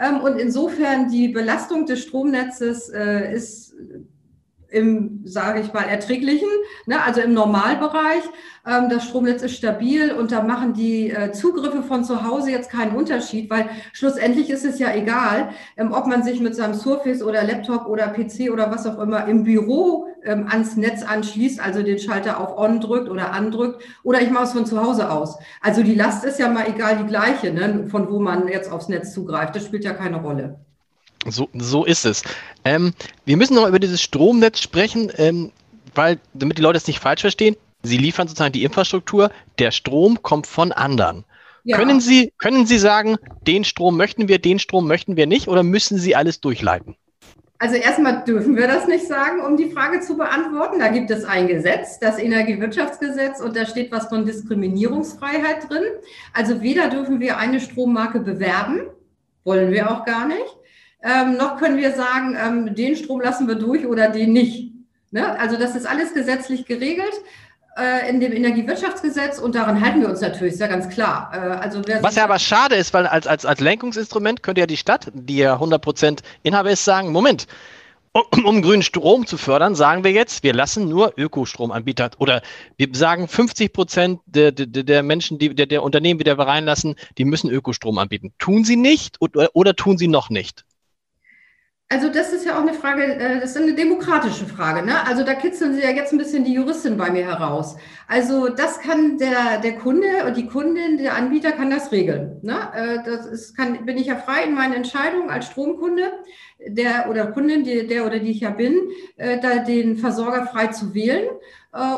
Ähm, 0.01 0.21
und 0.23 0.41
insofern 0.41 1.09
die 1.09 1.29
Belastung 1.29 1.87
des 1.87 2.03
Stromnetzes 2.03 2.89
äh, 2.89 3.33
ist 3.33 3.75
im, 4.75 5.21
sage 5.25 5.61
ich 5.61 5.73
mal, 5.73 5.85
erträglichen, 5.85 6.49
ne, 6.87 7.03
also 7.03 7.21
im 7.21 7.33
Normalbereich. 7.33 8.23
Ähm, 8.67 8.89
das 8.91 9.05
Stromnetz 9.05 9.43
ist 9.43 9.57
stabil 9.57 10.13
und 10.13 10.33
da 10.33 10.43
machen 10.43 10.75
die 10.75 11.11
äh, 11.11 11.33
Zugriffe 11.33 11.83
von 11.83 12.05
zu 12.05 12.25
Hause 12.25 12.51
jetzt 12.51 12.71
keinen 12.71 12.97
Unterschied, 12.97 13.51
weil 13.51 13.69
schlussendlich 13.93 14.51
ist 14.51 14.65
es 14.65 14.79
ja 14.79 14.93
egal, 14.95 15.51
ähm, 15.77 15.93
ob 15.93 16.07
man 16.07 16.23
sich 16.23 16.41
mit 16.41 16.57
seinem 16.57 16.75
Surface 16.75 17.23
oder 17.23 17.45
Laptop 17.45 17.87
oder 17.87 18.09
PC 18.09 18.51
oder 18.53 18.71
was 18.71 18.87
auch 18.87 18.99
immer 18.99 19.27
im 19.29 19.45
Büro 19.45 20.09
ähm, 20.25 20.47
ans 20.49 20.77
Netz 20.77 21.03
anschließt, 21.03 21.61
also 21.61 21.83
den 21.83 21.99
Schalter 21.99 22.41
auf 22.41 22.59
On 22.59 22.81
drückt 22.81 23.09
oder 23.09 23.33
andrückt, 23.33 23.83
oder 24.03 24.21
ich 24.23 24.31
mache 24.31 24.45
es 24.45 24.53
von 24.53 24.67
zu 24.67 24.83
Hause 24.83 25.11
aus. 25.11 25.39
Also 25.61 25.83
die 25.83 25.95
Last 25.95 26.25
ist 26.25 26.39
ja 26.39 26.49
mal 26.49 26.67
egal 26.69 26.97
die 26.97 27.07
gleiche, 27.07 27.53
ne, 27.53 27.87
von 27.89 28.11
wo 28.11 28.19
man 28.19 28.49
jetzt 28.49 28.73
aufs 28.73 28.89
Netz 28.89 29.13
zugreift. 29.13 29.55
Das 29.55 29.65
spielt 29.65 29.85
ja 29.85 29.93
keine 29.93 30.21
Rolle. 30.21 30.59
So, 31.27 31.49
so 31.55 31.85
ist 31.85 32.05
es. 32.05 32.23
Ähm, 32.65 32.93
wir 33.25 33.37
müssen 33.37 33.55
noch 33.55 33.67
über 33.67 33.79
dieses 33.79 34.03
Stromnetz 34.03 34.61
sprechen, 34.61 35.11
ähm, 35.17 35.53
weil, 35.95 36.19
damit 36.35 36.59
die 36.59 36.63
Leute 36.63 36.77
es 36.77 36.87
nicht 36.87 37.01
falsch 37.01 37.23
verstehen, 37.23 37.57
Sie 37.83 37.99
liefern 37.99 38.27
sozusagen 38.27 38.53
die 38.53 38.65
Infrastruktur, 38.65 39.31
der 39.59 39.71
Strom 39.71 40.23
kommt 40.23 40.47
von 40.47 40.73
anderen. 40.73 41.25
Ja. 41.65 41.77
Können, 41.77 42.01
Sie, 42.01 42.33
können 42.39 42.67
Sie 42.67 42.79
sagen, 42.79 43.17
den 43.47 43.65
Strom 43.65 43.97
möchten 43.97 44.29
wir, 44.29 44.39
den 44.39 44.59
Strom 44.59 44.89
möchten 44.89 45.17
wir 45.17 45.27
nicht 45.27 45.49
oder 45.49 45.63
müssen 45.63 45.99
Sie 45.99 46.17
alles 46.17 46.41
durchleiten? 46.41 46.97
Also 47.59 47.77
erstmal 47.77 48.25
dürfen 48.25 48.57
wir 48.57 48.67
das 48.67 48.87
nicht 48.87 49.07
sagen, 49.07 49.41
um 49.41 49.57
die 49.57 49.71
Frage 49.71 50.01
zu 50.01 50.17
beantworten. 50.17 50.81
Da 50.81 50.89
gibt 50.89 51.11
es 51.11 51.25
ein 51.25 51.47
Gesetz, 51.47 51.99
das 51.99 52.19
Energiewirtschaftsgesetz, 52.19 53.41
und 53.41 53.57
da 53.57 53.65
steht 53.65 53.93
was 53.93 54.09
von 54.09 54.27
Diskriminierungsfreiheit 54.27 55.71
drin. 55.71 55.85
Also 56.33 56.61
weder 56.61 56.89
dürfen 56.89 57.21
wir 57.21 57.39
eine 57.39 57.61
Strommarke 57.61 58.21
bewerben, 58.21 58.83
wollen 59.45 59.71
wir 59.71 59.91
auch 59.91 60.05
gar 60.05 60.27
nicht, 60.27 60.59
ähm, 61.05 61.37
noch 61.37 61.59
können 61.59 61.77
wir 61.77 61.93
sagen, 61.93 62.37
ähm, 62.37 62.75
den 62.75 62.97
Strom 62.97 63.21
lassen 63.21 63.47
wir 63.47 63.57
durch 63.57 63.87
oder 63.87 64.09
den 64.09 64.33
nicht. 64.33 64.73
Ne? 65.11 65.39
Also 65.39 65.57
das 65.57 65.77
ist 65.77 65.87
alles 65.87 66.15
gesetzlich 66.15 66.65
geregelt 66.65 67.13
äh, 67.77 68.09
in 68.09 68.21
dem 68.21 68.33
Energiewirtschaftsgesetz 68.33 69.39
und 69.39 69.55
daran 69.55 69.81
halten 69.81 70.01
wir 70.01 70.09
uns 70.09 70.21
natürlich, 70.21 70.55
ist 70.55 70.61
ja 70.61 70.67
ganz 70.67 70.89
klar. 70.89 71.31
Äh, 71.35 71.39
also 71.39 71.83
Was 72.01 72.17
ja 72.17 72.25
aber 72.25 72.39
schade 72.39 72.77
ist, 72.77 72.95
weil 72.95 73.07
als, 73.07 73.27
als, 73.27 73.45
als 73.45 73.61
Lenkungsinstrument 73.61 74.43
könnte 74.43 74.63
ja 74.63 74.67
die 74.67 74.77
Stadt, 74.77 75.11
die 75.13 75.37
ja 75.37 75.57
100% 75.57 76.21
Inhaber 76.43 76.71
ist, 76.71 76.85
sagen, 76.85 77.13
Moment, 77.13 77.47
um, 78.13 78.45
um, 78.47 78.63
grünen 78.63 78.83
Strom 78.83 79.27
zu 79.27 79.37
fördern, 79.37 79.75
sagen 79.75 80.05
wir 80.05 80.13
jetzt, 80.13 80.43
wir 80.43 80.55
lassen 80.55 80.89
nur 80.89 81.13
Ökostromanbieter 81.17 82.13
oder 82.19 82.43
wir 82.77 82.89
sagen 82.93 83.29
50 83.29 83.73
Prozent 83.73 84.21
der, 84.27 84.53
der, 84.53 84.67
der 84.67 85.03
Menschen, 85.03 85.39
die 85.39 85.55
der, 85.55 85.67
der 85.67 85.83
Unternehmen, 85.83 86.19
die 86.19 86.27
wir 86.27 86.39
reinlassen, 86.39 86.95
die 87.19 87.25
müssen 87.25 87.51
Ökostrom 87.51 87.99
anbieten. 87.99 88.33
Tun 88.39 88.65
sie 88.65 88.77
nicht 88.77 89.21
oder, 89.21 89.51
oder 89.53 89.75
tun 89.75 89.99
sie 89.99 90.09
noch 90.09 90.31
nicht? 90.31 90.65
Also 91.91 92.09
das 92.09 92.33
ist 92.33 92.47
ja 92.47 92.57
auch 92.57 92.63
eine 92.63 92.73
Frage, 92.73 93.05
äh, 93.05 93.41
das 93.41 93.51
ist 93.51 93.59
eine 93.59 93.75
demokratische 93.75 94.47
Frage. 94.47 94.85
Ne? 94.85 95.07
Also 95.07 95.23
da 95.23 95.35
kitzeln 95.35 95.75
Sie 95.75 95.83
ja 95.83 95.91
jetzt 95.91 96.13
ein 96.13 96.19
bisschen 96.19 96.45
die 96.45 96.55
Juristin 96.55 96.97
bei 96.97 97.11
mir 97.11 97.27
heraus. 97.27 97.77
Also 98.09 98.49
das 98.49 98.81
kann 98.81 99.19
der, 99.19 99.61
der 99.61 99.77
Kunde 99.77 100.25
und 100.27 100.37
die 100.37 100.47
Kundin, 100.47 100.97
der 100.97 101.15
Anbieter 101.15 101.53
kann 101.53 101.71
das 101.71 101.93
regeln. 101.93 102.39
Ne? 102.43 102.57
Äh, 102.75 102.99
das 103.05 103.27
ist, 103.27 103.57
kann, 103.57 103.85
bin 103.85 103.99
ich 103.99 104.07
ja 104.07 104.17
frei 104.17 104.45
in 104.45 104.55
meinen 104.55 104.73
Entscheidungen 104.73 105.29
als 105.31 105.47
Stromkunde 105.47 106.11
der 106.67 107.11
oder 107.11 107.27
Kundin, 107.27 107.65
die, 107.65 107.87
der 107.87 108.07
oder 108.07 108.19
die 108.19 108.31
ich 108.31 108.41
ja 108.41 108.51
bin, 108.51 108.75
äh, 109.17 109.39
da 109.39 109.59
den 109.59 109.99
Versorger 109.99 110.47
frei 110.47 110.69
zu 110.69 110.95
wählen 110.95 111.29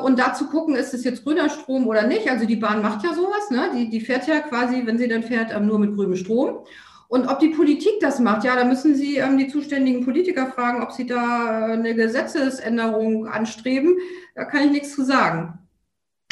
und 0.02 0.18
da 0.18 0.32
zu 0.32 0.46
gucken, 0.46 0.74
ist 0.74 0.94
es 0.94 1.04
jetzt 1.04 1.22
grüner 1.22 1.50
Strom 1.50 1.86
oder 1.86 2.06
nicht. 2.06 2.30
Also 2.30 2.46
die 2.46 2.56
Bahn 2.56 2.80
macht 2.80 3.04
ja 3.04 3.12
sowas, 3.12 3.50
ne? 3.50 3.68
die, 3.74 3.90
die 3.90 4.00
fährt 4.00 4.26
ja 4.26 4.40
quasi, 4.40 4.86
wenn 4.86 4.96
sie 4.96 5.06
dann 5.06 5.22
fährt, 5.22 5.52
nur 5.60 5.78
mit 5.78 5.94
grünem 5.94 6.16
Strom. 6.16 6.60
Und 7.08 7.28
ob 7.28 7.38
die 7.38 7.48
Politik 7.48 8.00
das 8.00 8.18
macht, 8.18 8.44
ja, 8.44 8.56
da 8.56 8.64
müssen 8.64 8.94
Sie 8.94 9.16
ähm, 9.16 9.38
die 9.38 9.48
zuständigen 9.48 10.04
Politiker 10.04 10.46
fragen, 10.46 10.82
ob 10.82 10.92
sie 10.92 11.06
da 11.06 11.68
äh, 11.68 11.72
eine 11.72 11.94
Gesetzesänderung 11.94 13.28
anstreben. 13.28 13.96
Da 14.34 14.44
kann 14.44 14.64
ich 14.64 14.70
nichts 14.72 14.94
zu 14.94 15.04
sagen. 15.04 15.58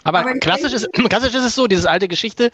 Aber, 0.02 0.20
Aber 0.20 0.34
klassisch, 0.34 0.72
ist, 0.72 0.92
klassisch 1.08 1.34
ist 1.34 1.44
es 1.44 1.54
so, 1.54 1.66
diese 1.66 1.90
alte 1.90 2.08
Geschichte, 2.08 2.50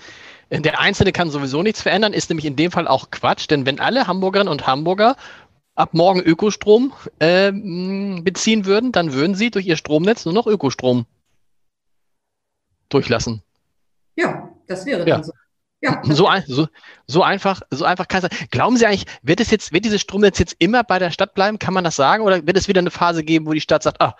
der 0.50 0.80
Einzelne 0.80 1.12
kann 1.12 1.30
sowieso 1.30 1.62
nichts 1.62 1.82
verändern, 1.82 2.12
ist 2.12 2.28
nämlich 2.28 2.46
in 2.46 2.56
dem 2.56 2.70
Fall 2.70 2.88
auch 2.88 3.10
Quatsch, 3.10 3.48
denn 3.50 3.66
wenn 3.66 3.80
alle 3.80 4.06
Hamburgerinnen 4.06 4.50
und 4.50 4.66
Hamburger 4.66 5.16
ab 5.74 5.94
morgen 5.94 6.20
Ökostrom 6.20 6.92
äh, 7.20 7.52
beziehen 7.52 8.66
würden, 8.66 8.92
dann 8.92 9.12
würden 9.12 9.34
sie 9.34 9.50
durch 9.50 9.66
ihr 9.66 9.76
Stromnetz 9.76 10.24
nur 10.24 10.34
noch 10.34 10.46
Ökostrom 10.46 11.06
durchlassen. 12.88 13.42
Ja, 14.16 14.50
das 14.66 14.84
wäre 14.86 15.08
ja. 15.08 15.16
dann 15.16 15.24
so. 15.24 15.32
Ja. 15.80 16.02
So, 16.04 16.28
so, 16.46 16.68
so, 17.06 17.22
einfach, 17.22 17.62
so 17.70 17.84
einfach 17.84 18.08
kann 18.08 18.22
es 18.22 18.30
sein. 18.30 18.48
Glauben 18.50 18.76
Sie 18.76 18.86
eigentlich, 18.86 19.06
wird 19.22 19.40
es 19.40 19.50
jetzt, 19.50 19.72
wird 19.72 19.84
dieses 19.84 20.00
Stromnetz 20.00 20.38
jetzt 20.38 20.56
immer 20.58 20.84
bei 20.84 20.98
der 20.98 21.10
Stadt 21.10 21.34
bleiben? 21.34 21.58
Kann 21.58 21.74
man 21.74 21.84
das 21.84 21.96
sagen? 21.96 22.22
Oder 22.22 22.46
wird 22.46 22.56
es 22.56 22.68
wieder 22.68 22.80
eine 22.80 22.90
Phase 22.90 23.24
geben, 23.24 23.46
wo 23.46 23.52
die 23.52 23.60
Stadt 23.60 23.82
sagt, 23.82 24.00
ah, 24.00 24.16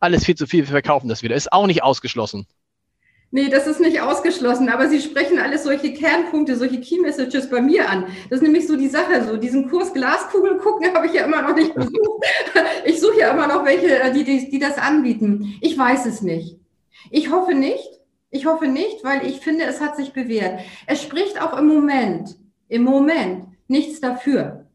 alles 0.00 0.24
viel 0.24 0.34
zu 0.34 0.46
viel, 0.46 0.60
wir 0.60 0.72
verkaufen 0.72 1.08
das 1.08 1.22
wieder? 1.22 1.36
Ist 1.36 1.52
auch 1.52 1.66
nicht 1.66 1.82
ausgeschlossen. 1.82 2.46
Nee, 3.32 3.48
das 3.48 3.66
ist 3.66 3.80
nicht 3.80 4.00
ausgeschlossen, 4.00 4.68
aber 4.68 4.88
Sie 4.88 5.00
sprechen 5.00 5.38
alles 5.38 5.64
solche 5.64 5.92
Kernpunkte, 5.92 6.56
solche 6.56 6.80
Key 6.80 7.00
Messages 7.00 7.50
bei 7.50 7.60
mir 7.60 7.90
an. 7.90 8.06
Das 8.30 8.38
ist 8.38 8.42
nämlich 8.42 8.68
so 8.68 8.76
die 8.76 8.88
Sache, 8.88 9.24
so 9.24 9.36
diesen 9.36 9.68
Kurs 9.68 9.92
Glaskugel 9.92 10.58
gucken 10.58 10.86
habe 10.94 11.06
ich 11.06 11.14
ja 11.14 11.24
immer 11.24 11.42
noch 11.42 11.54
nicht 11.54 11.74
besucht. 11.74 12.24
Ich 12.84 13.00
suche 13.00 13.20
ja 13.20 13.32
immer 13.32 13.48
noch 13.48 13.64
welche, 13.64 14.00
äh, 14.00 14.12
die, 14.12 14.24
die, 14.24 14.48
die 14.48 14.58
das 14.58 14.78
anbieten. 14.78 15.58
Ich 15.60 15.76
weiß 15.76 16.06
es 16.06 16.22
nicht. 16.22 16.56
Ich 17.10 17.30
hoffe 17.30 17.54
nicht, 17.54 17.95
ich 18.36 18.46
hoffe 18.46 18.68
nicht, 18.68 19.02
weil 19.02 19.26
ich 19.26 19.40
finde, 19.40 19.64
es 19.64 19.80
hat 19.80 19.96
sich 19.96 20.12
bewährt. 20.12 20.60
Es 20.86 21.02
spricht 21.02 21.40
auch 21.40 21.58
im 21.58 21.66
Moment, 21.66 22.36
im 22.68 22.84
Moment 22.84 23.46
nichts 23.68 24.00
dafür. 24.00 24.66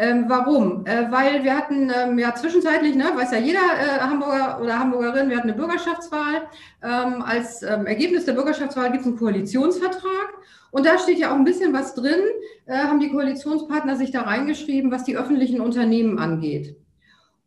Ähm, 0.00 0.26
warum? 0.28 0.86
Äh, 0.86 1.10
weil 1.10 1.42
wir 1.42 1.56
hatten 1.56 1.90
ähm, 1.90 2.18
ja 2.20 2.32
zwischenzeitlich, 2.32 2.94
ne, 2.94 3.10
weiß 3.16 3.32
ja 3.32 3.38
jeder 3.38 3.58
äh, 3.58 3.98
Hamburger 3.98 4.60
oder 4.62 4.78
Hamburgerin, 4.78 5.28
wir 5.28 5.36
hatten 5.36 5.48
eine 5.48 5.58
Bürgerschaftswahl. 5.58 6.42
Ähm, 6.84 7.22
als 7.22 7.62
ähm, 7.64 7.86
Ergebnis 7.86 8.24
der 8.24 8.34
Bürgerschaftswahl 8.34 8.92
gibt 8.92 9.00
es 9.00 9.08
einen 9.08 9.18
Koalitionsvertrag. 9.18 10.34
Und 10.70 10.86
da 10.86 10.98
steht 10.98 11.18
ja 11.18 11.32
auch 11.32 11.36
ein 11.36 11.44
bisschen 11.44 11.72
was 11.72 11.94
drin, 11.94 12.20
äh, 12.66 12.76
haben 12.76 13.00
die 13.00 13.10
Koalitionspartner 13.10 13.96
sich 13.96 14.12
da 14.12 14.22
reingeschrieben, 14.22 14.92
was 14.92 15.02
die 15.02 15.16
öffentlichen 15.16 15.60
Unternehmen 15.60 16.20
angeht. 16.20 16.76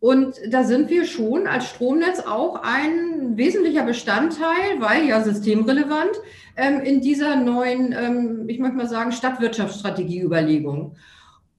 Und 0.02 0.42
da 0.50 0.64
sind 0.64 0.90
wir 0.90 1.06
schon 1.06 1.46
als 1.46 1.68
Stromnetz 1.68 2.22
auch 2.22 2.64
ein 2.64 3.38
wesentlicher 3.38 3.84
Bestandteil, 3.84 4.80
weil 4.80 5.06
ja 5.08 5.22
systemrelevant, 5.22 6.10
ähm, 6.58 6.82
in 6.82 7.02
dieser 7.02 7.36
neuen, 7.36 7.94
ähm, 7.94 8.50
ich 8.50 8.58
möchte 8.58 8.78
mal 8.78 8.90
sagen, 8.90 9.12
Stadtwirtschaftsstrategie-Überlegung. 9.12 10.96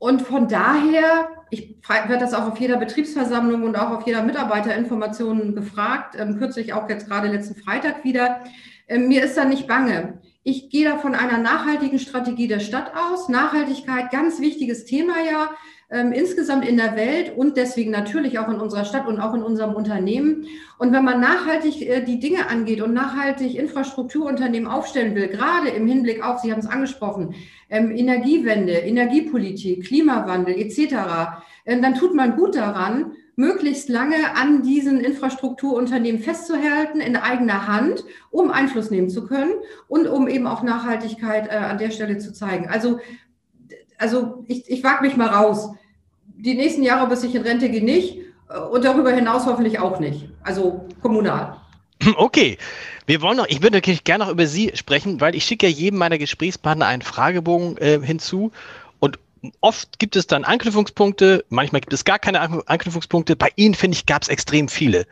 Und 0.01 0.23
von 0.23 0.49
daher, 0.49 1.29
ich 1.51 1.77
werde 1.87 2.19
das 2.19 2.35
auch 2.35 2.51
auf 2.51 2.59
jeder 2.59 2.79
Betriebsversammlung 2.79 3.63
und 3.63 3.77
auch 3.77 3.91
auf 3.91 4.09
jeder 4.09 4.25
Mitarbeiterinformation 4.25 5.55
gefragt, 5.55 6.17
ähm, 6.19 6.37
kürzlich 6.39 6.73
auch 6.73 6.89
jetzt 6.89 7.07
gerade 7.07 7.29
letzten 7.29 7.55
Freitag 7.55 8.03
wieder. 8.03 8.41
Mir 8.89 9.25
ist 9.25 9.37
da 9.37 9.45
nicht 9.45 9.69
bange. 9.69 10.19
Ich 10.43 10.69
gehe 10.69 10.89
da 10.89 10.99
von 10.99 11.15
einer 11.15 11.39
nachhaltigen 11.39 12.01
Strategie 12.01 12.49
der 12.49 12.59
Stadt 12.59 12.93
aus. 12.97 13.29
Nachhaltigkeit, 13.29 14.11
ganz 14.11 14.41
wichtiges 14.41 14.85
Thema 14.85 15.15
ja 15.25 15.51
ähm, 15.93 16.13
insgesamt 16.13 16.67
in 16.67 16.79
der 16.79 16.97
Welt 16.97 17.37
und 17.37 17.59
deswegen 17.59 17.91
natürlich 17.91 18.39
auch 18.39 18.49
in 18.49 18.61
unserer 18.61 18.87
Stadt 18.87 19.07
und 19.07 19.21
auch 19.21 19.35
in 19.35 19.43
unserem 19.43 19.75
Unternehmen. 19.75 20.47
Und 20.79 20.93
wenn 20.93 21.05
man 21.05 21.21
nachhaltig 21.21 21.83
äh, 21.83 22.03
die 22.03 22.19
Dinge 22.19 22.49
angeht 22.49 22.81
und 22.81 22.95
nachhaltig 22.95 23.55
Infrastrukturunternehmen 23.55 24.69
aufstellen 24.69 25.15
will, 25.15 25.29
gerade 25.29 25.69
im 25.69 25.87
Hinblick 25.87 26.25
auf, 26.25 26.41
Sie 26.41 26.51
haben 26.51 26.61
es 26.61 26.67
angesprochen, 26.67 27.35
ähm, 27.69 27.91
Energiewende, 27.91 28.73
Energiepolitik, 28.73 29.87
Klimawandel 29.87 30.55
etc., 30.55 30.95
ähm, 31.67 31.83
dann 31.83 31.95
tut 31.95 32.15
man 32.15 32.37
gut 32.37 32.57
daran, 32.57 33.13
möglichst 33.37 33.91
lange 33.91 34.35
an 34.35 34.63
diesen 34.63 34.99
Infrastrukturunternehmen 34.99 36.23
festzuhalten 36.23 37.01
in 37.01 37.17
eigener 37.17 37.67
Hand, 37.67 38.05
um 38.31 38.51
Einfluss 38.51 38.91
nehmen 38.91 39.11
zu 39.11 39.27
können 39.27 39.53
und 39.89 40.07
um 40.07 40.27
eben 40.27 40.47
auch 40.47 40.63
Nachhaltigkeit 40.63 41.49
äh, 41.49 41.57
an 41.57 41.77
der 41.77 41.91
Stelle 41.91 42.17
zu 42.17 42.33
zeigen. 42.33 42.69
Also, 42.69 42.99
also 43.99 44.45
ich, 44.49 44.71
ich 44.71 44.83
wage 44.83 45.03
mich 45.03 45.17
mal 45.17 45.29
raus 45.29 45.71
die 46.43 46.55
nächsten 46.55 46.83
Jahre, 46.83 47.09
bis 47.09 47.23
ich 47.23 47.35
in 47.35 47.43
Rente 47.43 47.71
gehe, 47.71 47.85
nicht. 47.85 48.19
Äh, 48.49 48.59
und 48.59 48.85
darüber 48.85 49.13
hinaus 49.13 49.47
hoffentlich 49.47 49.79
auch 49.79 50.01
nicht. 50.01 50.29
Also 50.43 50.87
kommunal. 51.01 51.57
Okay. 52.17 52.59
Wir 53.07 53.21
wollen 53.21 53.37
noch, 53.37 53.49
ich 53.49 53.63
würde 53.63 53.77
natürlich 53.77 54.05
gerne 54.05 54.25
noch 54.25 54.31
über 54.31 54.47
Sie 54.47 54.71
sprechen, 54.75 55.21
weil 55.21 55.35
ich 55.35 55.45
schicke 55.45 55.67
ja 55.67 55.73
jedem 55.73 55.99
meiner 55.99 56.19
Gesprächspartner 56.19 56.87
einen 56.87 57.03
Fragebogen 57.03 57.77
äh, 57.79 58.01
hinzu 58.01 58.53
und 59.01 59.19
oft 59.61 59.99
gibt 59.99 60.15
es 60.15 60.29
dann 60.29 60.45
Anknüpfungspunkte, 60.45 61.45
manchmal 61.49 61.81
gibt 61.81 61.93
es 61.93 62.05
gar 62.05 62.21
keine 62.21 62.41
Anknüpfungspunkte. 62.41 63.35
Bei 63.35 63.49
Ihnen, 63.57 63.75
finde 63.75 63.97
ich, 63.97 64.07
gab 64.07 64.23
es 64.23 64.29
extrem 64.29 64.69
viele. 64.69 65.07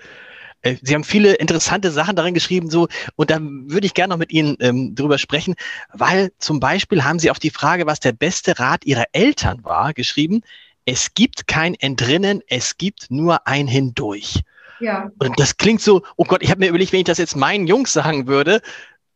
Äh, 0.63 0.77
Sie 0.83 0.95
haben 0.95 1.03
viele 1.03 1.35
interessante 1.35 1.91
Sachen 1.91 2.15
darin 2.15 2.33
geschrieben, 2.33 2.71
so, 2.71 2.87
und 3.17 3.31
da 3.31 3.39
würde 3.41 3.87
ich 3.87 3.95
gerne 3.95 4.13
noch 4.13 4.19
mit 4.19 4.33
Ihnen 4.33 4.57
ähm, 4.61 4.95
drüber 4.95 5.19
sprechen, 5.19 5.57
weil 5.93 6.31
zum 6.39 6.61
Beispiel 6.61 7.03
haben 7.03 7.19
Sie 7.19 7.31
auf 7.31 7.41
die 7.41 7.51
Frage, 7.51 7.87
was 7.87 7.99
der 7.99 8.13
beste 8.13 8.59
Rat 8.61 8.85
Ihrer 8.85 9.07
Eltern 9.13 9.65
war, 9.65 9.95
geschrieben, 9.95 10.43
es 10.91 11.15
gibt 11.15 11.47
kein 11.47 11.75
Entrinnen, 11.77 12.43
es 12.49 12.77
gibt 12.77 13.13
nur 13.13 13.47
ein 13.47 13.69
Hindurch. 13.69 14.41
Ja. 14.81 15.09
Und 15.21 15.39
das 15.39 15.57
klingt 15.57 15.81
so, 15.81 16.03
oh 16.17 16.25
Gott, 16.25 16.43
ich 16.43 16.51
habe 16.51 16.59
mir 16.59 16.69
überlegt, 16.69 16.93
wenn 16.93 16.99
ich 16.99 17.05
das 17.05 17.19
jetzt 17.19 17.37
meinen 17.37 17.69
Jungs 17.69 17.93
sagen 17.93 18.27
würde, 18.27 18.61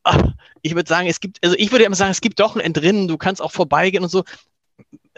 ach, 0.04 0.22
ich 0.62 0.76
würde 0.76 0.88
sagen, 0.88 1.08
es 1.08 1.18
gibt, 1.18 1.42
also 1.42 1.56
ich 1.58 1.72
würde 1.72 1.84
immer 1.84 1.96
sagen, 1.96 2.12
es 2.12 2.20
gibt 2.20 2.38
doch 2.38 2.54
ein 2.54 2.60
Entrinnen, 2.60 3.08
du 3.08 3.18
kannst 3.18 3.42
auch 3.42 3.50
vorbeigehen 3.50 4.04
und 4.04 4.08
so. 4.08 4.22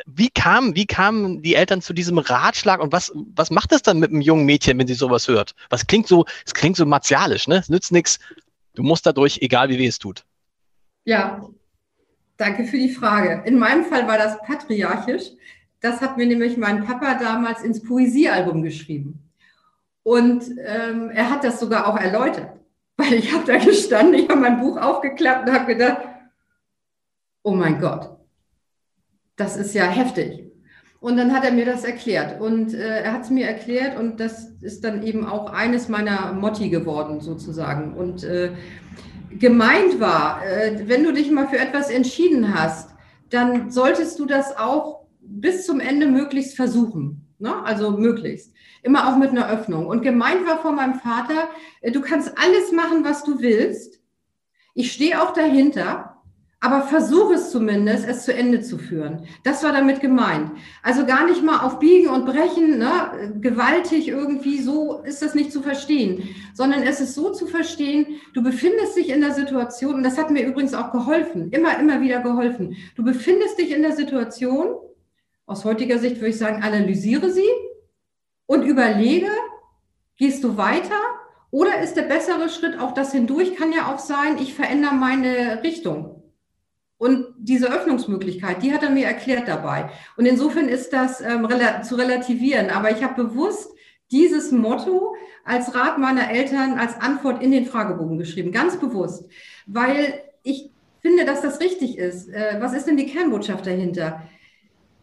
Wie 0.07 0.31
kam, 0.31 0.75
wie 0.75 0.87
kamen 0.87 1.43
die 1.43 1.57
Eltern 1.57 1.83
zu 1.83 1.93
diesem 1.93 2.17
Ratschlag 2.17 2.81
und 2.81 2.91
was, 2.91 3.13
was 3.35 3.51
macht 3.51 3.73
das 3.73 3.83
dann 3.83 3.99
mit 3.99 4.11
einem 4.11 4.23
jungen 4.23 4.47
Mädchen, 4.47 4.79
wenn 4.79 4.87
sie 4.87 4.95
sowas 4.95 5.29
hört? 5.29 5.55
Was 5.69 5.87
klingt 5.87 6.07
so, 6.07 6.25
es 6.47 6.55
klingt 6.55 6.79
so 6.79 6.87
martialisch, 6.87 7.49
ne? 7.49 7.57
Es 7.57 7.69
nützt 7.69 7.93
nichts. 7.93 8.19
Du 8.75 8.83
musst 8.83 9.05
dadurch, 9.05 9.41
egal 9.43 9.69
wie 9.69 9.79
weh 9.79 9.87
es 9.87 9.99
tut. 9.99 10.25
Ja, 11.05 11.47
danke 12.39 12.65
für 12.65 12.79
die 12.79 12.91
Frage. 12.91 13.43
In 13.45 13.59
meinem 13.59 13.85
Fall 13.85 14.09
war 14.09 14.17
das 14.17 14.39
patriarchisch. 14.47 15.33
Das 15.81 16.01
hat 16.01 16.17
mir 16.17 16.27
nämlich 16.27 16.57
mein 16.57 16.85
Papa 16.85 17.15
damals 17.15 17.63
ins 17.63 17.83
Poesiealbum 17.83 18.63
geschrieben. 18.63 19.27
Und 20.03 20.45
ähm, 20.65 21.11
er 21.11 21.31
hat 21.31 21.45
das 21.45 21.59
sogar 21.61 21.89
auch 21.89 21.99
erläutert, 21.99 22.53
weil 22.97 23.15
ich 23.15 23.33
habe 23.33 23.45
da 23.45 23.57
gestanden, 23.59 24.15
ich 24.15 24.29
habe 24.29 24.41
mein 24.41 24.61
Buch 24.61 24.77
aufgeklappt 24.77 25.49
und 25.49 25.55
habe 25.55 25.75
gedacht, 25.75 26.03
oh 27.43 27.53
mein 27.53 27.81
Gott, 27.81 28.17
das 29.37 29.57
ist 29.57 29.75
ja 29.75 29.85
heftig. 29.85 30.47
Und 31.01 31.17
dann 31.19 31.33
hat 31.33 31.45
er 31.45 31.53
mir 31.53 31.67
das 31.67 31.85
erklärt 31.85 32.41
und 32.41 32.73
äh, 32.73 33.03
er 33.03 33.13
hat 33.13 33.23
es 33.23 33.31
mir 33.31 33.47
erklärt 33.47 33.99
und 33.99 34.19
das 34.19 34.51
ist 34.61 34.83
dann 34.83 35.03
eben 35.03 35.27
auch 35.27 35.53
eines 35.53 35.89
meiner 35.89 36.33
Motti 36.33 36.69
geworden 36.69 37.21
sozusagen. 37.21 37.95
Und 37.95 38.25
äh, 38.25 38.53
gemeint 39.39 40.01
war, 40.01 40.45
äh, 40.45 40.89
wenn 40.89 41.05
du 41.05 41.13
dich 41.13 41.31
mal 41.31 41.49
für 41.49 41.59
etwas 41.59 41.91
entschieden 41.91 42.55
hast, 42.55 42.91
dann 43.31 43.71
solltest 43.71 44.19
du 44.19 44.27
das 44.27 44.57
auch 44.57 45.06
bis 45.29 45.67
zum 45.67 45.81
Ende 45.81 46.07
möglichst 46.07 46.57
versuchen. 46.57 47.27
Ne? 47.39 47.55
Also 47.65 47.93
möglichst. 47.93 48.53
Immer 48.83 49.09
auch 49.09 49.17
mit 49.19 49.31
einer 49.31 49.49
Öffnung. 49.51 49.87
Und 49.87 50.03
gemeint 50.03 50.47
war 50.47 50.61
von 50.63 50.75
meinem 50.77 50.95
Vater, 50.95 51.49
äh, 51.81 51.91
du 51.91 52.01
kannst 52.01 52.33
alles 52.39 52.73
machen, 52.73 53.05
was 53.05 53.25
du 53.25 53.41
willst. 53.41 54.01
Ich 54.75 54.93
stehe 54.93 55.23
auch 55.23 55.33
dahinter, 55.33 56.17
aber 56.61 56.83
versuche 56.83 57.35
es 57.35 57.51
zumindest, 57.51 58.09
es 58.09 58.25
zu 58.25 58.33
Ende 58.33 58.61
zu 58.61 58.79
führen. 58.79 59.27
Das 59.45 59.63
war 59.63 59.73
damit 59.73 60.01
gemeint. 60.01 60.51
Also 60.83 61.05
gar 61.05 61.27
nicht 61.27 61.43
mal 61.43 61.61
auf 61.61 61.79
Biegen 61.79 62.09
und 62.09 62.25
Brechen, 62.25 62.79
ne, 62.79 63.39
gewaltig 63.41 64.09
irgendwie, 64.09 64.61
so 64.61 65.03
ist 65.03 65.23
das 65.23 65.35
nicht 65.35 65.53
zu 65.53 65.63
verstehen, 65.63 66.29
sondern 66.55 66.83
es 66.83 67.01
ist 67.01 67.15
so 67.15 67.31
zu 67.31 67.47
verstehen, 67.47 68.07
du 68.33 68.43
befindest 68.43 68.97
dich 68.97 69.11
in 69.11 69.21
der 69.21 69.35
Situation, 69.35 69.97
und 69.97 70.03
das 70.03 70.17
hat 70.19 70.31
mir 70.31 70.47
übrigens 70.47 70.75
auch 70.75 70.93
geholfen, 70.93 71.51
immer, 71.51 71.79
immer 71.79 72.01
wieder 72.01 72.21
geholfen. 72.21 72.77
Du 72.97 73.05
befindest 73.05 73.59
dich 73.59 73.71
in 73.71 73.83
der 73.83 73.93
Situation, 73.93 74.77
aus 75.47 75.65
heutiger 75.65 75.99
Sicht 75.99 76.17
würde 76.17 76.31
ich 76.31 76.39
sagen, 76.39 76.63
analysiere 76.63 77.31
sie 77.31 77.49
und 78.47 78.63
überlege, 78.63 79.31
gehst 80.17 80.45
du 80.45 80.57
weiter 80.57 81.01
oder 81.51 81.81
ist 81.81 81.95
der 81.95 82.03
bessere 82.03 82.49
Schritt 82.49 82.79
auch 82.79 82.93
das 82.93 83.13
hindurch, 83.13 83.57
kann 83.57 83.73
ja 83.73 83.93
auch 83.93 83.99
sein, 83.99 84.39
ich 84.39 84.55
verändere 84.55 84.95
meine 84.95 85.63
Richtung. 85.63 86.23
Und 86.99 87.27
diese 87.39 87.71
Öffnungsmöglichkeit, 87.71 88.63
die 88.63 88.73
hat 88.73 88.83
er 88.83 88.91
mir 88.91 89.07
erklärt 89.07 89.49
dabei. 89.49 89.91
Und 90.17 90.27
insofern 90.27 90.69
ist 90.69 90.93
das 90.93 91.21
ähm, 91.21 91.45
rela 91.45 91.83
zu 91.83 91.95
relativieren. 91.95 92.71
Aber 92.71 92.91
ich 92.91 93.03
habe 93.03 93.23
bewusst 93.23 93.71
dieses 94.11 94.51
Motto 94.51 95.15
als 95.45 95.75
Rat 95.75 95.99
meiner 95.99 96.31
Eltern 96.31 96.79
als 96.79 96.99
Antwort 97.01 97.43
in 97.43 97.51
den 97.51 97.67
Fragebogen 97.67 98.19
geschrieben, 98.19 98.51
ganz 98.51 98.79
bewusst, 98.79 99.29
weil 99.67 100.23
ich 100.43 100.71
finde, 101.01 101.25
dass 101.25 101.43
das 101.43 101.61
richtig 101.61 101.99
ist. 101.99 102.29
Äh, 102.29 102.57
was 102.61 102.73
ist 102.73 102.87
denn 102.87 102.97
die 102.97 103.07
Kernbotschaft 103.07 103.67
dahinter? 103.67 104.23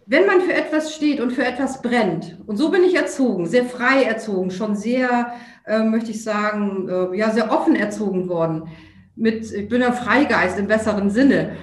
Wenn 0.06 0.26
man 0.26 0.41
für 0.41 0.54
etwas 0.54 0.93
steht 0.93 1.22
und 1.22 1.32
für 1.32 1.45
etwas 1.45 1.82
brennt, 1.82 2.38
und 2.45 2.58
so 2.58 2.70
bin 2.70 2.84
ich 2.84 2.95
erzogen, 2.95 3.45
sehr 3.45 3.66
frei 3.66 4.04
erzogen, 4.04 4.51
schon 4.51 4.76
sehr, 4.76 5.34
äh, 5.66 5.84
möchte 5.84 6.12
ich 6.12 6.24
sagen, 6.24 6.89
äh, 6.89 7.18
ja, 7.18 7.32
sehr 7.32 7.51
offen 7.51 7.76
erzogen 7.76 8.28
worden, 8.28 8.68
mit, 9.16 9.51
ich 9.51 9.70
bin 9.70 9.84
ein 9.84 9.93
Freigeist 9.93 10.60
im 10.60 10.68
besseren 10.68 11.10
Sinne. 11.10 11.56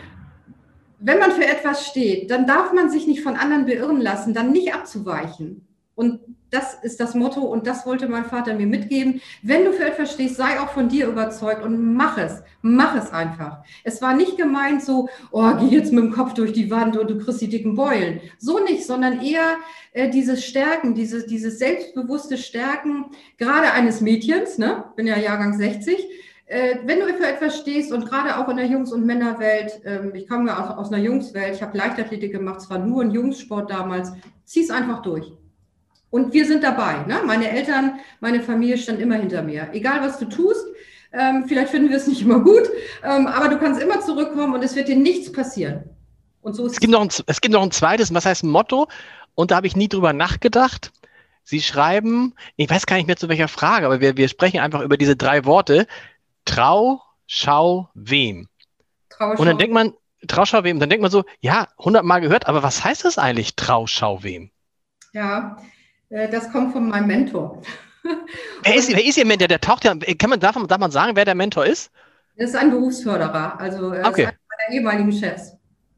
Wenn 0.98 1.18
man 1.18 1.32
für 1.32 1.44
etwas 1.44 1.86
steht, 1.86 2.30
dann 2.30 2.46
darf 2.46 2.72
man 2.72 2.90
sich 2.90 3.06
nicht 3.06 3.22
von 3.22 3.36
anderen 3.36 3.66
beirren 3.66 4.00
lassen, 4.00 4.34
dann 4.34 4.52
nicht 4.52 4.74
abzuweichen. 4.74 5.66
Und 5.94 6.20
das 6.50 6.74
ist 6.82 7.00
das 7.00 7.14
Motto 7.14 7.40
und 7.40 7.66
das 7.66 7.86
wollte 7.86 8.08
mein 8.08 8.24
Vater 8.24 8.54
mir 8.54 8.66
mitgeben. 8.66 9.20
Wenn 9.42 9.64
du 9.64 9.72
für 9.72 9.84
etwas 9.84 10.12
stehst, 10.12 10.36
sei 10.36 10.60
auch 10.60 10.70
von 10.70 10.88
dir 10.88 11.06
überzeugt 11.06 11.62
und 11.62 11.94
mach 11.94 12.18
es. 12.18 12.42
Mach 12.62 12.96
es 12.96 13.10
einfach. 13.12 13.64
Es 13.84 14.02
war 14.02 14.14
nicht 14.14 14.36
gemeint 14.36 14.82
so, 14.82 15.08
oh, 15.30 15.50
geh 15.58 15.66
jetzt 15.66 15.92
mit 15.92 16.04
dem 16.04 16.12
Kopf 16.12 16.34
durch 16.34 16.52
die 16.52 16.70
Wand 16.70 16.96
und 16.96 17.10
du 17.10 17.18
kriegst 17.18 17.40
die 17.40 17.48
dicken 17.48 17.74
Beulen. 17.74 18.20
So 18.38 18.58
nicht, 18.58 18.86
sondern 18.86 19.22
eher 19.22 19.56
äh, 19.92 20.10
dieses 20.10 20.44
Stärken, 20.44 20.94
dieses, 20.94 21.26
dieses 21.26 21.58
selbstbewusste 21.58 22.36
Stärken, 22.36 23.06
gerade 23.38 23.72
eines 23.72 24.00
Mädchens, 24.00 24.58
ne? 24.58 24.84
bin 24.96 25.06
ja 25.06 25.18
Jahrgang 25.18 25.56
60, 25.56 25.96
äh, 26.46 26.78
wenn 26.84 26.98
du 26.98 27.06
für 27.14 27.26
etwas 27.28 27.58
stehst 27.58 27.92
und 27.92 28.06
gerade 28.06 28.36
auch 28.36 28.48
in 28.48 28.56
der 28.56 28.66
Jungs- 28.66 28.92
und 28.92 29.06
Männerwelt, 29.06 29.80
ähm, 29.84 30.12
ich 30.14 30.28
komme 30.28 30.48
ja 30.48 30.58
aus, 30.58 30.78
aus 30.78 30.92
einer 30.92 31.02
Jungswelt, 31.02 31.54
ich 31.54 31.62
habe 31.62 31.78
Leichtathletik 31.78 32.32
gemacht, 32.32 32.60
zwar 32.60 32.78
nur 32.78 33.02
ein 33.02 33.12
Jungssport 33.12 33.70
damals, 33.70 34.12
zieh 34.44 34.62
es 34.62 34.70
einfach 34.70 35.00
durch. 35.02 35.32
Und 36.10 36.32
wir 36.32 36.44
sind 36.44 36.64
dabei. 36.64 37.04
Ne? 37.06 37.20
Meine 37.24 37.50
Eltern, 37.50 38.00
meine 38.20 38.40
Familie 38.42 38.78
stand 38.78 39.00
immer 39.00 39.14
hinter 39.14 39.42
mir. 39.42 39.68
Egal, 39.72 40.00
was 40.00 40.18
du 40.18 40.26
tust, 40.26 40.66
ähm, 41.12 41.44
vielleicht 41.46 41.70
finden 41.70 41.90
wir 41.90 41.96
es 41.96 42.06
nicht 42.06 42.22
immer 42.22 42.40
gut, 42.40 42.68
ähm, 43.02 43.26
aber 43.26 43.48
du 43.48 43.58
kannst 43.58 43.80
immer 43.80 44.00
zurückkommen 44.00 44.54
und 44.54 44.62
es 44.62 44.76
wird 44.76 44.88
dir 44.88 44.96
nichts 44.96 45.32
passieren. 45.32 45.84
Und 46.40 46.54
so 46.54 46.66
ist 46.66 46.72
es, 46.72 46.80
gibt 46.80 46.92
noch 46.92 47.02
ein, 47.02 47.10
es 47.26 47.40
gibt 47.40 47.52
noch 47.52 47.62
ein 47.62 47.70
zweites, 47.70 48.12
was 48.14 48.26
heißt 48.26 48.44
Motto? 48.44 48.88
Und 49.34 49.50
da 49.50 49.56
habe 49.56 49.66
ich 49.66 49.76
nie 49.76 49.88
drüber 49.88 50.12
nachgedacht. 50.12 50.92
Sie 51.44 51.60
schreiben, 51.60 52.34
ich 52.56 52.70
weiß 52.70 52.86
gar 52.86 52.96
nicht 52.96 53.06
mehr 53.06 53.16
zu 53.16 53.28
welcher 53.28 53.48
Frage, 53.48 53.86
aber 53.86 54.00
wir, 54.00 54.16
wir 54.16 54.28
sprechen 54.28 54.60
einfach 54.60 54.82
über 54.82 54.96
diese 54.96 55.16
drei 55.16 55.44
Worte. 55.44 55.86
Trau, 56.44 57.02
schau, 57.26 57.88
wem. 57.94 58.48
Trau, 59.08 59.32
schau. 59.32 59.40
Und 59.40 59.46
dann 59.46 59.58
denkt 59.58 59.74
man, 59.74 59.94
Trau, 60.28 60.44
schau, 60.44 60.64
wem. 60.64 60.78
Dann 60.80 60.90
denkt 60.90 61.02
man 61.02 61.10
so, 61.10 61.24
ja, 61.40 61.68
hundertmal 61.78 62.20
gehört, 62.20 62.46
aber 62.46 62.62
was 62.62 62.84
heißt 62.84 63.04
das 63.04 63.18
eigentlich, 63.18 63.56
Trau, 63.56 63.86
schau, 63.86 64.22
wem? 64.22 64.50
Ja, 65.12 65.56
das 66.10 66.50
kommt 66.50 66.72
von 66.72 66.88
meinem 66.88 67.06
Mentor. 67.06 67.62
Wer 68.64 68.74
ist, 68.76 68.94
wer 68.94 69.04
ist 69.04 69.18
Ihr 69.18 69.26
Mentor? 69.26 69.48
Der 69.48 69.60
taucht 69.60 69.84
ja, 69.84 69.94
kann 69.94 70.30
man, 70.30 70.40
darf, 70.40 70.56
darf 70.66 70.78
man 70.78 70.90
sagen, 70.90 71.16
wer 71.16 71.24
der 71.24 71.34
Mentor 71.34 71.66
ist? 71.66 71.90
Das 72.36 72.50
ist 72.50 72.56
ein 72.56 72.70
Berufsförderer, 72.70 73.60
also 73.60 73.92
äh, 73.92 74.02
okay. 74.04 74.26
einer 74.26 74.32
meiner 74.32 74.74
ehemaligen 74.74 75.12
Chefs. 75.12 75.52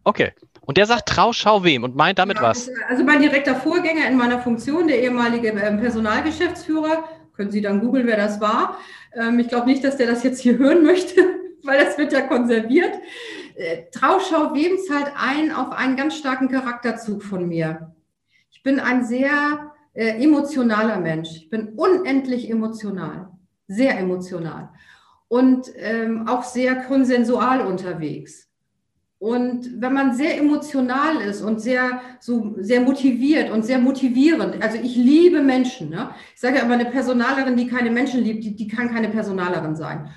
Okay. 0.05 0.33
Und 0.63 0.77
der 0.77 0.87
sagt 0.87 1.09
Trau, 1.09 1.33
schau 1.33 1.65
wem 1.65 1.85
und 1.85 1.97
meint 1.97 2.19
damit 2.19 2.39
ja, 2.39 2.43
was? 2.43 2.71
Also 2.89 3.05
mein 3.05 3.21
direkter 3.21 3.55
Vorgänger 3.55 4.09
in 4.09 4.17
meiner 4.17 4.41
Funktion, 4.41 4.89
der 4.89 5.01
ehemalige 5.03 5.49
ähm, 5.49 5.81
Personalgeschäftsführer, 5.81 7.05
können 7.37 7.51
Sie 7.51 7.61
dann 7.61 7.81
googeln, 7.81 8.07
wer 8.07 8.17
das 8.17 8.41
war. 8.41 8.79
Ähm, 9.15 9.39
ich 9.39 9.49
glaube 9.49 9.67
nicht, 9.67 9.85
dass 9.85 9.97
der 9.97 10.07
das 10.07 10.23
jetzt 10.23 10.41
hier 10.41 10.59
hören 10.59 10.83
möchte, 10.85 11.21
weil 11.65 11.85
das 11.85 11.99
wird 11.99 12.13
ja 12.13 12.23
konserviert. 12.23 12.95
Äh, 13.55 13.85
Trau, 13.93 14.19
schau 14.19 14.55
wem 14.55 14.79
zahlt 14.79 15.13
ein 15.17 15.53
auf 15.53 15.73
einen 15.73 15.97
ganz 15.97 16.17
starken 16.17 16.49
Charakterzug 16.49 17.23
von 17.23 17.49
mir. 17.49 17.95
Ich 18.51 18.63
bin 18.63 18.81
ein 18.81 19.05
sehr 19.05 19.72
äh, 19.95 20.23
emotionaler 20.23 20.99
Mensch. 20.99 21.31
Ich 21.37 21.51
bin 21.51 21.71
unendlich 21.77 22.51
emotional, 22.51 23.29
sehr 23.69 23.99
emotional 23.99 24.71
und 25.29 25.71
ähm, 25.77 26.29
auch 26.29 26.43
sehr 26.45 26.77
konsensual 26.77 27.67
unterwegs. 27.67 28.49
Und 29.19 29.81
wenn 29.81 29.93
man 29.93 30.15
sehr 30.15 30.37
emotional 30.37 31.21
ist 31.21 31.43
und 31.43 31.61
sehr, 31.61 32.01
so, 32.19 32.57
sehr 32.59 32.81
motiviert 32.81 33.53
und 33.53 33.65
sehr 33.65 33.79
motivierend, 33.79 34.61
also 34.61 34.77
ich 34.83 34.97
liebe 34.97 35.41
Menschen. 35.43 35.91
Ne? 35.91 36.11
Ich 36.35 36.41
sage 36.41 36.57
ja 36.57 36.65
immer, 36.65 36.75
eine 36.75 36.87
Personalerin, 36.87 37.57
die 37.57 37.69
keine 37.69 37.93
Menschen 37.93 38.25
liebt, 38.25 38.43
die, 38.43 38.57
die 38.57 38.67
kann 38.67 38.91
keine 38.91 39.11
Personalerin 39.11 39.77
sein. 39.77 40.11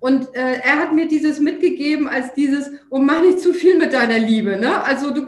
Und 0.00 0.34
äh, 0.34 0.60
er 0.62 0.78
hat 0.78 0.94
mir 0.94 1.06
dieses 1.06 1.40
mitgegeben 1.40 2.08
als 2.08 2.32
dieses, 2.32 2.70
und 2.88 3.04
mach 3.04 3.22
nicht 3.22 3.38
zu 3.40 3.52
viel 3.52 3.76
mit 3.76 3.92
deiner 3.92 4.18
Liebe. 4.18 4.56
Ne? 4.56 4.82
Also 4.82 5.10
du 5.10 5.26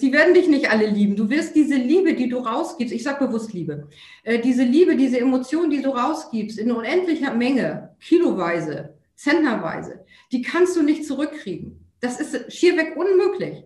die 0.00 0.12
werden 0.12 0.34
dich 0.34 0.46
nicht 0.46 0.70
alle 0.70 0.86
lieben. 0.86 1.16
Du 1.16 1.28
wirst 1.28 1.56
diese 1.56 1.74
Liebe, 1.74 2.14
die 2.14 2.28
du 2.28 2.38
rausgibst, 2.38 2.94
ich 2.94 3.02
sage 3.02 3.26
bewusst 3.26 3.52
Liebe, 3.52 3.88
äh, 4.22 4.38
diese 4.38 4.62
Liebe, 4.62 4.96
diese 4.96 5.18
Emotion, 5.18 5.68
die 5.68 5.82
du 5.82 5.90
rausgibst, 5.90 6.60
in 6.60 6.70
unendlicher 6.70 7.34
Menge, 7.34 7.90
kiloweise, 8.00 8.94
zentnerweise, 9.16 10.04
die 10.30 10.42
kannst 10.42 10.76
du 10.76 10.82
nicht 10.82 11.04
zurückkriegen. 11.04 11.84
Das 12.00 12.20
ist 12.20 12.52
schierweg 12.52 12.96
unmöglich. 12.96 13.64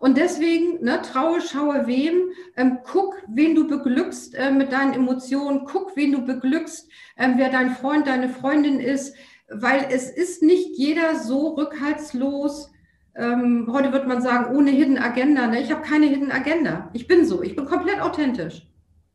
Und 0.00 0.16
deswegen, 0.16 0.84
ne, 0.84 1.02
traue, 1.02 1.40
schaue 1.40 1.88
wem, 1.88 2.30
ähm, 2.56 2.78
guck, 2.84 3.20
wen 3.26 3.56
du 3.56 3.66
beglückst 3.66 4.36
äh, 4.36 4.52
mit 4.52 4.70
deinen 4.70 4.94
Emotionen, 4.94 5.64
guck, 5.64 5.96
wen 5.96 6.12
du 6.12 6.24
beglückst, 6.24 6.88
ähm, 7.16 7.34
wer 7.36 7.50
dein 7.50 7.74
Freund, 7.74 8.06
deine 8.06 8.28
Freundin 8.28 8.78
ist, 8.78 9.16
weil 9.50 9.86
es 9.90 10.10
ist 10.10 10.42
nicht 10.42 10.76
jeder 10.76 11.16
so 11.16 11.54
rückhaltslos. 11.54 12.70
Ähm, 13.14 13.68
heute 13.70 13.92
wird 13.92 14.06
man 14.06 14.22
sagen, 14.22 14.54
ohne 14.56 14.70
Hidden 14.70 14.98
Agenda. 14.98 15.46
Ne? 15.46 15.60
Ich 15.62 15.70
habe 15.70 15.82
keine 15.82 16.06
Hidden 16.06 16.30
Agenda. 16.30 16.90
Ich 16.92 17.06
bin 17.06 17.24
so. 17.24 17.42
Ich 17.42 17.56
bin 17.56 17.64
komplett 17.64 18.00
authentisch. 18.00 18.66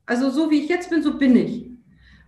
Also 0.06 0.30
so 0.30 0.52
wie 0.52 0.60
ich 0.62 0.70
jetzt 0.70 0.90
bin, 0.90 1.02
so 1.02 1.18
bin 1.18 1.36
ich. 1.36 1.70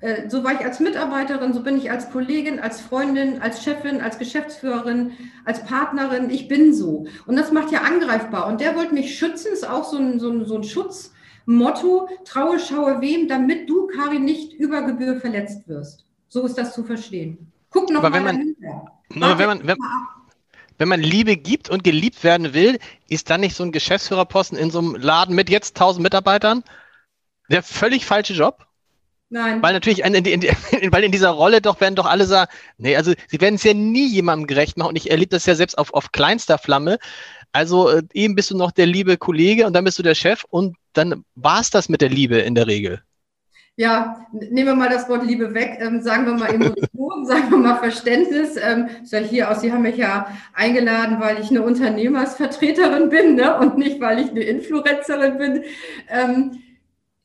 Äh, 0.01 0.29
so 0.29 0.43
war 0.43 0.53
ich 0.53 0.59
als 0.59 0.79
Mitarbeiterin, 0.79 1.53
so 1.53 1.63
bin 1.63 1.77
ich 1.77 1.89
als 1.89 2.11
Kollegin, 2.11 2.59
als 2.59 2.79
Freundin, 2.79 3.41
als 3.41 3.63
Chefin, 3.63 4.01
als 4.01 4.19
Geschäftsführerin, 4.19 5.11
als 5.43 5.63
Partnerin. 5.65 6.29
Ich 6.29 6.47
bin 6.47 6.73
so. 6.73 7.07
Und 7.25 7.35
das 7.35 7.51
macht 7.51 7.71
ja 7.71 7.81
angreifbar. 7.81 8.47
Und 8.47 8.61
der 8.61 8.75
wollte 8.75 8.93
mich 8.93 9.17
schützen, 9.17 9.51
ist 9.51 9.67
auch 9.67 9.83
so 9.83 9.97
ein, 9.97 10.19
so 10.19 10.29
ein, 10.29 10.45
so 10.45 10.55
ein 10.55 10.63
Schutzmotto. 10.63 12.07
Traue, 12.23 12.59
schaue 12.59 13.01
wem, 13.01 13.27
damit 13.27 13.69
du, 13.69 13.87
Karin, 13.87 14.25
nicht 14.25 14.53
über 14.53 14.83
Gebühr 14.83 15.19
verletzt 15.19 15.67
wirst. 15.67 16.05
So 16.27 16.45
ist 16.45 16.57
das 16.57 16.73
zu 16.73 16.83
verstehen. 16.83 17.51
Guck 17.75 17.89
noch 17.89 18.03
aber 18.03 18.21
mal 18.21 18.33
wenn 19.09 19.27
man, 19.27 19.37
wenn 19.37 19.47
man, 19.47 19.67
wenn, 19.67 19.77
wenn 20.77 20.87
man 20.87 21.01
Liebe 21.01 21.35
gibt 21.35 21.69
und 21.69 21.83
geliebt 21.83 22.23
werden 22.23 22.53
will, 22.53 22.79
ist 23.09 23.29
dann 23.29 23.41
nicht 23.41 23.55
so 23.55 23.63
ein 23.63 23.73
Geschäftsführerposten 23.73 24.57
in 24.57 24.71
so 24.71 24.79
einem 24.79 24.95
Laden 24.95 25.35
mit 25.35 25.49
jetzt 25.49 25.75
1000 25.75 26.01
Mitarbeitern 26.01 26.63
der 27.49 27.63
völlig 27.63 28.05
falsche 28.05 28.33
Job? 28.33 28.65
Nein. 29.29 29.61
Weil 29.61 29.73
natürlich, 29.73 30.03
in, 30.05 30.13
in, 30.13 30.25
in, 30.25 30.91
weil 30.93 31.03
in 31.03 31.11
dieser 31.11 31.31
Rolle 31.31 31.61
doch 31.61 31.81
werden 31.81 31.95
doch 31.95 32.05
alle 32.05 32.25
sagen, 32.25 32.49
nee, 32.77 32.95
also 32.95 33.13
sie 33.27 33.41
werden 33.41 33.55
es 33.55 33.63
ja 33.63 33.73
nie 33.73 34.07
jemandem 34.07 34.47
gerecht 34.47 34.77
machen 34.77 34.89
und 34.89 34.95
ich 34.95 35.11
erlebe 35.11 35.31
das 35.31 35.45
ja 35.45 35.55
selbst 35.55 35.77
auf, 35.77 35.93
auf 35.93 36.13
kleinster 36.13 36.57
Flamme. 36.57 36.97
Also 37.51 37.89
äh, 37.89 38.03
eben 38.13 38.35
bist 38.35 38.51
du 38.51 38.57
noch 38.57 38.71
der 38.71 38.85
liebe 38.85 39.17
Kollege 39.17 39.65
und 39.65 39.73
dann 39.73 39.83
bist 39.83 39.99
du 39.99 40.03
der 40.03 40.15
Chef 40.15 40.45
und 40.49 40.77
dann 40.93 41.25
war 41.35 41.59
es 41.59 41.71
das 41.71 41.89
mit 41.89 41.99
der 41.99 42.09
Liebe 42.09 42.37
in 42.37 42.55
der 42.55 42.67
Regel 42.67 43.04
ja, 43.77 44.25
nehmen 44.31 44.67
wir 44.67 44.75
mal 44.75 44.89
das 44.89 45.09
Wort 45.09 45.25
Liebe 45.25 45.53
weg, 45.53 45.79
ähm, 45.81 46.01
sagen 46.01 46.25
wir 46.25 46.33
mal 46.33 46.53
Emotion, 46.53 47.25
sagen 47.25 47.49
wir 47.49 47.57
mal 47.57 47.75
Verständnis. 47.75 48.55
Ähm, 48.55 48.87
ja 49.03 49.19
hier 49.19 49.51
aus, 49.51 49.61
Sie 49.61 49.71
haben 49.71 49.81
mich 49.81 49.97
ja 49.97 50.27
eingeladen, 50.53 51.19
weil 51.19 51.41
ich 51.41 51.49
eine 51.49 51.61
Unternehmersvertreterin 51.61 53.09
bin 53.09 53.35
ne? 53.35 53.57
und 53.59 53.77
nicht, 53.77 53.99
weil 53.99 54.19
ich 54.19 54.29
eine 54.29 54.41
Influencerin 54.41 55.37
bin. 55.37 55.63
Ähm, 56.09 56.61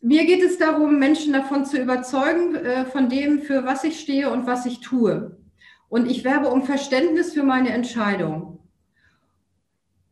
mir 0.00 0.24
geht 0.24 0.42
es 0.42 0.58
darum, 0.58 0.98
Menschen 0.98 1.32
davon 1.34 1.66
zu 1.66 1.80
überzeugen, 1.80 2.56
äh, 2.56 2.84
von 2.86 3.08
dem, 3.08 3.42
für 3.42 3.64
was 3.64 3.84
ich 3.84 4.00
stehe 4.00 4.30
und 4.30 4.46
was 4.46 4.66
ich 4.66 4.80
tue. 4.80 5.36
Und 5.88 6.10
ich 6.10 6.24
werbe 6.24 6.48
um 6.48 6.64
Verständnis 6.64 7.32
für 7.32 7.42
meine 7.44 7.70
Entscheidung. 7.70 8.58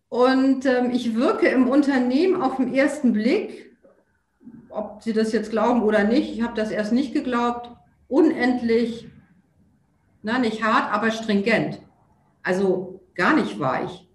Und 0.09 0.67
ähm, 0.67 0.91
ich 0.93 1.17
wirke 1.17 1.49
im 1.49 1.69
Unternehmen 1.69 2.41
auf 2.41 2.57
den 2.57 2.73
ersten 2.73 3.13
Blick 3.13 3.68
ob 4.71 5.03
Sie 5.03 5.13
das 5.13 5.33
jetzt 5.33 5.51
glauben 5.51 5.83
oder 5.83 6.05
nicht, 6.05 6.33
ich 6.33 6.43
habe 6.43 6.55
das 6.55 6.71
erst 6.71 6.93
nicht 6.93 7.13
geglaubt, 7.13 7.71
unendlich, 8.09 9.09
na 10.23 10.39
nicht 10.39 10.63
hart, 10.63 10.93
aber 10.93 11.11
stringent. 11.11 11.81
Also 12.43 13.01
gar 13.15 13.35
nicht 13.35 13.59
weich 13.59 14.09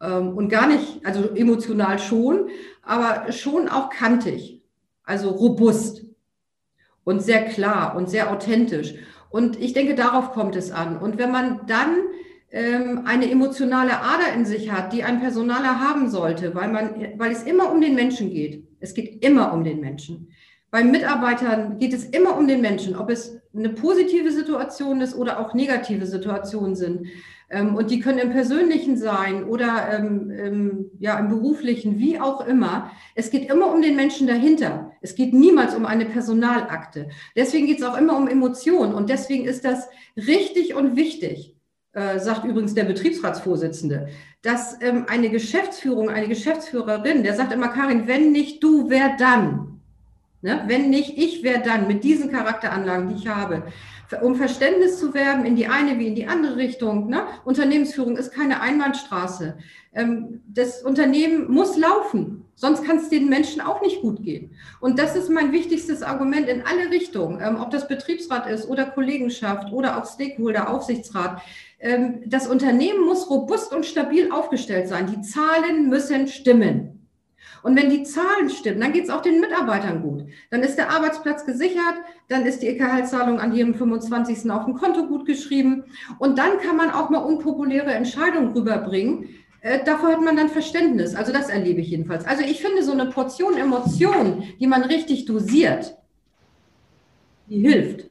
ähm, 0.00 0.36
und 0.36 0.48
gar 0.48 0.66
nicht, 0.66 1.04
also 1.04 1.30
emotional 1.30 1.98
schon, 1.98 2.48
aber 2.82 3.32
schon 3.32 3.68
auch 3.68 3.90
kantig, 3.90 4.62
also 5.04 5.30
robust 5.30 6.04
und 7.04 7.22
sehr 7.22 7.44
klar 7.46 7.96
und 7.96 8.08
sehr 8.08 8.30
authentisch. 8.30 8.94
Und 9.30 9.60
ich 9.60 9.72
denke, 9.72 9.94
darauf 9.94 10.32
kommt 10.32 10.54
es 10.56 10.70
an. 10.70 10.96
Und 10.96 11.18
wenn 11.18 11.32
man 11.32 11.66
dann 11.66 11.96
ähm, 12.50 13.02
eine 13.04 13.28
emotionale 13.28 14.00
Ader 14.00 14.32
in 14.32 14.44
sich 14.44 14.70
hat, 14.70 14.92
die 14.92 15.02
ein 15.02 15.20
Personaler 15.20 15.80
haben 15.80 16.08
sollte, 16.08 16.54
weil, 16.54 16.70
man, 16.70 17.18
weil 17.18 17.32
es 17.32 17.42
immer 17.42 17.72
um 17.72 17.80
den 17.80 17.96
Menschen 17.96 18.30
geht. 18.30 18.63
Es 18.84 18.92
geht 18.92 19.24
immer 19.24 19.54
um 19.54 19.64
den 19.64 19.80
Menschen. 19.80 20.28
Bei 20.70 20.84
Mitarbeitern 20.84 21.78
geht 21.78 21.94
es 21.94 22.04
immer 22.04 22.36
um 22.36 22.46
den 22.46 22.60
Menschen, 22.60 22.96
ob 22.96 23.08
es 23.08 23.40
eine 23.56 23.70
positive 23.70 24.30
Situation 24.30 25.00
ist 25.00 25.16
oder 25.16 25.40
auch 25.40 25.54
negative 25.54 26.04
Situationen 26.04 26.76
sind. 26.76 27.06
Ähm, 27.48 27.76
und 27.76 27.90
die 27.90 28.00
können 28.00 28.18
im 28.18 28.30
persönlichen 28.30 28.98
sein 28.98 29.44
oder 29.44 29.88
ähm, 29.90 30.30
ähm, 30.30 30.90
ja, 30.98 31.18
im 31.18 31.28
beruflichen, 31.28 31.98
wie 31.98 32.20
auch 32.20 32.46
immer. 32.46 32.90
Es 33.14 33.30
geht 33.30 33.50
immer 33.50 33.72
um 33.72 33.80
den 33.80 33.96
Menschen 33.96 34.26
dahinter. 34.26 34.92
Es 35.00 35.14
geht 35.14 35.32
niemals 35.32 35.74
um 35.74 35.86
eine 35.86 36.04
Personalakte. 36.04 37.08
Deswegen 37.34 37.66
geht 37.66 37.78
es 37.78 37.84
auch 37.84 37.96
immer 37.96 38.18
um 38.18 38.28
Emotionen. 38.28 38.92
Und 38.92 39.08
deswegen 39.08 39.46
ist 39.46 39.64
das 39.64 39.88
richtig 40.16 40.74
und 40.74 40.94
wichtig, 40.94 41.53
äh, 41.94 42.18
sagt 42.18 42.44
übrigens 42.44 42.74
der 42.74 42.84
Betriebsratsvorsitzende, 42.84 44.08
dass 44.42 44.80
ähm, 44.82 45.06
eine 45.08 45.30
Geschäftsführung, 45.30 46.10
eine 46.10 46.28
Geschäftsführerin, 46.28 47.22
der 47.22 47.34
sagt 47.34 47.52
immer, 47.52 47.68
Karin, 47.68 48.06
wenn 48.06 48.32
nicht 48.32 48.62
du, 48.62 48.90
wer 48.90 49.16
dann? 49.16 49.80
Ne? 50.42 50.64
Wenn 50.66 50.90
nicht 50.90 51.16
ich, 51.16 51.42
wer 51.42 51.58
dann? 51.58 51.86
Mit 51.86 52.04
diesen 52.04 52.30
Charakteranlagen, 52.30 53.08
die 53.08 53.14
ich 53.14 53.28
habe 53.28 53.62
um 54.22 54.36
Verständnis 54.36 54.98
zu 54.98 55.14
werben 55.14 55.44
in 55.44 55.56
die 55.56 55.66
eine 55.66 55.98
wie 55.98 56.06
in 56.06 56.14
die 56.14 56.26
andere 56.26 56.56
Richtung. 56.56 57.08
Ne? 57.08 57.22
Unternehmensführung 57.44 58.16
ist 58.16 58.32
keine 58.32 58.60
Einbahnstraße. 58.60 59.56
Ähm, 59.94 60.42
das 60.46 60.82
Unternehmen 60.82 61.50
muss 61.50 61.76
laufen, 61.76 62.44
sonst 62.54 62.84
kann 62.84 62.98
es 62.98 63.08
den 63.08 63.28
Menschen 63.28 63.60
auch 63.60 63.80
nicht 63.82 64.02
gut 64.02 64.22
gehen. 64.22 64.56
Und 64.80 64.98
das 64.98 65.16
ist 65.16 65.30
mein 65.30 65.52
wichtigstes 65.52 66.02
Argument 66.02 66.48
in 66.48 66.62
alle 66.62 66.90
Richtungen, 66.90 67.40
ähm, 67.40 67.60
ob 67.60 67.70
das 67.70 67.88
Betriebsrat 67.88 68.48
ist 68.48 68.68
oder 68.68 68.86
Kollegenschaft 68.86 69.72
oder 69.72 69.98
auch 69.98 70.06
Stakeholder, 70.06 70.70
Aufsichtsrat. 70.70 71.40
Ähm, 71.84 72.22
das 72.24 72.48
Unternehmen 72.48 73.04
muss 73.04 73.28
robust 73.28 73.74
und 73.74 73.84
stabil 73.84 74.32
aufgestellt 74.32 74.88
sein. 74.88 75.06
Die 75.06 75.20
Zahlen 75.20 75.90
müssen 75.90 76.26
stimmen. 76.26 77.06
Und 77.62 77.76
wenn 77.76 77.90
die 77.90 78.02
Zahlen 78.04 78.48
stimmen, 78.48 78.80
dann 78.80 78.92
geht 78.92 79.04
es 79.04 79.10
auch 79.10 79.20
den 79.20 79.40
Mitarbeitern 79.40 80.02
gut. 80.02 80.24
Dann 80.50 80.62
ist 80.62 80.76
der 80.76 80.90
Arbeitsplatz 80.90 81.44
gesichert, 81.44 81.96
dann 82.28 82.46
ist 82.46 82.62
die 82.62 82.68
EK-Zahlung 82.68 83.38
an 83.38 83.54
jedem 83.54 83.74
25. 83.74 84.50
auf 84.50 84.64
dem 84.64 84.74
Konto 84.74 85.06
gut 85.06 85.26
geschrieben. 85.26 85.84
Und 86.18 86.38
dann 86.38 86.58
kann 86.58 86.76
man 86.76 86.90
auch 86.90 87.10
mal 87.10 87.18
unpopuläre 87.18 87.92
Entscheidungen 87.92 88.54
rüberbringen. 88.54 89.28
Äh, 89.60 89.84
davor 89.84 90.12
hat 90.12 90.22
man 90.22 90.36
dann 90.36 90.48
Verständnis. 90.48 91.14
Also 91.14 91.32
das 91.32 91.50
erlebe 91.50 91.82
ich 91.82 91.88
jedenfalls. 91.88 92.24
Also 92.24 92.42
ich 92.42 92.62
finde 92.62 92.82
so 92.82 92.92
eine 92.92 93.06
Portion 93.06 93.58
Emotion, 93.58 94.44
die 94.58 94.66
man 94.66 94.84
richtig 94.84 95.26
dosiert, 95.26 95.98
die 97.48 97.60
hilft. 97.60 98.10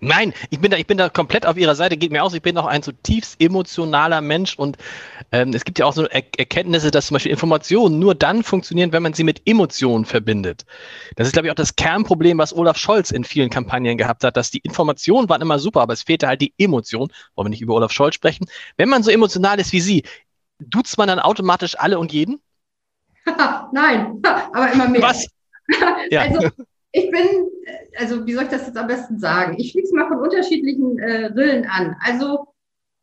Nein, 0.00 0.32
ich 0.50 0.60
bin 0.60 0.70
da, 0.70 0.76
ich 0.76 0.86
bin 0.86 0.96
da 0.96 1.08
komplett 1.08 1.44
auf 1.44 1.56
Ihrer 1.56 1.74
Seite, 1.74 1.96
geht 1.96 2.12
mir 2.12 2.22
aus. 2.22 2.32
Ich 2.32 2.42
bin 2.42 2.56
auch 2.56 2.66
ein 2.66 2.82
zutiefst 2.82 3.40
emotionaler 3.40 4.20
Mensch 4.20 4.56
und 4.56 4.76
ähm, 5.32 5.52
es 5.52 5.64
gibt 5.64 5.78
ja 5.78 5.86
auch 5.86 5.92
so 5.92 6.04
er 6.04 6.22
Erkenntnisse, 6.36 6.90
dass 6.90 7.06
zum 7.06 7.16
Beispiel 7.16 7.32
Informationen 7.32 7.98
nur 7.98 8.14
dann 8.14 8.44
funktionieren, 8.44 8.92
wenn 8.92 9.02
man 9.02 9.12
sie 9.12 9.24
mit 9.24 9.42
Emotionen 9.44 10.04
verbindet. 10.04 10.66
Das 11.16 11.26
ist, 11.26 11.32
glaube 11.32 11.48
ich, 11.48 11.50
auch 11.50 11.56
das 11.56 11.74
Kernproblem, 11.74 12.38
was 12.38 12.54
Olaf 12.54 12.76
Scholz 12.76 13.10
in 13.10 13.24
vielen 13.24 13.50
Kampagnen 13.50 13.98
gehabt 13.98 14.22
hat, 14.22 14.36
dass 14.36 14.50
die 14.50 14.58
Informationen 14.58 15.28
waren 15.28 15.42
immer 15.42 15.58
super, 15.58 15.80
aber 15.80 15.94
es 15.94 16.02
fehlte 16.02 16.28
halt 16.28 16.40
die 16.40 16.54
Emotion. 16.58 17.10
Wollen 17.34 17.46
wir 17.46 17.50
nicht 17.50 17.62
über 17.62 17.74
Olaf 17.74 17.90
Scholz 17.90 18.14
sprechen? 18.14 18.46
Wenn 18.76 18.88
man 18.88 19.02
so 19.02 19.10
emotional 19.10 19.58
ist 19.58 19.72
wie 19.72 19.80
Sie, 19.80 20.04
duzt 20.60 20.96
man 20.98 21.08
dann 21.08 21.18
automatisch 21.18 21.76
alle 21.78 21.98
und 21.98 22.12
jeden? 22.12 22.40
Nein, 23.72 24.22
aber 24.52 24.72
immer 24.72 24.88
mehr. 24.88 25.02
Was? 25.02 25.26
Ja. 26.10 26.22
Also, 26.22 26.48
ich 26.92 27.10
bin, 27.10 27.48
also 27.98 28.26
wie 28.26 28.32
soll 28.32 28.44
ich 28.44 28.50
das 28.50 28.66
jetzt 28.66 28.78
am 28.78 28.86
besten 28.86 29.18
sagen? 29.18 29.56
Ich 29.58 29.70
schließe 29.72 29.94
mal 29.94 30.08
von 30.08 30.18
unterschiedlichen 30.18 30.98
äh, 30.98 31.26
Rillen 31.26 31.66
an. 31.66 31.96
Also 32.00 32.46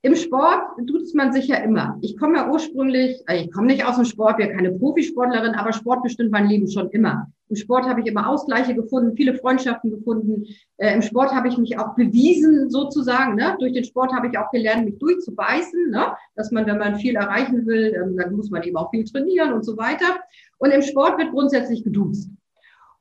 im 0.05 0.15
Sport 0.15 0.77
tut 0.87 1.01
man 1.15 1.33
sich 1.33 1.47
ja 1.47 1.57
immer. 1.57 1.97
Ich 2.01 2.15
komme 2.15 2.37
ja 2.37 2.49
ursprünglich, 2.49 3.23
äh, 3.27 3.43
ich 3.43 3.51
komme 3.51 3.67
nicht 3.67 3.85
aus 3.85 3.95
dem 3.95 4.05
Sport, 4.05 4.37
bin 4.37 4.49
keine 4.49 4.71
Profisportlerin, 4.71 5.55
aber 5.55 5.73
Sport 5.73 6.03
bestimmt 6.03 6.31
mein 6.31 6.47
Leben 6.47 6.69
schon 6.69 6.89
immer. 6.91 7.31
Im 7.49 7.55
Sport 7.55 7.85
habe 7.85 8.01
ich 8.01 8.07
immer 8.07 8.29
Ausgleiche 8.29 8.75
gefunden, 8.75 9.15
viele 9.15 9.35
Freundschaften 9.35 9.91
gefunden. 9.91 10.45
Äh, 10.77 10.93
Im 10.93 11.01
Sport 11.01 11.33
habe 11.33 11.47
ich 11.47 11.57
mich 11.57 11.77
auch 11.77 11.95
bewiesen, 11.95 12.69
sozusagen. 12.69 13.35
Ne? 13.35 13.55
Durch 13.59 13.73
den 13.73 13.83
Sport 13.83 14.13
habe 14.13 14.27
ich 14.27 14.37
auch 14.37 14.51
gelernt, 14.51 14.85
mich 14.85 14.99
durchzubeißen. 14.99 15.89
Ne? 15.89 16.07
Dass 16.35 16.51
man, 16.51 16.65
wenn 16.65 16.77
man 16.77 16.97
viel 16.97 17.15
erreichen 17.15 17.65
will, 17.65 17.93
ähm, 17.95 18.17
dann 18.17 18.35
muss 18.35 18.49
man 18.49 18.61
eben 18.61 18.77
auch 18.77 18.89
viel 18.91 19.05
trainieren 19.05 19.53
und 19.53 19.63
so 19.63 19.77
weiter. 19.77 20.19
Und 20.57 20.71
im 20.71 20.81
Sport 20.81 21.17
wird 21.17 21.31
grundsätzlich 21.31 21.83
geduzt. 21.83 22.29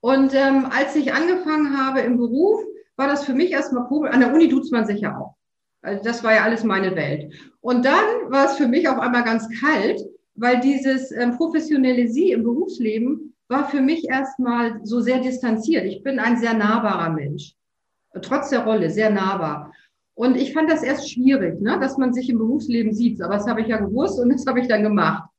Und 0.05 0.35
ähm, 0.35 0.67
als 0.71 0.95
ich 0.97 1.15
angefangen 1.15 1.79
habe 1.79 2.01
im 2.01 2.19
Beruf, 2.19 2.61
war 2.97 3.09
das 3.09 3.25
für 3.25 3.33
mich 3.33 3.53
erstmal 3.53 3.87
komisch. 3.87 4.13
An 4.13 4.21
der 4.21 4.35
Uni 4.35 4.51
duzt 4.51 4.71
man 4.71 4.85
sich 4.85 5.01
ja 5.01 5.17
auch. 5.19 5.35
Also 5.81 6.05
das 6.05 6.23
war 6.23 6.35
ja 6.35 6.43
alles 6.43 6.63
meine 6.63 6.95
Welt. 6.95 7.33
Und 7.63 7.87
dann 7.87 8.05
war 8.29 8.45
es 8.45 8.59
für 8.59 8.69
mich 8.69 8.87
auf 8.87 8.99
einmal 8.99 9.25
ganz 9.25 9.49
kalt, 9.63 10.03
weil 10.35 10.61
dieses 10.61 11.11
ähm, 11.11 11.39
professionelle 11.39 12.07
Sie 12.07 12.33
im 12.33 12.43
Berufsleben 12.43 13.35
war 13.49 13.71
für 13.71 13.81
mich 13.81 14.07
erstmal 14.07 14.79
so 14.83 15.01
sehr 15.01 15.21
distanziert. 15.21 15.87
Ich 15.87 16.03
bin 16.03 16.19
ein 16.19 16.37
sehr 16.37 16.53
nahbarer 16.53 17.09
Mensch, 17.09 17.55
trotz 18.21 18.51
der 18.51 18.67
Rolle, 18.67 18.91
sehr 18.91 19.09
nahbar. 19.09 19.73
Und 20.13 20.37
ich 20.37 20.53
fand 20.53 20.71
das 20.71 20.83
erst 20.83 21.11
schwierig, 21.11 21.63
ne, 21.63 21.79
dass 21.81 21.97
man 21.97 22.13
sich 22.13 22.29
im 22.29 22.37
Berufsleben 22.37 22.93
sieht. 22.93 23.23
Aber 23.23 23.37
das 23.37 23.49
habe 23.49 23.63
ich 23.63 23.69
ja 23.69 23.79
gewusst 23.79 24.21
und 24.21 24.29
das 24.31 24.45
habe 24.45 24.61
ich 24.61 24.69
dann 24.69 24.83
gemacht. 24.83 25.31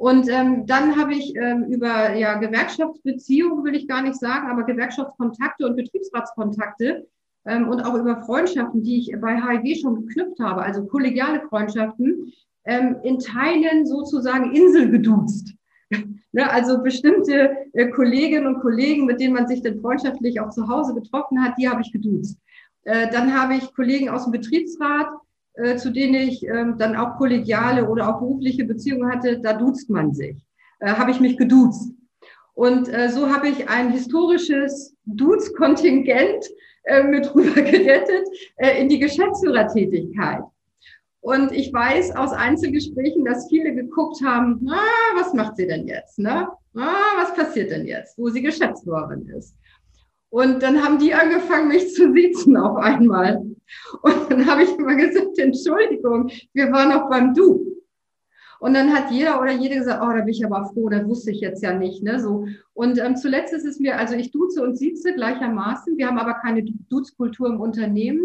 Und 0.00 0.30
ähm, 0.30 0.64
dann 0.64 0.96
habe 0.96 1.12
ich 1.12 1.36
ähm, 1.36 1.64
über 1.64 2.14
ja, 2.14 2.38
Gewerkschaftsbeziehungen, 2.38 3.62
will 3.64 3.74
ich 3.74 3.86
gar 3.86 4.00
nicht 4.00 4.16
sagen, 4.16 4.48
aber 4.50 4.62
Gewerkschaftskontakte 4.62 5.66
und 5.66 5.76
Betriebsratskontakte 5.76 7.06
ähm, 7.44 7.68
und 7.68 7.82
auch 7.82 7.92
über 7.92 8.22
Freundschaften, 8.22 8.82
die 8.82 8.96
ich 8.96 9.14
bei 9.20 9.36
HIV 9.36 9.78
schon 9.78 10.06
geknüpft 10.06 10.40
habe, 10.40 10.62
also 10.62 10.86
kollegiale 10.86 11.42
Freundschaften, 11.42 12.32
ähm, 12.64 12.96
in 13.02 13.18
Teilen 13.18 13.84
sozusagen 13.84 14.54
Insel 14.54 14.90
geduzt. 14.90 15.52
ne, 16.32 16.50
also 16.50 16.82
bestimmte 16.82 17.58
äh, 17.74 17.88
Kolleginnen 17.90 18.46
und 18.46 18.62
Kollegen, 18.62 19.04
mit 19.04 19.20
denen 19.20 19.34
man 19.34 19.48
sich 19.48 19.60
dann 19.60 19.82
freundschaftlich 19.82 20.40
auch 20.40 20.48
zu 20.48 20.66
Hause 20.66 20.94
getroffen 20.94 21.44
hat, 21.44 21.58
die 21.58 21.68
habe 21.68 21.82
ich 21.82 21.92
geduzt. 21.92 22.38
Äh, 22.84 23.10
dann 23.10 23.38
habe 23.38 23.54
ich 23.54 23.74
Kollegen 23.74 24.08
aus 24.08 24.24
dem 24.24 24.32
Betriebsrat, 24.32 25.08
äh, 25.54 25.76
zu 25.76 25.90
denen 25.90 26.14
ich 26.14 26.46
ähm, 26.46 26.76
dann 26.78 26.96
auch 26.96 27.16
kollegiale 27.16 27.88
oder 27.88 28.08
auch 28.08 28.20
berufliche 28.20 28.64
Beziehungen 28.64 29.10
hatte, 29.10 29.40
da 29.40 29.52
duzt 29.52 29.90
man 29.90 30.12
sich. 30.12 30.44
Äh, 30.80 30.92
habe 30.92 31.10
ich 31.10 31.20
mich 31.20 31.36
geduzt. 31.36 31.92
Und 32.54 32.88
äh, 32.92 33.08
so 33.08 33.30
habe 33.30 33.48
ich 33.48 33.68
ein 33.68 33.90
historisches 33.90 34.94
Duz-Kontingent 35.04 36.44
äh, 36.84 37.02
mit 37.02 37.34
rüber 37.34 37.62
gerettet 37.62 38.26
äh, 38.56 38.80
in 38.80 38.88
die 38.88 38.98
Geschäftsführertätigkeit. 38.98 40.42
Und 41.20 41.52
ich 41.52 41.72
weiß 41.72 42.16
aus 42.16 42.32
Einzelgesprächen, 42.32 43.24
dass 43.24 43.48
viele 43.48 43.74
geguckt 43.74 44.22
haben, 44.24 44.66
ah, 44.70 45.16
was 45.16 45.34
macht 45.34 45.56
sie 45.56 45.66
denn 45.66 45.86
jetzt? 45.86 46.18
Ne? 46.18 46.48
Ah, 46.74 47.18
was 47.18 47.34
passiert 47.34 47.70
denn 47.70 47.86
jetzt, 47.86 48.16
wo 48.18 48.30
sie 48.30 48.40
Geschäftsführerin 48.40 49.28
ist? 49.28 49.54
Und 50.30 50.62
dann 50.62 50.82
haben 50.82 50.98
die 50.98 51.12
angefangen, 51.12 51.68
mich 51.68 51.92
zu 51.92 52.12
sitzen 52.12 52.56
auf 52.56 52.76
einmal. 52.76 53.44
Und 54.02 54.30
dann 54.30 54.46
habe 54.46 54.62
ich 54.62 54.70
immer 54.76 54.94
gesagt, 54.94 55.38
Entschuldigung, 55.38 56.30
wir 56.52 56.72
waren 56.72 56.88
noch 56.90 57.08
beim 57.08 57.34
Du. 57.34 57.70
Und 58.60 58.74
dann 58.74 58.92
hat 58.92 59.10
jeder 59.10 59.40
oder 59.40 59.52
jede 59.52 59.76
gesagt, 59.76 60.02
oh, 60.02 60.12
da 60.12 60.20
bin 60.20 60.28
ich 60.28 60.44
aber 60.44 60.66
froh, 60.66 60.90
das 60.90 61.06
wusste 61.06 61.30
ich 61.30 61.40
jetzt 61.40 61.62
ja 61.62 61.72
nicht. 61.72 62.02
Ne? 62.02 62.20
So. 62.20 62.46
Und 62.74 62.98
ähm, 62.98 63.16
zuletzt 63.16 63.54
ist 63.54 63.64
es 63.64 63.80
mir, 63.80 63.96
also 63.98 64.14
ich 64.14 64.32
duze 64.32 64.62
und 64.62 64.76
sieze 64.76 65.14
gleichermaßen. 65.14 65.96
Wir 65.96 66.06
haben 66.06 66.18
aber 66.18 66.34
keine 66.34 66.62
Duzkultur 66.90 67.48
im 67.48 67.60
Unternehmen. 67.60 68.22